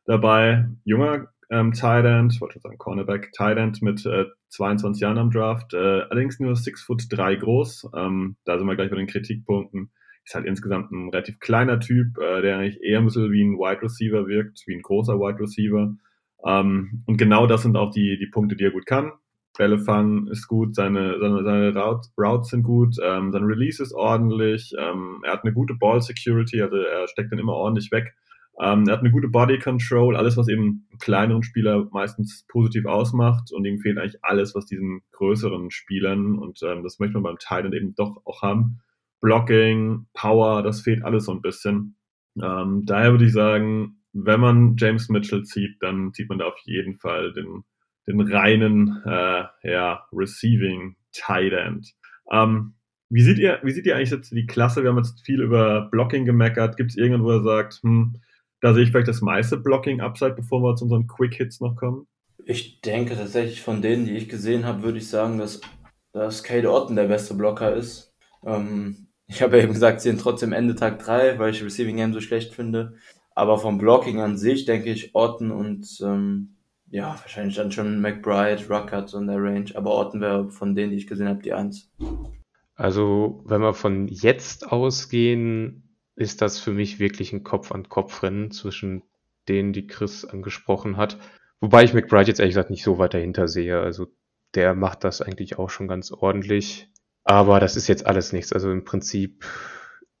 dabei. 0.05 0.67
Junger 0.83 1.27
ähm, 1.49 1.73
Tight 1.73 2.05
End, 2.05 2.39
wollte 2.41 2.59
sagen 2.59 2.77
Cornerback, 2.77 3.31
Tight 3.33 3.57
End 3.57 3.81
mit 3.81 4.05
äh, 4.05 4.25
22 4.49 5.01
Jahren 5.01 5.17
am 5.17 5.31
Draft, 5.31 5.73
äh, 5.73 5.77
allerdings 5.77 6.39
nur 6.39 6.55
6 6.55 6.83
Foot 6.83 7.03
3 7.09 7.35
groß. 7.35 7.89
Ähm, 7.95 8.37
da 8.45 8.57
sind 8.57 8.67
wir 8.67 8.75
gleich 8.75 8.89
bei 8.89 8.95
den 8.95 9.07
Kritikpunkten. 9.07 9.91
Ist 10.25 10.35
halt 10.35 10.45
insgesamt 10.45 10.91
ein 10.91 11.09
relativ 11.09 11.39
kleiner 11.39 11.79
Typ, 11.79 12.17
äh, 12.17 12.41
der 12.41 12.57
eigentlich 12.57 12.81
eher 12.81 12.99
ein 12.99 13.05
bisschen 13.05 13.31
wie 13.31 13.43
ein 13.43 13.57
Wide 13.57 13.81
Receiver 13.83 14.27
wirkt, 14.27 14.63
wie 14.65 14.75
ein 14.75 14.81
großer 14.81 15.19
Wide 15.19 15.39
Receiver. 15.39 15.95
Ähm, 16.43 17.03
und 17.05 17.17
genau 17.17 17.47
das 17.47 17.61
sind 17.61 17.77
auch 17.77 17.91
die, 17.91 18.17
die 18.17 18.27
Punkte, 18.27 18.55
die 18.55 18.65
er 18.65 18.71
gut 18.71 18.85
kann. 18.85 19.11
Bälle 19.57 19.79
fangen 19.79 20.27
ist 20.27 20.47
gut, 20.47 20.75
seine, 20.75 21.17
seine, 21.19 21.43
seine 21.43 21.75
Routes, 21.75 22.13
Routes 22.17 22.49
sind 22.49 22.63
gut, 22.63 22.95
ähm, 23.01 23.31
sein 23.31 23.43
Release 23.43 23.81
ist 23.81 23.93
ordentlich, 23.93 24.73
ähm, 24.77 25.21
er 25.23 25.33
hat 25.33 25.43
eine 25.43 25.53
gute 25.53 25.75
Ball 25.75 26.01
Security, 26.01 26.61
also 26.61 26.75
er 26.75 27.07
steckt 27.07 27.31
dann 27.31 27.39
immer 27.39 27.53
ordentlich 27.53 27.91
weg. 27.91 28.13
Ähm, 28.59 28.85
er 28.87 28.93
hat 28.93 29.01
eine 29.01 29.11
gute 29.11 29.27
Body 29.27 29.59
Control, 29.59 30.15
alles, 30.15 30.37
was 30.37 30.47
eben 30.47 30.87
kleineren 30.99 31.43
Spieler 31.43 31.87
meistens 31.91 32.45
positiv 32.47 32.85
ausmacht 32.85 33.51
und 33.51 33.65
ihm 33.65 33.79
fehlt 33.79 33.97
eigentlich 33.97 34.23
alles, 34.23 34.55
was 34.55 34.65
diesen 34.65 35.01
größeren 35.11 35.71
Spielern 35.71 36.37
und 36.37 36.61
ähm, 36.63 36.83
das 36.83 36.99
möchte 36.99 37.15
man 37.15 37.23
beim 37.23 37.37
Titan 37.37 37.73
eben 37.73 37.95
doch 37.95 38.21
auch 38.25 38.41
haben. 38.41 38.79
Blocking, 39.25 40.05
Power, 40.13 40.61
das 40.61 40.81
fehlt 40.81 41.03
alles 41.03 41.25
so 41.25 41.31
ein 41.31 41.41
bisschen. 41.41 41.97
Ähm, 42.41 42.83
daher 42.85 43.11
würde 43.11 43.25
ich 43.25 43.33
sagen, 43.33 44.01
wenn 44.13 44.39
man 44.39 44.75
James 44.77 45.09
Mitchell 45.09 45.43
zieht, 45.43 45.77
dann 45.81 46.13
zieht 46.13 46.29
man 46.29 46.37
da 46.37 46.45
auf 46.45 46.59
jeden 46.65 46.97
Fall 46.97 47.33
den 47.33 47.63
den 48.07 48.21
reinen 48.21 49.01
äh, 49.05 49.43
ja, 49.63 50.05
Receiving 50.11 50.95
Tight 51.11 51.53
End. 51.53 51.93
Ähm, 52.31 52.75
wie 53.09 53.21
seht 53.21 53.37
ihr, 53.37 53.59
wie 53.63 53.71
seht 53.71 53.85
ihr 53.85 53.95
eigentlich 53.95 54.11
jetzt 54.11 54.31
die 54.31 54.45
Klasse? 54.45 54.83
Wir 54.83 54.89
haben 54.89 54.97
jetzt 54.97 55.25
viel 55.25 55.41
über 55.41 55.89
Blocking 55.89 56.25
gemeckert. 56.25 56.77
Gibt 56.77 56.91
es 56.91 56.97
irgendwo, 56.97 57.25
wo 57.25 57.31
er 57.31 57.43
sagt, 57.43 57.79
hm, 57.83 58.19
da 58.61 58.73
sehe 58.73 58.83
ich 58.83 58.91
vielleicht 58.91 59.07
das 59.07 59.21
meiste 59.21 59.57
Blocking 59.57 60.01
Upside, 60.01 60.33
bevor 60.33 60.61
wir 60.61 60.75
zu 60.75 60.85
unseren 60.85 61.07
Quick 61.07 61.35
Hits 61.35 61.61
noch 61.61 61.75
kommen? 61.75 62.07
Ich 62.45 62.81
denke 62.81 63.15
tatsächlich 63.15 63.61
von 63.61 63.81
denen, 63.81 64.05
die 64.05 64.17
ich 64.17 64.29
gesehen 64.29 64.65
habe, 64.65 64.83
würde 64.83 64.97
ich 64.97 65.09
sagen, 65.09 65.37
dass, 65.37 65.61
dass 66.13 66.43
Kate 66.43 66.69
Orton 66.69 66.95
der 66.95 67.07
beste 67.07 67.33
Blocker 67.35 67.75
ist. 67.75 68.13
Ähm, 68.43 69.04
ich 69.27 69.41
habe 69.41 69.57
ja 69.57 69.63
eben 69.63 69.73
gesagt, 69.73 70.01
sie 70.01 70.09
sind 70.09 70.21
trotzdem 70.21 70.53
Ende 70.53 70.75
Tag 70.75 70.99
3, 70.99 71.39
weil 71.39 71.51
ich 71.51 71.63
Receiving 71.63 71.97
Game 71.97 72.13
so 72.13 72.21
schlecht 72.21 72.53
finde. 72.53 72.95
Aber 73.33 73.57
vom 73.57 73.77
Blocking 73.77 74.21
an 74.21 74.37
sich 74.37 74.65
denke 74.65 74.91
ich, 74.91 75.13
Orton 75.13 75.51
und 75.51 75.99
ähm, 76.01 76.55
ja, 76.89 77.17
wahrscheinlich 77.19 77.55
dann 77.55 77.71
schon 77.71 77.99
McBride, 77.99 78.67
Ruckert 78.69 79.13
und 79.13 79.27
der 79.27 79.41
Range, 79.41 79.71
aber 79.73 79.91
Orton 79.91 80.21
wäre 80.21 80.49
von 80.49 80.75
denen, 80.75 80.91
die 80.91 80.97
ich 80.97 81.07
gesehen 81.07 81.27
habe, 81.27 81.41
die 81.41 81.53
Eins. 81.53 81.91
Also, 82.75 83.41
wenn 83.45 83.61
wir 83.61 83.73
von 83.73 84.07
jetzt 84.07 84.71
ausgehen, 84.71 85.83
ist 86.15 86.41
das 86.41 86.59
für 86.59 86.71
mich 86.71 86.99
wirklich 86.99 87.33
ein 87.33 87.43
Kopf-an-Kopf-Rennen 87.43 88.51
zwischen 88.51 89.03
denen, 89.47 89.73
die 89.73 89.87
Chris 89.87 90.25
angesprochen 90.25 90.97
hat. 90.97 91.17
Wobei 91.59 91.83
ich 91.83 91.93
McBride 91.93 92.27
jetzt 92.27 92.39
ehrlich 92.39 92.53
gesagt 92.53 92.69
nicht 92.69 92.83
so 92.83 92.97
weit 92.97 93.13
dahinter 93.13 93.47
sehe. 93.47 93.79
Also, 93.79 94.07
der 94.53 94.75
macht 94.75 95.03
das 95.03 95.21
eigentlich 95.21 95.57
auch 95.57 95.69
schon 95.69 95.87
ganz 95.87 96.11
ordentlich. 96.11 96.89
Aber 97.25 97.59
das 97.59 97.75
ist 97.75 97.87
jetzt 97.87 98.05
alles 98.05 98.31
nichts. 98.31 98.53
Also 98.53 98.71
im 98.71 98.85
Prinzip, 98.85 99.43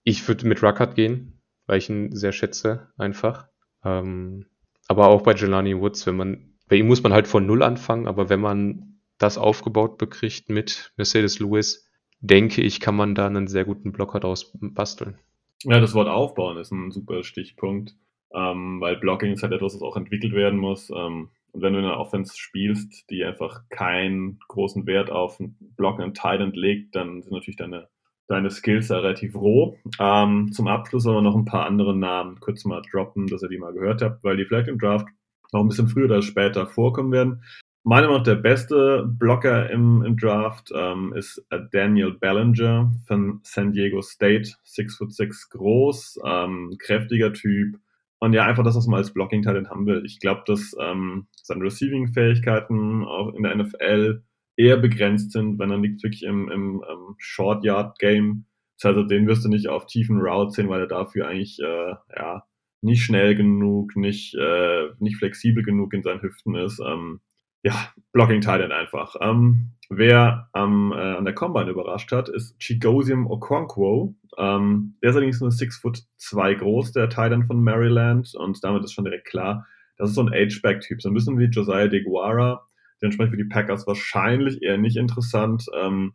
ich 0.03 0.27
würde 0.27 0.47
mit 0.47 0.61
Ruckert 0.61 0.95
gehen, 0.95 1.39
weil 1.67 1.77
ich 1.77 1.89
ihn 1.89 2.15
sehr 2.15 2.31
schätze, 2.31 2.89
einfach. 2.97 3.47
Ähm, 3.83 4.47
aber 4.87 5.07
auch 5.07 5.21
bei 5.21 5.33
Jelani 5.33 5.79
Woods, 5.79 6.05
wenn 6.05 6.17
man 6.17 6.55
bei 6.67 6.77
ihm 6.77 6.87
muss 6.87 7.03
man 7.03 7.13
halt 7.13 7.27
von 7.27 7.45
Null 7.45 7.63
anfangen, 7.63 8.07
aber 8.07 8.29
wenn 8.29 8.41
man 8.41 8.99
das 9.17 9.37
aufgebaut 9.37 9.97
bekriegt 9.97 10.49
mit 10.49 10.93
Mercedes 10.97 11.39
Lewis, 11.39 11.89
denke 12.19 12.61
ich, 12.61 12.79
kann 12.79 12.95
man 12.95 13.15
da 13.15 13.27
einen 13.27 13.47
sehr 13.47 13.65
guten 13.65 13.91
Blocker 13.91 14.19
draus 14.19 14.51
basteln. 14.59 15.19
Ja, 15.63 15.79
das 15.79 15.93
Wort 15.93 16.07
aufbauen 16.07 16.57
ist 16.57 16.71
ein 16.71 16.91
super 16.91 17.23
Stichpunkt, 17.23 17.95
ähm, 18.33 18.81
weil 18.81 18.97
Blocking 18.97 19.31
ist 19.31 19.43
halt 19.43 19.53
etwas, 19.53 19.73
das 19.73 19.81
auch 19.81 19.95
entwickelt 19.95 20.33
werden 20.33 20.59
muss. 20.59 20.89
Ähm, 20.89 21.29
Und 21.55 21.61
wenn 21.61 21.71
du 21.71 21.79
in 21.79 21.85
einer 21.85 22.01
Offense 22.01 22.33
spielst, 22.35 23.09
die 23.09 23.23
einfach 23.23 23.61
keinen 23.69 24.39
großen 24.49 24.85
Wert 24.85 25.09
auf 25.09 25.39
einen 25.39 25.55
Block 25.77 25.99
und 25.99 26.13
Titan 26.13 26.51
legt, 26.51 26.93
dann 26.97 27.21
sind 27.21 27.31
natürlich 27.31 27.55
deine, 27.55 27.87
deine 28.27 28.49
Skills 28.49 28.89
da 28.89 28.97
relativ 28.97 29.35
roh. 29.35 29.77
Ähm, 29.97 30.51
zum 30.51 30.67
Abschluss 30.67 31.07
aber 31.07 31.21
noch 31.21 31.33
ein 31.33 31.45
paar 31.45 31.65
andere 31.65 31.95
Namen 31.95 32.41
kurz 32.41 32.65
mal 32.65 32.81
droppen, 32.91 33.27
dass 33.27 33.41
ihr 33.41 33.47
die 33.47 33.57
mal 33.57 33.71
gehört 33.71 34.01
habt, 34.01 34.21
weil 34.25 34.35
die 34.35 34.43
vielleicht 34.43 34.67
im 34.67 34.79
Draft 34.79 35.07
noch 35.53 35.61
ein 35.61 35.69
bisschen 35.69 35.87
früher 35.87 36.05
oder 36.05 36.21
später 36.21 36.67
vorkommen 36.67 37.13
werden. 37.13 37.41
Meiner 37.83 38.07
Meinung 38.07 38.17
nach 38.17 38.25
der 38.25 38.35
beste 38.35 39.05
Blocker 39.07 39.69
im, 39.69 40.03
im 40.03 40.17
Draft 40.17 40.73
ähm, 40.75 41.13
ist 41.13 41.41
Daniel 41.71 42.11
Ballinger 42.11 42.91
von 43.07 43.39
San 43.43 43.71
Diego 43.71 44.01
State. 44.01 44.51
6 44.63 44.97
foot 44.97 45.13
6 45.13 45.51
groß, 45.51 46.19
ähm, 46.25 46.75
kräftiger 46.79 47.31
Typ. 47.31 47.77
Und 48.19 48.33
ja, 48.33 48.45
einfach 48.45 48.63
das, 48.63 48.75
was 48.75 48.87
man 48.87 48.97
als 48.97 49.13
Blocking-Talent 49.13 49.69
haben 49.69 49.85
will. 49.85 50.03
Ich 50.05 50.19
glaube, 50.19 50.43
dass 50.45 50.75
ähm, 50.79 51.27
seine 51.41 51.63
Receiving-Fähigkeiten 51.63 53.03
auch 53.03 53.33
in 53.33 53.43
der 53.43 53.55
NFL 53.55 54.23
eher 54.57 54.77
begrenzt 54.77 55.31
sind, 55.31 55.59
wenn 55.59 55.71
er 55.71 55.77
liegt 55.77 56.01
wirklich 56.03 56.23
im, 56.23 56.49
im, 56.49 56.83
im 56.89 57.15
Short-Yard-Game. 57.17 58.45
Das 58.79 58.95
heißt, 58.95 59.11
den 59.11 59.27
wirst 59.27 59.45
du 59.45 59.49
nicht 59.49 59.67
auf 59.67 59.85
tiefen 59.85 60.19
Routes 60.19 60.55
sehen, 60.55 60.69
weil 60.69 60.81
er 60.81 60.87
dafür 60.87 61.27
eigentlich 61.27 61.59
äh, 61.59 61.93
ja, 62.15 62.43
nicht 62.81 63.03
schnell 63.03 63.35
genug, 63.35 63.95
nicht, 63.95 64.35
äh, 64.35 64.87
nicht 64.99 65.17
flexibel 65.17 65.63
genug 65.63 65.93
in 65.93 66.03
seinen 66.03 66.21
Hüften 66.21 66.55
ist. 66.55 66.79
Ähm, 66.79 67.19
ja, 67.65 67.73
Blocking 68.13 68.41
Titan 68.41 68.71
einfach. 68.71 69.15
Ähm, 69.19 69.71
wer 69.89 70.51
ähm, 70.55 70.93
äh, 70.95 71.15
an 71.15 71.25
der 71.25 71.33
Combine 71.33 71.71
überrascht 71.71 72.11
hat, 72.11 72.29
ist 72.29 72.55
Chigosium 72.59 73.25
Okonkwo. 73.25 74.15
Ähm, 74.37 74.97
der 75.01 75.09
ist 75.09 75.15
allerdings 75.15 75.41
nur 75.41 75.49
6 75.49 75.79
foot 75.79 76.03
2 76.17 76.53
groß, 76.53 76.91
der 76.91 77.09
Titan 77.09 77.47
von 77.47 77.63
Maryland. 77.63 78.35
Und 78.35 78.63
damit 78.63 78.83
ist 78.83 78.93
schon 78.93 79.05
direkt 79.05 79.25
klar, 79.25 79.65
das 79.97 80.09
ist 80.09 80.15
so 80.15 80.21
ein 80.21 80.31
H-Back-Typ. 80.31 81.01
So 81.01 81.09
ein 81.09 81.15
bisschen 81.15 81.39
wie 81.39 81.45
Josiah 81.45 81.87
DeGuara. 81.87 82.67
Dementsprechend 83.01 83.31
für 83.31 83.43
die 83.43 83.49
Packers 83.49 83.87
wahrscheinlich 83.87 84.61
eher 84.61 84.77
nicht 84.77 84.95
interessant, 84.95 85.65
ähm, 85.75 86.13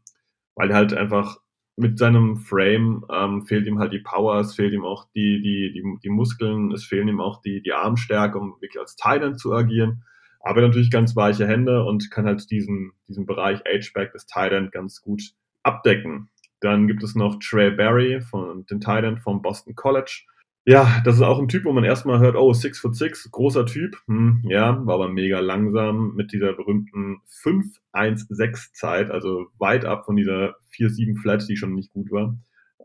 weil 0.54 0.70
er 0.70 0.76
halt 0.76 0.94
einfach 0.94 1.38
mit 1.74 1.98
seinem 1.98 2.36
Frame 2.36 3.04
ähm, 3.12 3.44
fehlt 3.44 3.66
ihm 3.66 3.80
halt 3.80 3.92
die 3.92 3.98
Power, 3.98 4.38
es 4.38 4.54
fehlt 4.54 4.72
ihm 4.72 4.84
auch 4.84 5.08
die, 5.16 5.42
die, 5.42 5.72
die, 5.72 5.82
die 6.04 6.10
Muskeln, 6.10 6.70
es 6.70 6.84
fehlen 6.84 7.08
ihm 7.08 7.20
auch 7.20 7.40
die, 7.42 7.60
die 7.60 7.72
Armstärke, 7.72 8.38
um 8.38 8.52
wirklich 8.60 8.78
als 8.78 8.94
Titan 8.94 9.36
zu 9.36 9.52
agieren 9.52 10.04
aber 10.40 10.62
natürlich 10.62 10.90
ganz 10.90 11.14
weiche 11.16 11.46
Hände 11.46 11.84
und 11.84 12.10
kann 12.10 12.26
halt 12.26 12.50
diesen, 12.50 12.92
diesen 13.08 13.26
Bereich 13.26 13.60
H-Back 13.60 14.12
des 14.12 14.26
Tight 14.26 14.72
ganz 14.72 15.02
gut 15.02 15.22
abdecken. 15.62 16.30
Dann 16.60 16.86
gibt 16.86 17.02
es 17.02 17.14
noch 17.14 17.38
Trey 17.38 17.70
Barry 17.70 18.20
von 18.20 18.66
den 18.66 18.80
Tight 18.80 19.20
vom 19.20 19.42
Boston 19.42 19.74
College. 19.74 20.24
Ja, 20.66 21.00
das 21.04 21.16
ist 21.16 21.22
auch 21.22 21.38
ein 21.38 21.48
Typ, 21.48 21.64
wo 21.64 21.72
man 21.72 21.84
erstmal 21.84 22.20
hört, 22.20 22.36
oh, 22.36 22.52
6 22.52 22.80
foot 22.80 22.94
6, 22.94 23.30
großer 23.30 23.64
Typ. 23.64 23.96
Hm, 24.06 24.42
ja, 24.46 24.84
war 24.86 24.94
aber 24.94 25.08
mega 25.08 25.40
langsam 25.40 26.14
mit 26.14 26.32
dieser 26.32 26.52
berühmten 26.52 27.22
5-1-6 27.42 28.72
Zeit, 28.74 29.10
also 29.10 29.46
weit 29.58 29.86
ab 29.86 30.04
von 30.04 30.16
dieser 30.16 30.56
4-7 30.76 31.18
Flat, 31.18 31.48
die 31.48 31.56
schon 31.56 31.74
nicht 31.74 31.90
gut 31.90 32.10
war. 32.10 32.36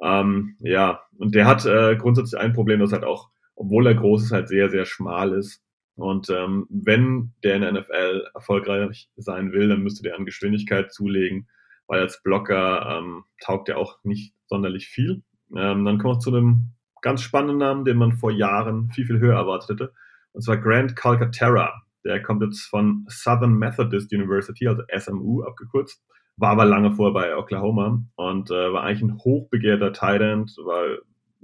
Ähm, 0.02 0.56
ja, 0.60 1.02
und 1.18 1.36
der 1.36 1.46
hat 1.48 1.65
äh, 1.65 1.98
grundsätzlich 1.98 2.39
ein 2.39 2.54
Problem, 2.54 2.80
das 2.80 2.94
halt 2.94 3.04
auch, 3.04 3.30
obwohl 3.56 3.88
er 3.88 3.96
groß 3.96 4.24
ist, 4.24 4.32
halt 4.32 4.48
sehr, 4.48 4.70
sehr 4.70 4.86
schmal 4.86 5.34
ist. 5.34 5.62
Und 5.96 6.30
ähm, 6.30 6.68
wenn 6.70 7.34
der 7.44 7.56
in 7.56 7.62
der 7.62 7.72
NFL 7.74 8.28
erfolgreich 8.34 9.10
sein 9.16 9.52
will, 9.54 9.70
dann 9.70 9.82
müsste 9.82 10.04
der 10.04 10.18
an 10.18 10.26
Geschwindigkeit 10.26 10.92
zulegen, 10.92 11.48
weil 11.88 12.02
als 12.02 12.22
Blocker 12.22 13.00
ähm, 13.00 13.24
taugt 13.42 13.70
er 13.70 13.78
auch 13.78 14.00
nicht 14.04 14.34
sonderlich 14.48 14.88
viel. 14.88 15.24
Ähm, 15.56 15.86
dann 15.86 15.98
kommen 15.98 16.16
wir 16.16 16.20
zu 16.20 16.36
einem 16.36 16.72
ganz 17.02 17.22
spannenden 17.22 17.60
Namen, 17.60 17.86
den 17.86 17.98
man 17.98 18.14
vor 18.14 18.32
Jahren 18.32 18.90
viel, 18.92 19.06
viel 19.06 19.20
höher 19.20 19.36
erwartet 19.36 19.70
hätte. 19.70 19.94
Und 20.34 20.42
zwar 20.42 20.58
Grant 20.58 20.96
Calcaterra. 20.96 21.82
Der 22.04 22.22
kommt 22.22 22.44
jetzt 22.44 22.64
von 22.64 23.06
Southern 23.08 23.54
Methodist 23.54 24.14
University, 24.14 24.68
also 24.68 24.84
SMU 24.96 25.44
abgekürzt. 25.44 26.04
War 26.38 26.52
aber 26.52 26.66
lange 26.66 26.92
vorher 26.92 27.14
bei 27.14 27.38
Oklahoma 27.38 28.04
und 28.16 28.52
äh, 28.52 28.74
war 28.74 28.84
eigentlich 28.84 29.04
ein 29.04 29.18
hochbegehrter 29.20 29.94
Tight 29.94 30.22
End, 30.22 30.56
war 30.66 30.98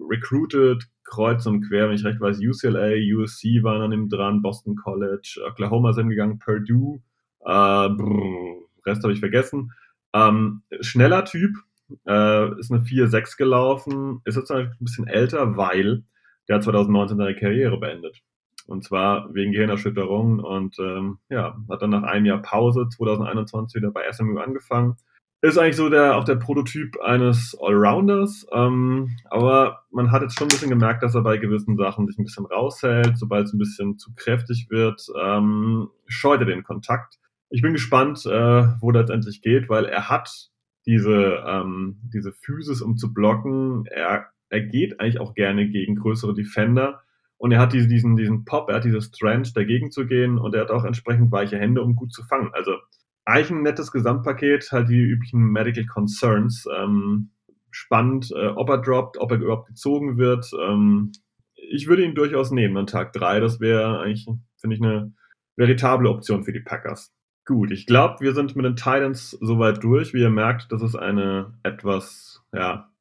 recruited, 0.09 0.83
kreuz 1.03 1.45
und 1.45 1.67
quer, 1.67 1.87
wenn 1.87 1.95
ich 1.95 2.05
recht 2.05 2.19
weiß, 2.19 2.39
UCLA, 2.39 2.93
USC 3.15 3.63
waren 3.63 3.81
an 3.81 3.91
ihm 3.91 4.09
dran, 4.09 4.41
Boston 4.41 4.75
College, 4.75 5.41
Oklahoma 5.47 5.93
sind 5.93 6.09
gegangen, 6.09 6.39
Purdue, 6.39 7.01
äh, 7.41 7.89
brr, 7.89 8.61
Rest 8.85 9.03
habe 9.03 9.13
ich 9.13 9.19
vergessen. 9.19 9.73
Ähm, 10.13 10.63
schneller 10.81 11.25
Typ, 11.25 11.55
äh, 12.07 12.59
ist 12.59 12.71
eine 12.71 12.81
4-6 12.81 13.37
gelaufen, 13.37 14.21
ist 14.25 14.37
jetzt 14.37 14.51
ein 14.51 14.75
bisschen 14.79 15.07
älter, 15.07 15.57
weil 15.57 16.03
der 16.47 16.57
hat 16.57 16.63
2019 16.63 17.17
seine 17.17 17.35
Karriere 17.35 17.79
beendet. 17.79 18.21
Und 18.67 18.83
zwar 18.83 19.33
wegen 19.33 19.51
Gehirnerschütterung 19.51 20.39
und 20.39 20.77
ähm, 20.79 21.19
ja, 21.29 21.57
hat 21.69 21.81
dann 21.81 21.89
nach 21.89 22.03
einem 22.03 22.25
Jahr 22.25 22.41
Pause 22.41 22.87
2021 22.89 23.75
wieder 23.75 23.91
bei 23.91 24.09
SMU 24.11 24.37
angefangen 24.37 24.95
ist 25.41 25.57
eigentlich 25.57 25.75
so 25.75 25.89
der, 25.89 26.17
auch 26.17 26.23
der 26.23 26.35
Prototyp 26.35 26.99
eines 27.01 27.57
Allrounders. 27.59 28.45
Ähm, 28.53 29.17
aber 29.25 29.83
man 29.89 30.11
hat 30.11 30.21
jetzt 30.21 30.37
schon 30.37 30.47
ein 30.47 30.51
bisschen 30.51 30.69
gemerkt, 30.69 31.01
dass 31.01 31.15
er 31.15 31.21
bei 31.21 31.37
gewissen 31.37 31.77
Sachen 31.77 32.05
sich 32.07 32.17
ein 32.19 32.23
bisschen 32.23 32.45
raushält. 32.45 33.17
Sobald 33.17 33.47
es 33.47 33.53
ein 33.53 33.57
bisschen 33.57 33.97
zu 33.97 34.13
kräftig 34.15 34.67
wird, 34.69 35.01
ähm, 35.19 35.89
scheut 36.05 36.41
er 36.41 36.45
den 36.45 36.63
Kontakt. 36.63 37.15
Ich 37.49 37.63
bin 37.63 37.73
gespannt, 37.73 38.23
äh, 38.25 38.67
wo 38.79 38.91
das 38.91 39.09
endlich 39.09 39.41
geht, 39.41 39.67
weil 39.67 39.85
er 39.85 40.09
hat 40.09 40.51
diese, 40.85 41.43
ähm, 41.47 41.97
diese 42.13 42.33
Physis, 42.33 42.81
um 42.81 42.97
zu 42.97 43.11
blocken. 43.11 43.85
Er, 43.87 44.27
er 44.49 44.61
geht 44.61 44.99
eigentlich 44.99 45.19
auch 45.19 45.33
gerne 45.33 45.67
gegen 45.67 45.95
größere 45.95 46.35
Defender. 46.35 47.01
Und 47.37 47.51
er 47.51 47.59
hat 47.59 47.73
diese, 47.73 47.87
diesen, 47.87 48.15
diesen 48.15 48.45
Pop, 48.45 48.69
er 48.69 48.75
hat 48.75 48.83
diese 48.83 49.01
Strength, 49.01 49.57
dagegen 49.57 49.89
zu 49.89 50.05
gehen. 50.05 50.37
Und 50.37 50.53
er 50.53 50.61
hat 50.61 50.71
auch 50.71 50.85
entsprechend 50.85 51.31
weiche 51.31 51.57
Hände, 51.57 51.81
um 51.81 51.95
gut 51.95 52.13
zu 52.13 52.23
fangen. 52.23 52.51
Also 52.53 52.75
eigentlich 53.31 53.51
ein 53.51 53.63
nettes 53.63 53.91
Gesamtpaket, 53.91 54.71
halt 54.71 54.89
die 54.89 55.01
üblichen 55.01 55.41
Medical 55.41 55.85
Concerns. 55.85 56.65
Ähm, 56.77 57.31
spannend, 57.71 58.31
äh, 58.35 58.47
ob 58.47 58.69
er 58.69 58.79
droppt, 58.79 59.17
ob 59.17 59.31
er 59.31 59.39
überhaupt 59.39 59.67
gezogen 59.67 60.17
wird. 60.17 60.51
Ähm, 60.61 61.11
ich 61.55 61.87
würde 61.87 62.03
ihn 62.03 62.15
durchaus 62.15 62.51
nehmen 62.51 62.77
an 62.77 62.87
Tag 62.87 63.13
3. 63.13 63.39
Das 63.39 63.59
wäre 63.59 63.99
eigentlich, 63.99 64.27
finde 64.57 64.75
ich, 64.75 64.81
eine 64.81 65.13
veritable 65.55 66.09
Option 66.09 66.43
für 66.43 66.53
die 66.53 66.59
Packers. 66.59 67.13
Gut, 67.45 67.71
ich 67.71 67.85
glaube, 67.85 68.19
wir 68.19 68.33
sind 68.33 68.55
mit 68.55 68.65
den 68.65 68.75
Titans 68.75 69.31
soweit 69.41 69.83
durch. 69.83 70.13
Wie 70.13 70.21
ihr 70.21 70.29
merkt, 70.29 70.71
das 70.71 70.81
ist 70.81 70.95
eine 70.95 71.53
etwas 71.63 72.43
ja, 72.53 72.91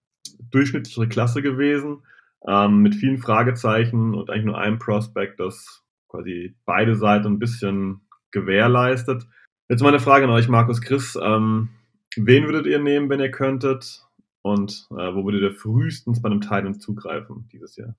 durchschnittlichere 0.50 1.08
Klasse 1.08 1.42
gewesen, 1.42 2.02
ähm, 2.46 2.78
mit 2.78 2.94
vielen 2.94 3.18
Fragezeichen 3.18 4.14
und 4.14 4.30
eigentlich 4.30 4.46
nur 4.46 4.58
einem 4.58 4.78
Prospect, 4.78 5.40
das 5.40 5.84
quasi 6.08 6.56
beide 6.64 6.96
Seiten 6.96 7.26
ein 7.26 7.38
bisschen 7.38 8.00
gewährleistet. 8.30 9.26
Jetzt 9.70 9.82
meine 9.82 10.00
Frage 10.00 10.24
an 10.24 10.32
euch, 10.32 10.48
Markus 10.48 10.80
Chris. 10.80 11.16
Ähm, 11.22 11.68
wen 12.16 12.44
würdet 12.46 12.66
ihr 12.66 12.80
nehmen, 12.80 13.08
wenn 13.08 13.20
ihr 13.20 13.30
könntet? 13.30 14.04
Und 14.42 14.88
äh, 14.90 15.14
wo 15.14 15.24
würdet 15.24 15.42
ihr 15.42 15.52
frühestens 15.52 16.20
bei 16.20 16.28
einem 16.28 16.40
Titan 16.40 16.80
zugreifen 16.80 17.48
dieses 17.52 17.76
Jahr? 17.76 17.94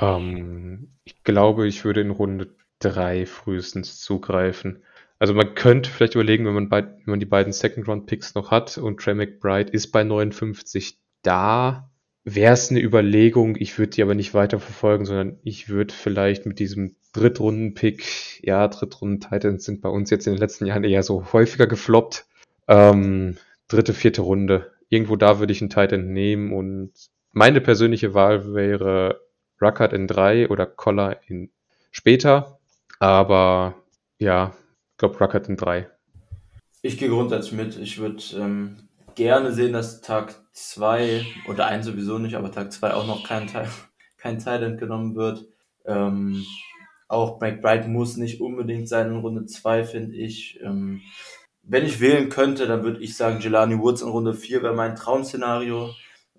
Ähm, 0.00 0.94
ich 1.04 1.22
glaube, 1.22 1.68
ich 1.68 1.84
würde 1.84 2.00
in 2.00 2.08
Runde 2.08 2.56
3 2.78 3.26
frühestens 3.26 4.00
zugreifen. 4.00 4.82
Also 5.18 5.34
man 5.34 5.54
könnte 5.54 5.90
vielleicht 5.90 6.14
überlegen, 6.14 6.46
wenn 6.46 6.54
man, 6.54 6.70
bei, 6.70 6.84
wenn 6.84 7.04
man 7.04 7.20
die 7.20 7.26
beiden 7.26 7.52
Second-Round-Picks 7.52 8.34
noch 8.34 8.50
hat 8.50 8.78
und 8.78 8.98
Trey 8.98 9.14
McBride 9.14 9.70
ist 9.72 9.88
bei 9.88 10.02
59 10.02 10.98
da, 11.20 11.92
wäre 12.24 12.54
es 12.54 12.70
eine 12.70 12.80
Überlegung. 12.80 13.56
Ich 13.56 13.78
würde 13.78 13.90
die 13.90 14.02
aber 14.02 14.14
nicht 14.14 14.32
weiter 14.32 14.58
verfolgen, 14.58 15.04
sondern 15.04 15.38
ich 15.42 15.68
würde 15.68 15.92
vielleicht 15.92 16.46
mit 16.46 16.58
diesem 16.58 16.96
Drittrunden-Pick, 17.12 18.44
ja, 18.44 18.68
Drittrunden-Titans 18.68 19.64
sind 19.64 19.80
bei 19.80 19.88
uns 19.88 20.10
jetzt 20.10 20.26
in 20.26 20.34
den 20.34 20.40
letzten 20.40 20.66
Jahren 20.66 20.84
eher 20.84 21.02
so 21.02 21.32
häufiger 21.32 21.66
gefloppt. 21.66 22.26
Ähm, 22.68 23.36
dritte, 23.68 23.94
vierte 23.94 24.22
Runde. 24.22 24.72
Irgendwo 24.88 25.16
da 25.16 25.38
würde 25.38 25.52
ich 25.52 25.60
einen 25.60 25.70
Titan 25.70 26.12
nehmen 26.12 26.52
und 26.52 26.92
meine 27.32 27.60
persönliche 27.60 28.14
Wahl 28.14 28.54
wäre 28.54 29.20
Ruckert 29.60 29.92
in 29.92 30.06
drei 30.06 30.48
oder 30.48 30.66
Collar 30.66 31.20
in 31.26 31.50
später. 31.90 32.58
Aber 32.98 33.74
ja, 34.18 34.54
ich 34.92 34.98
glaube 34.98 35.18
Ruckert 35.18 35.48
in 35.48 35.56
drei. 35.56 35.88
Ich 36.82 36.98
gehe 36.98 37.08
grundsätzlich 37.08 37.52
mit. 37.52 37.76
Ich 37.76 37.98
würde 37.98 38.22
ähm, 38.36 38.88
gerne 39.14 39.52
sehen, 39.52 39.72
dass 39.72 40.00
Tag 40.00 40.34
zwei 40.52 41.24
oder 41.48 41.66
ein 41.66 41.82
sowieso 41.82 42.18
nicht, 42.18 42.36
aber 42.36 42.50
Tag 42.52 42.72
zwei 42.72 42.94
auch 42.94 43.06
noch 43.06 43.26
kein 43.26 43.48
kein 44.18 44.38
Titan 44.38 44.76
genommen 44.76 45.14
wird. 45.14 45.46
Ähm, 45.84 46.44
auch 47.10 47.40
McBride 47.40 47.88
muss 47.88 48.16
nicht 48.16 48.40
unbedingt 48.40 48.88
sein 48.88 49.08
in 49.08 49.16
Runde 49.16 49.46
2, 49.46 49.84
finde 49.84 50.16
ich. 50.16 50.60
Ähm, 50.62 51.02
wenn 51.62 51.84
ich 51.84 52.00
wählen 52.00 52.28
könnte, 52.28 52.66
dann 52.68 52.84
würde 52.84 53.00
ich 53.00 53.16
sagen, 53.16 53.40
Jelani 53.40 53.78
Woods 53.78 54.02
in 54.02 54.08
Runde 54.08 54.32
4 54.32 54.62
wäre 54.62 54.74
mein 54.74 54.94
Traum-Szenario. 54.94 55.90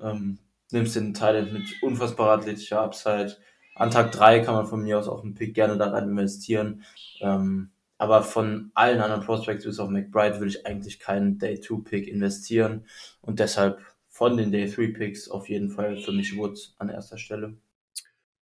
Ähm, 0.01 0.39
nimmst 0.71 0.95
den 0.95 1.13
Teil 1.13 1.51
mit 1.51 1.63
unfassbarer 1.81 2.39
athletischer 2.39 2.81
Upside. 2.81 3.35
An 3.75 3.91
Tag 3.91 4.13
3 4.13 4.39
kann 4.39 4.55
man 4.55 4.65
von 4.65 4.81
mir 4.81 4.97
aus 4.97 5.09
auch 5.09 5.23
einen 5.23 5.33
Pick 5.33 5.53
gerne 5.53 5.77
da 5.77 5.89
rein 5.89 6.05
investieren. 6.09 6.83
Ähm, 7.19 7.71
aber 7.97 8.23
von 8.23 8.71
allen 8.73 9.01
anderen 9.01 9.25
Prospects 9.25 9.65
bis 9.65 9.79
auf 9.79 9.89
McBride 9.89 10.39
würde 10.39 10.51
ich 10.51 10.65
eigentlich 10.65 10.99
keinen 10.99 11.37
Day-2-Pick 11.37 12.07
investieren. 12.07 12.85
Und 13.21 13.39
deshalb 13.39 13.81
von 14.07 14.37
den 14.37 14.51
Day-3-Picks 14.51 15.29
auf 15.29 15.49
jeden 15.49 15.69
Fall 15.69 15.97
für 15.97 16.13
mich 16.13 16.37
Woods 16.37 16.75
an 16.77 16.89
erster 16.89 17.17
Stelle. 17.17 17.57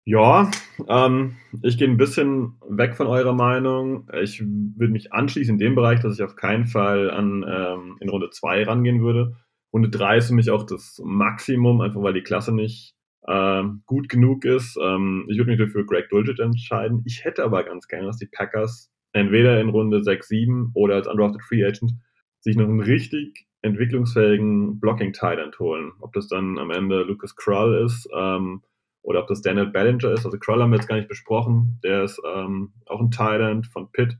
Ja, 0.05 0.49
ähm, 0.87 1.37
ich 1.61 1.77
gehe 1.77 1.87
ein 1.87 1.97
bisschen 1.97 2.53
weg 2.67 2.95
von 2.95 3.07
eurer 3.07 3.33
Meinung. 3.33 4.09
Ich 4.21 4.41
würde 4.41 4.91
mich 4.91 5.13
anschließen 5.13 5.55
in 5.55 5.59
dem 5.59 5.75
Bereich, 5.75 5.99
dass 5.99 6.15
ich 6.15 6.23
auf 6.23 6.35
keinen 6.35 6.65
Fall 6.65 7.11
an, 7.11 7.45
ähm, 7.47 7.97
in 7.99 8.09
Runde 8.09 8.29
2 8.31 8.63
rangehen 8.63 9.01
würde. 9.01 9.35
Runde 9.71 9.89
3 9.89 10.17
ist 10.17 10.27
für 10.29 10.33
mich 10.33 10.49
auch 10.49 10.65
das 10.65 10.99
Maximum, 11.03 11.81
einfach 11.81 12.01
weil 12.01 12.13
die 12.13 12.23
Klasse 12.23 12.53
nicht 12.53 12.95
äh, 13.27 13.63
gut 13.85 14.09
genug 14.09 14.45
ist. 14.45 14.77
Ähm, 14.81 15.25
ich 15.29 15.37
würde 15.37 15.51
mich 15.51 15.59
dafür 15.59 15.85
Greg 15.85 16.09
Dulcich 16.09 16.39
entscheiden. 16.39 17.03
Ich 17.05 17.23
hätte 17.23 17.43
aber 17.43 17.63
ganz 17.63 17.87
gerne, 17.87 18.07
dass 18.07 18.17
die 18.17 18.29
Packers 18.31 18.89
entweder 19.13 19.61
in 19.61 19.69
Runde 19.69 20.03
6, 20.03 20.27
7 20.27 20.71
oder 20.73 20.95
als 20.95 21.07
Undrafted 21.07 21.43
Free 21.43 21.63
Agent 21.63 21.93
sich 22.39 22.55
noch 22.55 22.65
einen 22.65 22.79
richtig 22.81 23.45
entwicklungsfähigen 23.61 24.79
Blocking 24.79 25.13
Tight 25.13 25.59
holen. 25.59 25.91
Ob 25.99 26.13
das 26.13 26.27
dann 26.27 26.57
am 26.57 26.71
Ende 26.71 27.03
Lucas 27.03 27.35
Krull 27.35 27.83
ist, 27.85 28.09
ähm, 28.17 28.63
oder 29.01 29.21
ob 29.21 29.27
das 29.27 29.41
Daniel 29.41 29.67
Ballinger 29.67 30.11
ist. 30.11 30.25
Also 30.25 30.37
Krull 30.37 30.61
haben 30.61 30.71
wir 30.71 30.77
jetzt 30.77 30.87
gar 30.87 30.95
nicht 30.95 31.07
besprochen. 31.07 31.79
Der 31.83 32.03
ist 32.03 32.21
ähm, 32.35 32.73
auch 32.85 32.99
ein 32.99 33.11
Thailand 33.11 33.67
von 33.67 33.91
Pitt. 33.91 34.17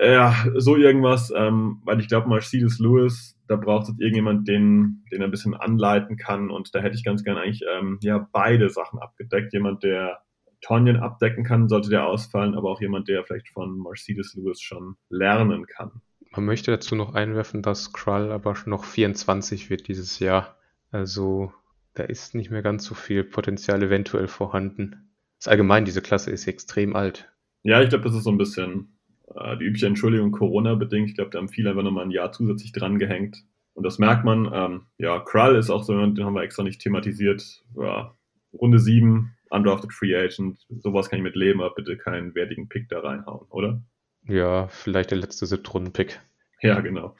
Ja, 0.00 0.34
so 0.56 0.76
irgendwas, 0.76 1.32
ähm, 1.36 1.82
weil 1.84 2.00
ich 2.00 2.08
glaube, 2.08 2.28
Mercedes 2.28 2.78
Lewis, 2.78 3.38
da 3.46 3.56
braucht 3.56 3.88
es 3.88 3.94
irgendjemand, 3.98 4.48
den, 4.48 5.04
den 5.12 5.20
er 5.20 5.28
ein 5.28 5.30
bisschen 5.30 5.54
anleiten 5.54 6.16
kann. 6.16 6.50
Und 6.50 6.74
da 6.74 6.80
hätte 6.80 6.96
ich 6.96 7.04
ganz 7.04 7.24
gerne 7.24 7.40
eigentlich 7.40 7.62
ähm, 7.70 7.98
ja 8.02 8.26
beide 8.32 8.70
Sachen 8.70 8.98
abgedeckt. 8.98 9.52
Jemand, 9.52 9.82
der 9.82 10.20
Tonjen 10.62 10.96
abdecken 10.96 11.44
kann, 11.44 11.68
sollte 11.68 11.90
der 11.90 12.06
ausfallen, 12.06 12.54
aber 12.54 12.70
auch 12.70 12.80
jemand, 12.80 13.08
der 13.08 13.24
vielleicht 13.24 13.50
von 13.50 13.82
Mercedes 13.82 14.34
Lewis 14.34 14.60
schon 14.62 14.96
lernen 15.10 15.66
kann. 15.66 16.00
Man 16.30 16.46
möchte 16.46 16.70
dazu 16.70 16.94
noch 16.94 17.14
einwerfen, 17.14 17.60
dass 17.60 17.92
Krull 17.92 18.32
aber 18.32 18.56
noch 18.64 18.84
24 18.84 19.68
wird 19.68 19.88
dieses 19.88 20.18
Jahr. 20.18 20.56
Also 20.90 21.52
da 21.94 22.04
ist 22.04 22.34
nicht 22.34 22.50
mehr 22.50 22.62
ganz 22.62 22.84
so 22.84 22.94
viel 22.94 23.24
Potenzial 23.24 23.82
eventuell 23.82 24.28
vorhanden. 24.28 25.10
Das 25.38 25.48
allgemein, 25.48 25.84
diese 25.84 26.02
Klasse 26.02 26.30
ist 26.30 26.46
extrem 26.46 26.96
alt. 26.96 27.32
Ja, 27.62 27.82
ich 27.82 27.88
glaube, 27.88 28.04
das 28.04 28.14
ist 28.14 28.24
so 28.24 28.30
ein 28.30 28.38
bisschen 28.38 28.98
äh, 29.34 29.56
die 29.56 29.64
übliche 29.64 29.86
Entschuldigung 29.86 30.32
Corona-bedingt. 30.32 31.10
Ich 31.10 31.14
glaube, 31.14 31.30
da 31.30 31.38
haben 31.38 31.48
viele 31.48 31.70
einfach 31.70 31.82
nochmal 31.82 32.04
ein 32.04 32.10
Jahr 32.10 32.32
zusätzlich 32.32 32.72
dran 32.72 32.98
gehängt. 32.98 33.44
Und 33.74 33.84
das 33.84 33.98
merkt 33.98 34.24
man. 34.24 34.50
Ähm, 34.52 34.82
ja, 34.98 35.18
Krull 35.20 35.56
ist 35.56 35.70
auch 35.70 35.82
so, 35.82 35.94
den 35.94 36.24
haben 36.24 36.34
wir 36.34 36.42
extra 36.42 36.62
nicht 36.62 36.80
thematisiert. 36.80 37.64
Ja, 37.76 38.14
Runde 38.52 38.78
7, 38.78 39.34
undrafted 39.50 39.92
Free 39.92 40.14
Agent. 40.14 40.58
Sowas 40.68 41.08
kann 41.08 41.18
ich 41.18 41.22
mit 41.22 41.36
leben, 41.36 41.60
aber 41.62 41.74
bitte 41.74 41.96
keinen 41.96 42.34
wertigen 42.34 42.68
Pick 42.68 42.88
da 42.88 43.00
reinhauen, 43.00 43.46
oder? 43.48 43.82
Ja, 44.26 44.68
vielleicht 44.68 45.10
der 45.10 45.18
letzte 45.18 45.46
Siebtrunden-Pick. 45.46 46.20
Ja, 46.60 46.80
genau. 46.80 47.16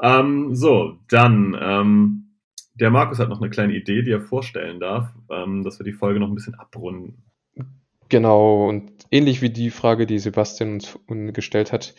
Ähm, 0.00 0.54
so, 0.54 0.98
dann 1.08 1.56
ähm, 1.60 2.23
der 2.74 2.90
Markus 2.90 3.18
hat 3.18 3.28
noch 3.28 3.40
eine 3.40 3.50
kleine 3.50 3.74
Idee, 3.74 4.02
die 4.02 4.10
er 4.10 4.20
vorstellen 4.20 4.80
darf, 4.80 5.14
ähm, 5.30 5.62
dass 5.62 5.78
wir 5.78 5.84
die 5.84 5.92
Folge 5.92 6.20
noch 6.20 6.28
ein 6.28 6.34
bisschen 6.34 6.56
abrunden. 6.56 7.24
Genau, 8.08 8.68
und 8.68 8.92
ähnlich 9.10 9.42
wie 9.42 9.50
die 9.50 9.70
Frage, 9.70 10.06
die 10.06 10.18
Sebastian 10.18 10.80
uns 11.06 11.32
gestellt 11.32 11.72
hat. 11.72 11.94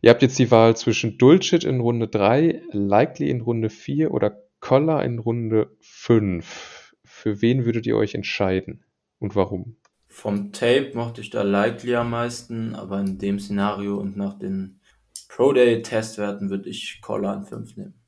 Ihr 0.00 0.10
habt 0.10 0.22
jetzt 0.22 0.38
die 0.38 0.50
Wahl 0.50 0.76
zwischen 0.76 1.18
Dulcet 1.18 1.64
in 1.64 1.80
Runde 1.80 2.08
3, 2.08 2.62
Likely 2.72 3.28
in 3.28 3.40
Runde 3.40 3.68
4 3.68 4.12
oder 4.12 4.36
Collar 4.60 5.04
in 5.04 5.18
Runde 5.18 5.76
5. 5.80 6.94
Für 7.04 7.42
wen 7.42 7.64
würdet 7.64 7.86
ihr 7.86 7.96
euch 7.96 8.14
entscheiden 8.14 8.84
und 9.18 9.36
warum? 9.36 9.76
Vom 10.08 10.52
Tape 10.52 10.92
mochte 10.94 11.20
ich 11.20 11.30
da 11.30 11.42
Likely 11.42 11.94
am 11.96 12.10
meisten, 12.10 12.74
aber 12.74 13.00
in 13.00 13.18
dem 13.18 13.38
Szenario 13.38 13.96
und 13.96 14.16
nach 14.16 14.38
den 14.38 14.80
Pro 15.28 15.52
Day 15.52 15.82
Testwerten 15.82 16.50
würde 16.50 16.68
ich 16.68 17.00
Collar 17.00 17.36
an 17.36 17.46
5 17.46 17.76
nehmen. 17.76 18.01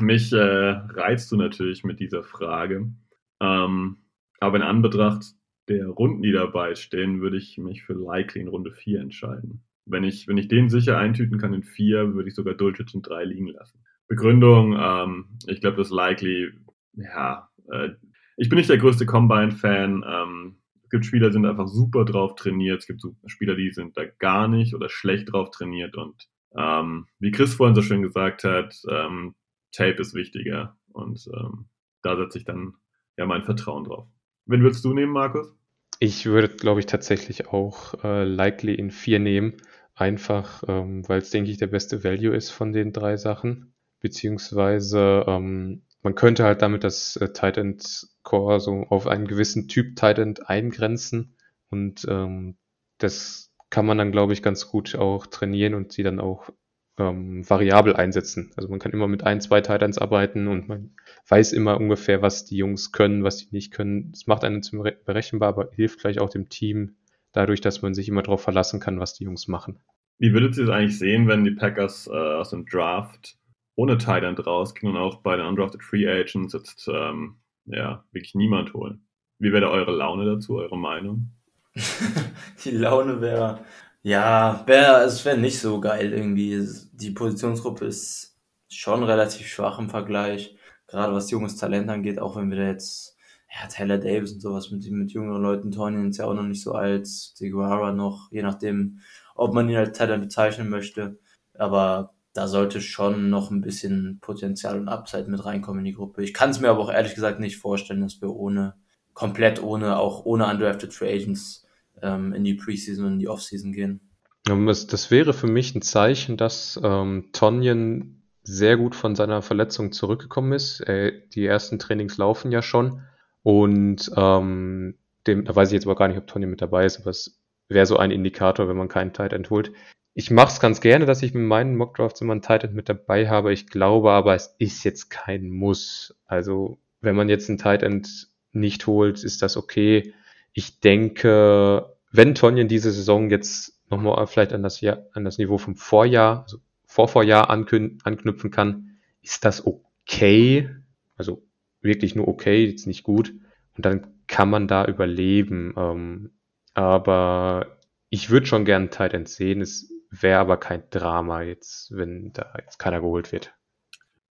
Mich 0.00 0.32
äh, 0.32 0.36
reizt 0.36 1.32
du 1.32 1.36
natürlich 1.36 1.84
mit 1.84 2.00
dieser 2.00 2.22
Frage. 2.22 2.92
Ähm, 3.40 3.98
aber 4.40 4.56
in 4.56 4.62
Anbetracht 4.62 5.24
der 5.68 5.86
Runden, 5.88 6.22
die 6.22 6.32
dabei 6.32 6.74
stehen, 6.74 7.20
würde 7.20 7.36
ich 7.36 7.58
mich 7.58 7.82
für 7.82 7.94
Likely 7.94 8.40
in 8.40 8.48
Runde 8.48 8.72
4 8.72 9.00
entscheiden. 9.00 9.64
Wenn 9.84 10.04
ich, 10.04 10.28
wenn 10.28 10.38
ich 10.38 10.48
den 10.48 10.68
sicher 10.68 10.98
eintüten 10.98 11.38
kann 11.38 11.54
in 11.54 11.62
4, 11.62 12.14
würde 12.14 12.28
ich 12.28 12.34
sogar 12.34 12.54
Dulcich 12.54 12.94
in 12.94 13.02
3 13.02 13.24
liegen 13.24 13.48
lassen. 13.48 13.80
Begründung, 14.06 14.76
ähm, 14.78 15.38
ich 15.46 15.60
glaube, 15.60 15.76
das 15.76 15.90
Likely, 15.90 16.50
ja, 16.94 17.48
äh, 17.70 17.90
ich 18.36 18.48
bin 18.48 18.58
nicht 18.58 18.70
der 18.70 18.78
größte 18.78 19.04
Combine-Fan. 19.04 20.04
Ähm, 20.06 20.58
es 20.84 20.90
gibt 20.90 21.04
Spieler, 21.04 21.28
die 21.28 21.34
sind 21.34 21.46
einfach 21.46 21.68
super 21.68 22.04
drauf 22.04 22.34
trainiert. 22.34 22.80
Es 22.80 22.86
gibt 22.86 23.02
Spieler, 23.26 23.56
die 23.56 23.70
sind 23.70 23.96
da 23.96 24.04
gar 24.18 24.48
nicht 24.48 24.74
oder 24.74 24.88
schlecht 24.88 25.32
drauf 25.32 25.50
trainiert. 25.50 25.96
Und 25.96 26.28
ähm, 26.56 27.06
wie 27.18 27.30
Chris 27.30 27.54
vorhin 27.54 27.74
so 27.74 27.82
schön 27.82 28.00
gesagt 28.00 28.44
hat, 28.44 28.74
ähm, 28.88 29.34
Tape 29.78 30.02
ist 30.02 30.14
wichtiger. 30.14 30.76
Und 30.92 31.28
ähm, 31.32 31.66
da 32.02 32.16
setze 32.16 32.38
ich 32.38 32.44
dann 32.44 32.74
ja 33.16 33.26
mein 33.26 33.44
Vertrauen 33.44 33.84
drauf. 33.84 34.08
Wen 34.46 34.62
würdest 34.62 34.84
du 34.84 34.92
nehmen, 34.92 35.12
Markus? 35.12 35.54
Ich 36.00 36.26
würde, 36.26 36.48
glaube 36.48 36.80
ich, 36.80 36.86
tatsächlich 36.86 37.48
auch 37.48 38.02
äh, 38.02 38.24
Likely 38.24 38.74
in 38.74 38.90
4 38.90 39.20
nehmen. 39.20 39.56
Einfach, 39.94 40.64
ähm, 40.66 41.08
weil 41.08 41.20
es, 41.20 41.30
denke 41.30 41.50
ich, 41.50 41.58
der 41.58 41.66
beste 41.68 42.02
Value 42.02 42.34
ist 42.34 42.50
von 42.50 42.72
den 42.72 42.92
drei 42.92 43.16
Sachen. 43.16 43.74
Beziehungsweise 44.00 45.24
ähm, 45.26 45.82
man 46.02 46.14
könnte 46.14 46.44
halt 46.44 46.62
damit 46.62 46.82
das 46.82 47.16
äh, 47.16 47.32
Tight 47.32 47.56
End 47.56 48.08
Core 48.22 48.60
so 48.60 48.84
auf 48.88 49.06
einen 49.06 49.26
gewissen 49.28 49.68
Typ 49.68 49.96
Tight 49.96 50.18
End 50.18 50.48
eingrenzen. 50.48 51.36
Und 51.70 52.04
ähm, 52.08 52.56
das 52.98 53.52
kann 53.70 53.86
man 53.86 53.98
dann, 53.98 54.12
glaube 54.12 54.32
ich, 54.32 54.42
ganz 54.42 54.68
gut 54.68 54.96
auch 54.96 55.26
trainieren 55.26 55.74
und 55.74 55.92
sie 55.92 56.02
dann 56.02 56.20
auch 56.20 56.50
ähm, 56.98 57.48
variabel 57.48 57.94
einsetzen. 57.94 58.50
Also 58.56 58.68
man 58.68 58.78
kann 58.78 58.92
immer 58.92 59.08
mit 59.08 59.24
ein, 59.24 59.40
zwei 59.40 59.60
Titans 59.60 59.98
arbeiten 59.98 60.48
und 60.48 60.68
man 60.68 60.90
weiß 61.28 61.52
immer 61.52 61.78
ungefähr, 61.78 62.22
was 62.22 62.44
die 62.44 62.56
Jungs 62.56 62.92
können, 62.92 63.24
was 63.24 63.38
die 63.38 63.48
nicht 63.50 63.72
können. 63.72 64.10
Das 64.12 64.26
macht 64.26 64.44
einen 64.44 64.62
zum 64.62 64.82
berechenbar, 64.82 65.50
aber 65.50 65.70
hilft 65.72 66.00
gleich 66.00 66.18
auch 66.18 66.30
dem 66.30 66.48
Team 66.48 66.96
dadurch, 67.32 67.60
dass 67.60 67.82
man 67.82 67.94
sich 67.94 68.08
immer 68.08 68.22
darauf 68.22 68.42
verlassen 68.42 68.80
kann, 68.80 69.00
was 69.00 69.14
die 69.14 69.24
Jungs 69.24 69.48
machen. 69.48 69.78
Wie 70.18 70.32
würdet 70.32 70.56
ihr 70.56 70.64
es 70.64 70.70
eigentlich 70.70 70.98
sehen, 70.98 71.28
wenn 71.28 71.44
die 71.44 71.52
Packers 71.52 72.08
äh, 72.08 72.10
aus 72.10 72.50
dem 72.50 72.66
Draft 72.66 73.36
ohne 73.76 73.98
Titan 73.98 74.36
rausgehen 74.36 74.92
und 74.92 74.98
auch 74.98 75.22
bei 75.22 75.36
den 75.36 75.46
Undrafted 75.46 75.82
Free 75.82 76.08
Agents 76.08 76.52
jetzt 76.52 76.88
ähm, 76.92 77.36
ja, 77.66 78.04
wirklich 78.10 78.34
niemand 78.34 78.74
holen? 78.74 79.04
Wie 79.38 79.52
wäre 79.52 79.70
eure 79.70 79.92
Laune 79.92 80.24
dazu, 80.24 80.56
eure 80.56 80.76
Meinung? 80.76 81.30
die 82.64 82.70
Laune 82.70 83.20
wäre 83.20 83.60
ja, 84.08 84.62
wär, 84.66 85.04
es 85.04 85.22
wäre 85.26 85.36
nicht 85.36 85.60
so 85.60 85.80
geil 85.80 86.14
irgendwie. 86.14 86.66
Die 86.92 87.10
Positionsgruppe 87.10 87.84
ist 87.84 88.38
schon 88.70 89.02
relativ 89.02 89.46
schwach 89.46 89.78
im 89.78 89.90
Vergleich, 89.90 90.56
gerade 90.86 91.12
was 91.12 91.30
junges 91.30 91.56
Talent 91.56 91.90
angeht, 91.90 92.18
auch 92.18 92.36
wenn 92.36 92.50
wir 92.50 92.56
da 92.56 92.68
jetzt, 92.68 93.16
ja, 93.54 93.66
Taylor 93.68 93.98
Davis 93.98 94.32
und 94.32 94.40
sowas 94.40 94.70
mit, 94.70 94.90
mit 94.90 95.12
jüngeren 95.12 95.42
Leuten, 95.42 95.70
Tony 95.72 96.08
ist 96.08 96.16
ja 96.16 96.24
auch 96.24 96.32
noch 96.32 96.42
nicht 96.42 96.62
so 96.62 96.72
alt, 96.72 97.06
Seguara 97.06 97.92
noch, 97.92 98.32
je 98.32 98.42
nachdem, 98.42 99.00
ob 99.34 99.52
man 99.52 99.68
ihn 99.68 99.76
als 99.76 99.96
Talent 99.98 100.22
bezeichnen 100.22 100.70
möchte. 100.70 101.18
Aber 101.54 102.14
da 102.32 102.48
sollte 102.48 102.80
schon 102.80 103.28
noch 103.28 103.50
ein 103.50 103.60
bisschen 103.60 104.20
Potenzial 104.22 104.78
und 104.78 104.88
Upside 104.88 105.30
mit 105.30 105.44
reinkommen 105.44 105.80
in 105.80 105.84
die 105.84 105.94
Gruppe. 105.94 106.22
Ich 106.22 106.32
kann 106.32 106.50
es 106.50 106.60
mir 106.60 106.70
aber 106.70 106.80
auch 106.80 106.92
ehrlich 106.92 107.14
gesagt 107.14 107.40
nicht 107.40 107.58
vorstellen, 107.58 108.00
dass 108.00 108.22
wir 108.22 108.30
ohne, 108.30 108.74
komplett 109.12 109.62
ohne, 109.62 109.98
auch 109.98 110.24
ohne 110.24 110.46
undrafted 110.46 110.94
Free 110.94 111.14
Agents 111.14 111.67
ähm, 112.02 112.32
in 112.32 112.44
die 112.44 112.54
Preseason 112.54 113.04
und 113.04 113.12
in 113.14 113.18
die 113.18 113.28
Offseason 113.28 113.72
gehen. 113.72 114.00
Das, 114.44 115.10
wäre 115.10 115.34
für 115.34 115.46
mich 115.46 115.74
ein 115.74 115.82
Zeichen, 115.82 116.36
dass 116.36 116.80
ähm, 116.82 117.30
Tonjen 117.32 118.22
sehr 118.42 118.76
gut 118.78 118.94
von 118.94 119.14
seiner 119.14 119.42
Verletzung 119.42 119.92
zurückgekommen 119.92 120.52
ist. 120.52 120.80
Äh, 120.80 121.12
die 121.34 121.44
ersten 121.44 121.78
Trainings 121.78 122.16
laufen 122.16 122.50
ja 122.50 122.62
schon. 122.62 123.02
Und 123.42 124.10
ähm, 124.16 124.96
dem, 125.26 125.44
da 125.44 125.54
weiß 125.54 125.68
ich 125.68 125.74
jetzt 125.74 125.86
aber 125.86 125.96
gar 125.96 126.08
nicht, 126.08 126.16
ob 126.16 126.26
Tonjen 126.26 126.50
mit 126.50 126.62
dabei 126.62 126.86
ist, 126.86 127.00
aber 127.00 127.10
es 127.10 127.40
wäre 127.68 127.86
so 127.86 127.98
ein 127.98 128.10
Indikator, 128.10 128.68
wenn 128.68 128.76
man 128.76 128.88
keinen 128.88 129.12
Tight 129.12 129.32
End 129.32 129.50
holt. 129.50 129.72
Ich 130.14 130.30
mache 130.30 130.48
es 130.48 130.60
ganz 130.60 130.80
gerne, 130.80 131.04
dass 131.04 131.22
ich 131.22 131.34
mit 131.34 131.44
meinen 131.44 131.76
Mockdrafts 131.76 132.20
immer 132.22 132.32
einen 132.32 132.42
Tight 132.42 132.64
End 132.64 132.74
mit 132.74 132.88
dabei 132.88 133.28
habe. 133.28 133.52
Ich 133.52 133.68
glaube 133.68 134.10
aber, 134.10 134.34
es 134.34 134.54
ist 134.58 134.82
jetzt 134.84 135.10
kein 135.10 135.50
Muss. 135.50 136.18
Also, 136.24 136.78
wenn 137.00 137.14
man 137.14 137.28
jetzt 137.28 137.48
einen 137.48 137.58
Tight 137.58 137.82
End 137.82 138.28
nicht 138.52 138.86
holt, 138.86 139.22
ist 139.22 139.42
das 139.42 139.56
okay 139.56 140.14
ich 140.58 140.80
denke, 140.80 141.94
wenn 142.10 142.34
Tonjen 142.34 142.66
diese 142.66 142.90
Saison 142.90 143.30
jetzt 143.30 143.80
nochmal 143.90 144.26
vielleicht 144.26 144.52
an 144.52 144.64
das, 144.64 144.82
an 144.82 145.24
das 145.24 145.38
Niveau 145.38 145.56
vom 145.56 145.76
Vorjahr, 145.76 146.42
also 146.42 146.58
Vorvorjahr 146.84 147.48
anknüpfen 147.48 148.50
kann, 148.50 148.98
ist 149.22 149.44
das 149.44 149.64
okay. 149.64 150.68
Also 151.16 151.46
wirklich 151.80 152.16
nur 152.16 152.26
okay, 152.26 152.64
jetzt 152.64 152.88
nicht 152.88 153.04
gut. 153.04 153.32
Und 153.76 153.86
dann 153.86 154.08
kann 154.26 154.50
man 154.50 154.66
da 154.66 154.84
überleben. 154.84 155.74
Ähm, 155.76 156.30
aber 156.74 157.78
ich 158.08 158.28
würde 158.30 158.46
schon 158.46 158.64
gern 158.64 158.90
Titans 158.90 159.36
sehen. 159.36 159.60
Es 159.60 159.92
wäre 160.10 160.40
aber 160.40 160.56
kein 160.56 160.82
Drama 160.90 161.42
jetzt, 161.42 161.96
wenn 161.96 162.32
da 162.32 162.52
jetzt 162.64 162.78
keiner 162.78 163.00
geholt 163.00 163.30
wird. 163.30 163.54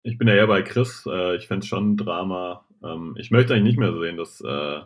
Ich 0.03 0.18
bin 0.18 0.29
ja 0.29 0.35
eher 0.35 0.49
bei 0.49 0.61
Chris. 0.61 1.07
Äh, 1.11 1.37
ich 1.37 1.47
fände 1.47 1.64
es 1.64 1.68
schon 1.68 1.93
ein 1.93 1.97
Drama. 1.97 2.66
Ähm, 2.85 3.14
ich 3.18 3.31
möchte 3.31 3.55
eigentlich 3.55 3.64
nicht 3.64 3.79
mehr 3.79 3.99
sehen, 3.99 4.18
dass 4.18 4.43
äh, 4.43 4.81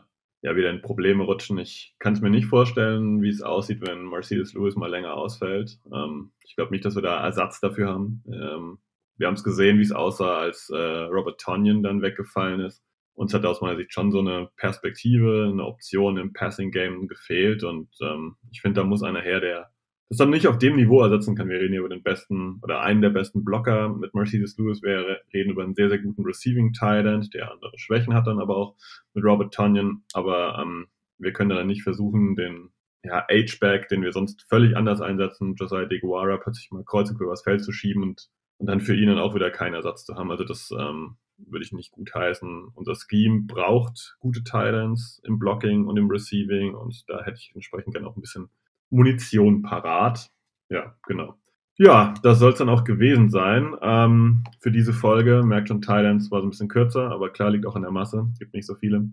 ja 0.44 0.54
wieder 0.56 0.68
in 0.68 0.82
Probleme 0.82 1.24
rutschen. 1.24 1.56
Ich 1.58 1.94
kann 1.98 2.12
es 2.12 2.20
mir 2.20 2.28
nicht 2.28 2.44
vorstellen, 2.44 3.22
wie 3.22 3.30
es 3.30 3.40
aussieht, 3.40 3.80
wenn 3.80 4.04
Mercedes 4.04 4.52
Lewis 4.52 4.76
mal 4.76 4.90
länger 4.90 5.14
ausfällt. 5.14 5.78
Ähm, 5.90 6.32
ich 6.44 6.54
glaube 6.54 6.70
nicht, 6.70 6.84
dass 6.84 6.94
wir 6.94 7.02
da 7.02 7.24
Ersatz 7.24 7.60
dafür 7.60 7.88
haben. 7.88 8.22
Ähm, 8.30 8.78
wir 9.16 9.26
haben 9.26 9.34
es 9.34 9.42
gesehen, 9.42 9.78
wie 9.78 9.82
es 9.82 9.92
aussah, 9.92 10.36
als 10.36 10.68
äh, 10.68 10.76
Robert 10.76 11.40
Tonyan 11.40 11.82
dann 11.82 12.02
weggefallen 12.02 12.60
ist. 12.60 12.84
uns 13.14 13.32
hat 13.32 13.46
aus 13.46 13.62
meiner 13.62 13.78
Sicht 13.78 13.94
schon 13.94 14.12
so 14.12 14.18
eine 14.18 14.50
Perspektive, 14.56 15.48
eine 15.50 15.64
Option 15.64 16.18
im 16.18 16.34
Passing-Game 16.34 17.08
gefehlt. 17.08 17.64
Und 17.64 17.88
ähm, 18.02 18.36
ich 18.52 18.60
finde, 18.60 18.82
da 18.82 18.86
muss 18.86 19.02
einer 19.02 19.22
her, 19.22 19.40
der 19.40 19.70
das 20.08 20.18
dann 20.18 20.30
nicht 20.30 20.46
auf 20.46 20.58
dem 20.58 20.76
Niveau 20.76 21.02
ersetzen 21.02 21.34
kann. 21.34 21.48
Wir 21.48 21.58
reden 21.58 21.72
hier 21.72 21.80
über 21.80 21.88
den 21.88 22.02
besten 22.02 22.60
oder 22.62 22.80
einen 22.80 23.02
der 23.02 23.10
besten 23.10 23.44
Blocker 23.44 23.88
mit 23.88 24.14
Mercedes 24.14 24.56
Lewis. 24.58 24.82
Wir 24.82 25.20
reden 25.32 25.50
über 25.50 25.62
einen 25.62 25.74
sehr, 25.74 25.88
sehr 25.88 25.98
guten 25.98 26.24
Receiving 26.24 26.72
Tight 26.72 27.04
der 27.34 27.52
andere 27.52 27.78
Schwächen 27.78 28.14
hat 28.14 28.26
dann 28.26 28.40
aber 28.40 28.56
auch 28.56 28.76
mit 29.14 29.24
Robert 29.24 29.54
Tunyon. 29.54 30.04
Aber 30.12 30.58
ähm, 30.60 30.86
wir 31.18 31.32
können 31.32 31.50
dann 31.50 31.66
nicht 31.66 31.82
versuchen, 31.82 32.36
den 32.36 32.70
ja, 33.02 33.26
H-Back, 33.28 33.88
den 33.88 34.02
wir 34.02 34.12
sonst 34.12 34.46
völlig 34.48 34.76
anders 34.76 35.00
einsetzen, 35.00 35.54
Josiah 35.56 35.84
DeGuara 35.84 36.38
plötzlich 36.38 36.70
mal 36.70 36.84
kreuz 36.84 37.10
und 37.10 37.20
übers 37.20 37.42
Feld 37.42 37.62
zu 37.62 37.72
schieben 37.72 38.02
und, 38.02 38.28
und 38.58 38.66
dann 38.66 38.80
für 38.80 38.96
ihn 38.96 39.08
dann 39.08 39.18
auch 39.18 39.34
wieder 39.34 39.50
keinen 39.50 39.74
Ersatz 39.74 40.04
zu 40.04 40.14
haben. 40.14 40.30
Also 40.30 40.44
das 40.44 40.70
ähm, 40.78 41.16
würde 41.36 41.64
ich 41.64 41.72
nicht 41.72 41.92
gut 41.92 42.14
heißen. 42.14 42.68
Unser 42.74 42.94
Scheme 42.94 43.42
braucht 43.46 44.16
gute 44.20 44.42
Titans 44.42 45.20
im 45.24 45.38
Blocking 45.38 45.86
und 45.86 45.96
im 45.96 46.10
Receiving 46.10 46.74
und 46.74 47.04
da 47.08 47.22
hätte 47.24 47.38
ich 47.38 47.52
entsprechend 47.54 47.94
gerne 47.94 48.08
auch 48.08 48.16
ein 48.16 48.22
bisschen 48.22 48.48
Munition 48.94 49.62
parat. 49.62 50.30
Ja, 50.70 50.94
genau. 51.06 51.34
Ja, 51.76 52.14
das 52.22 52.38
soll 52.38 52.52
es 52.52 52.58
dann 52.58 52.68
auch 52.68 52.84
gewesen 52.84 53.30
sein 53.30 53.74
ähm, 53.82 54.44
für 54.60 54.70
diese 54.70 54.92
Folge. 54.92 55.42
Merkt 55.44 55.68
schon, 55.68 55.82
Titans 55.82 56.30
war 56.30 56.40
so 56.40 56.46
ein 56.46 56.50
bisschen 56.50 56.68
kürzer, 56.68 57.10
aber 57.10 57.30
klar 57.30 57.50
liegt 57.50 57.66
auch 57.66 57.74
an 57.74 57.82
der 57.82 57.90
Masse. 57.90 58.28
Gibt 58.38 58.54
nicht 58.54 58.66
so 58.66 58.76
viele. 58.76 59.08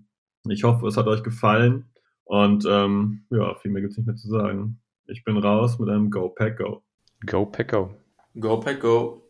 Ich 0.47 0.63
hoffe, 0.63 0.87
es 0.87 0.97
hat 0.97 1.07
euch 1.07 1.23
gefallen. 1.23 1.85
Und 2.25 2.65
ähm, 2.69 3.25
ja, 3.31 3.55
viel 3.55 3.71
mehr 3.71 3.81
gibt 3.81 3.93
es 3.93 3.97
nicht 3.97 4.05
mehr 4.05 4.15
zu 4.15 4.29
sagen. 4.29 4.79
Ich 5.07 5.23
bin 5.23 5.37
raus 5.37 5.79
mit 5.79 5.89
einem 5.89 6.11
Go 6.11 6.29
Pack 6.29 6.59
Go. 6.59 6.83
Go 7.25 7.47
Pack 7.47 7.71
Go. 7.71 7.95
Go 8.39 8.59
Pack 8.59 8.79
Go. 8.79 9.20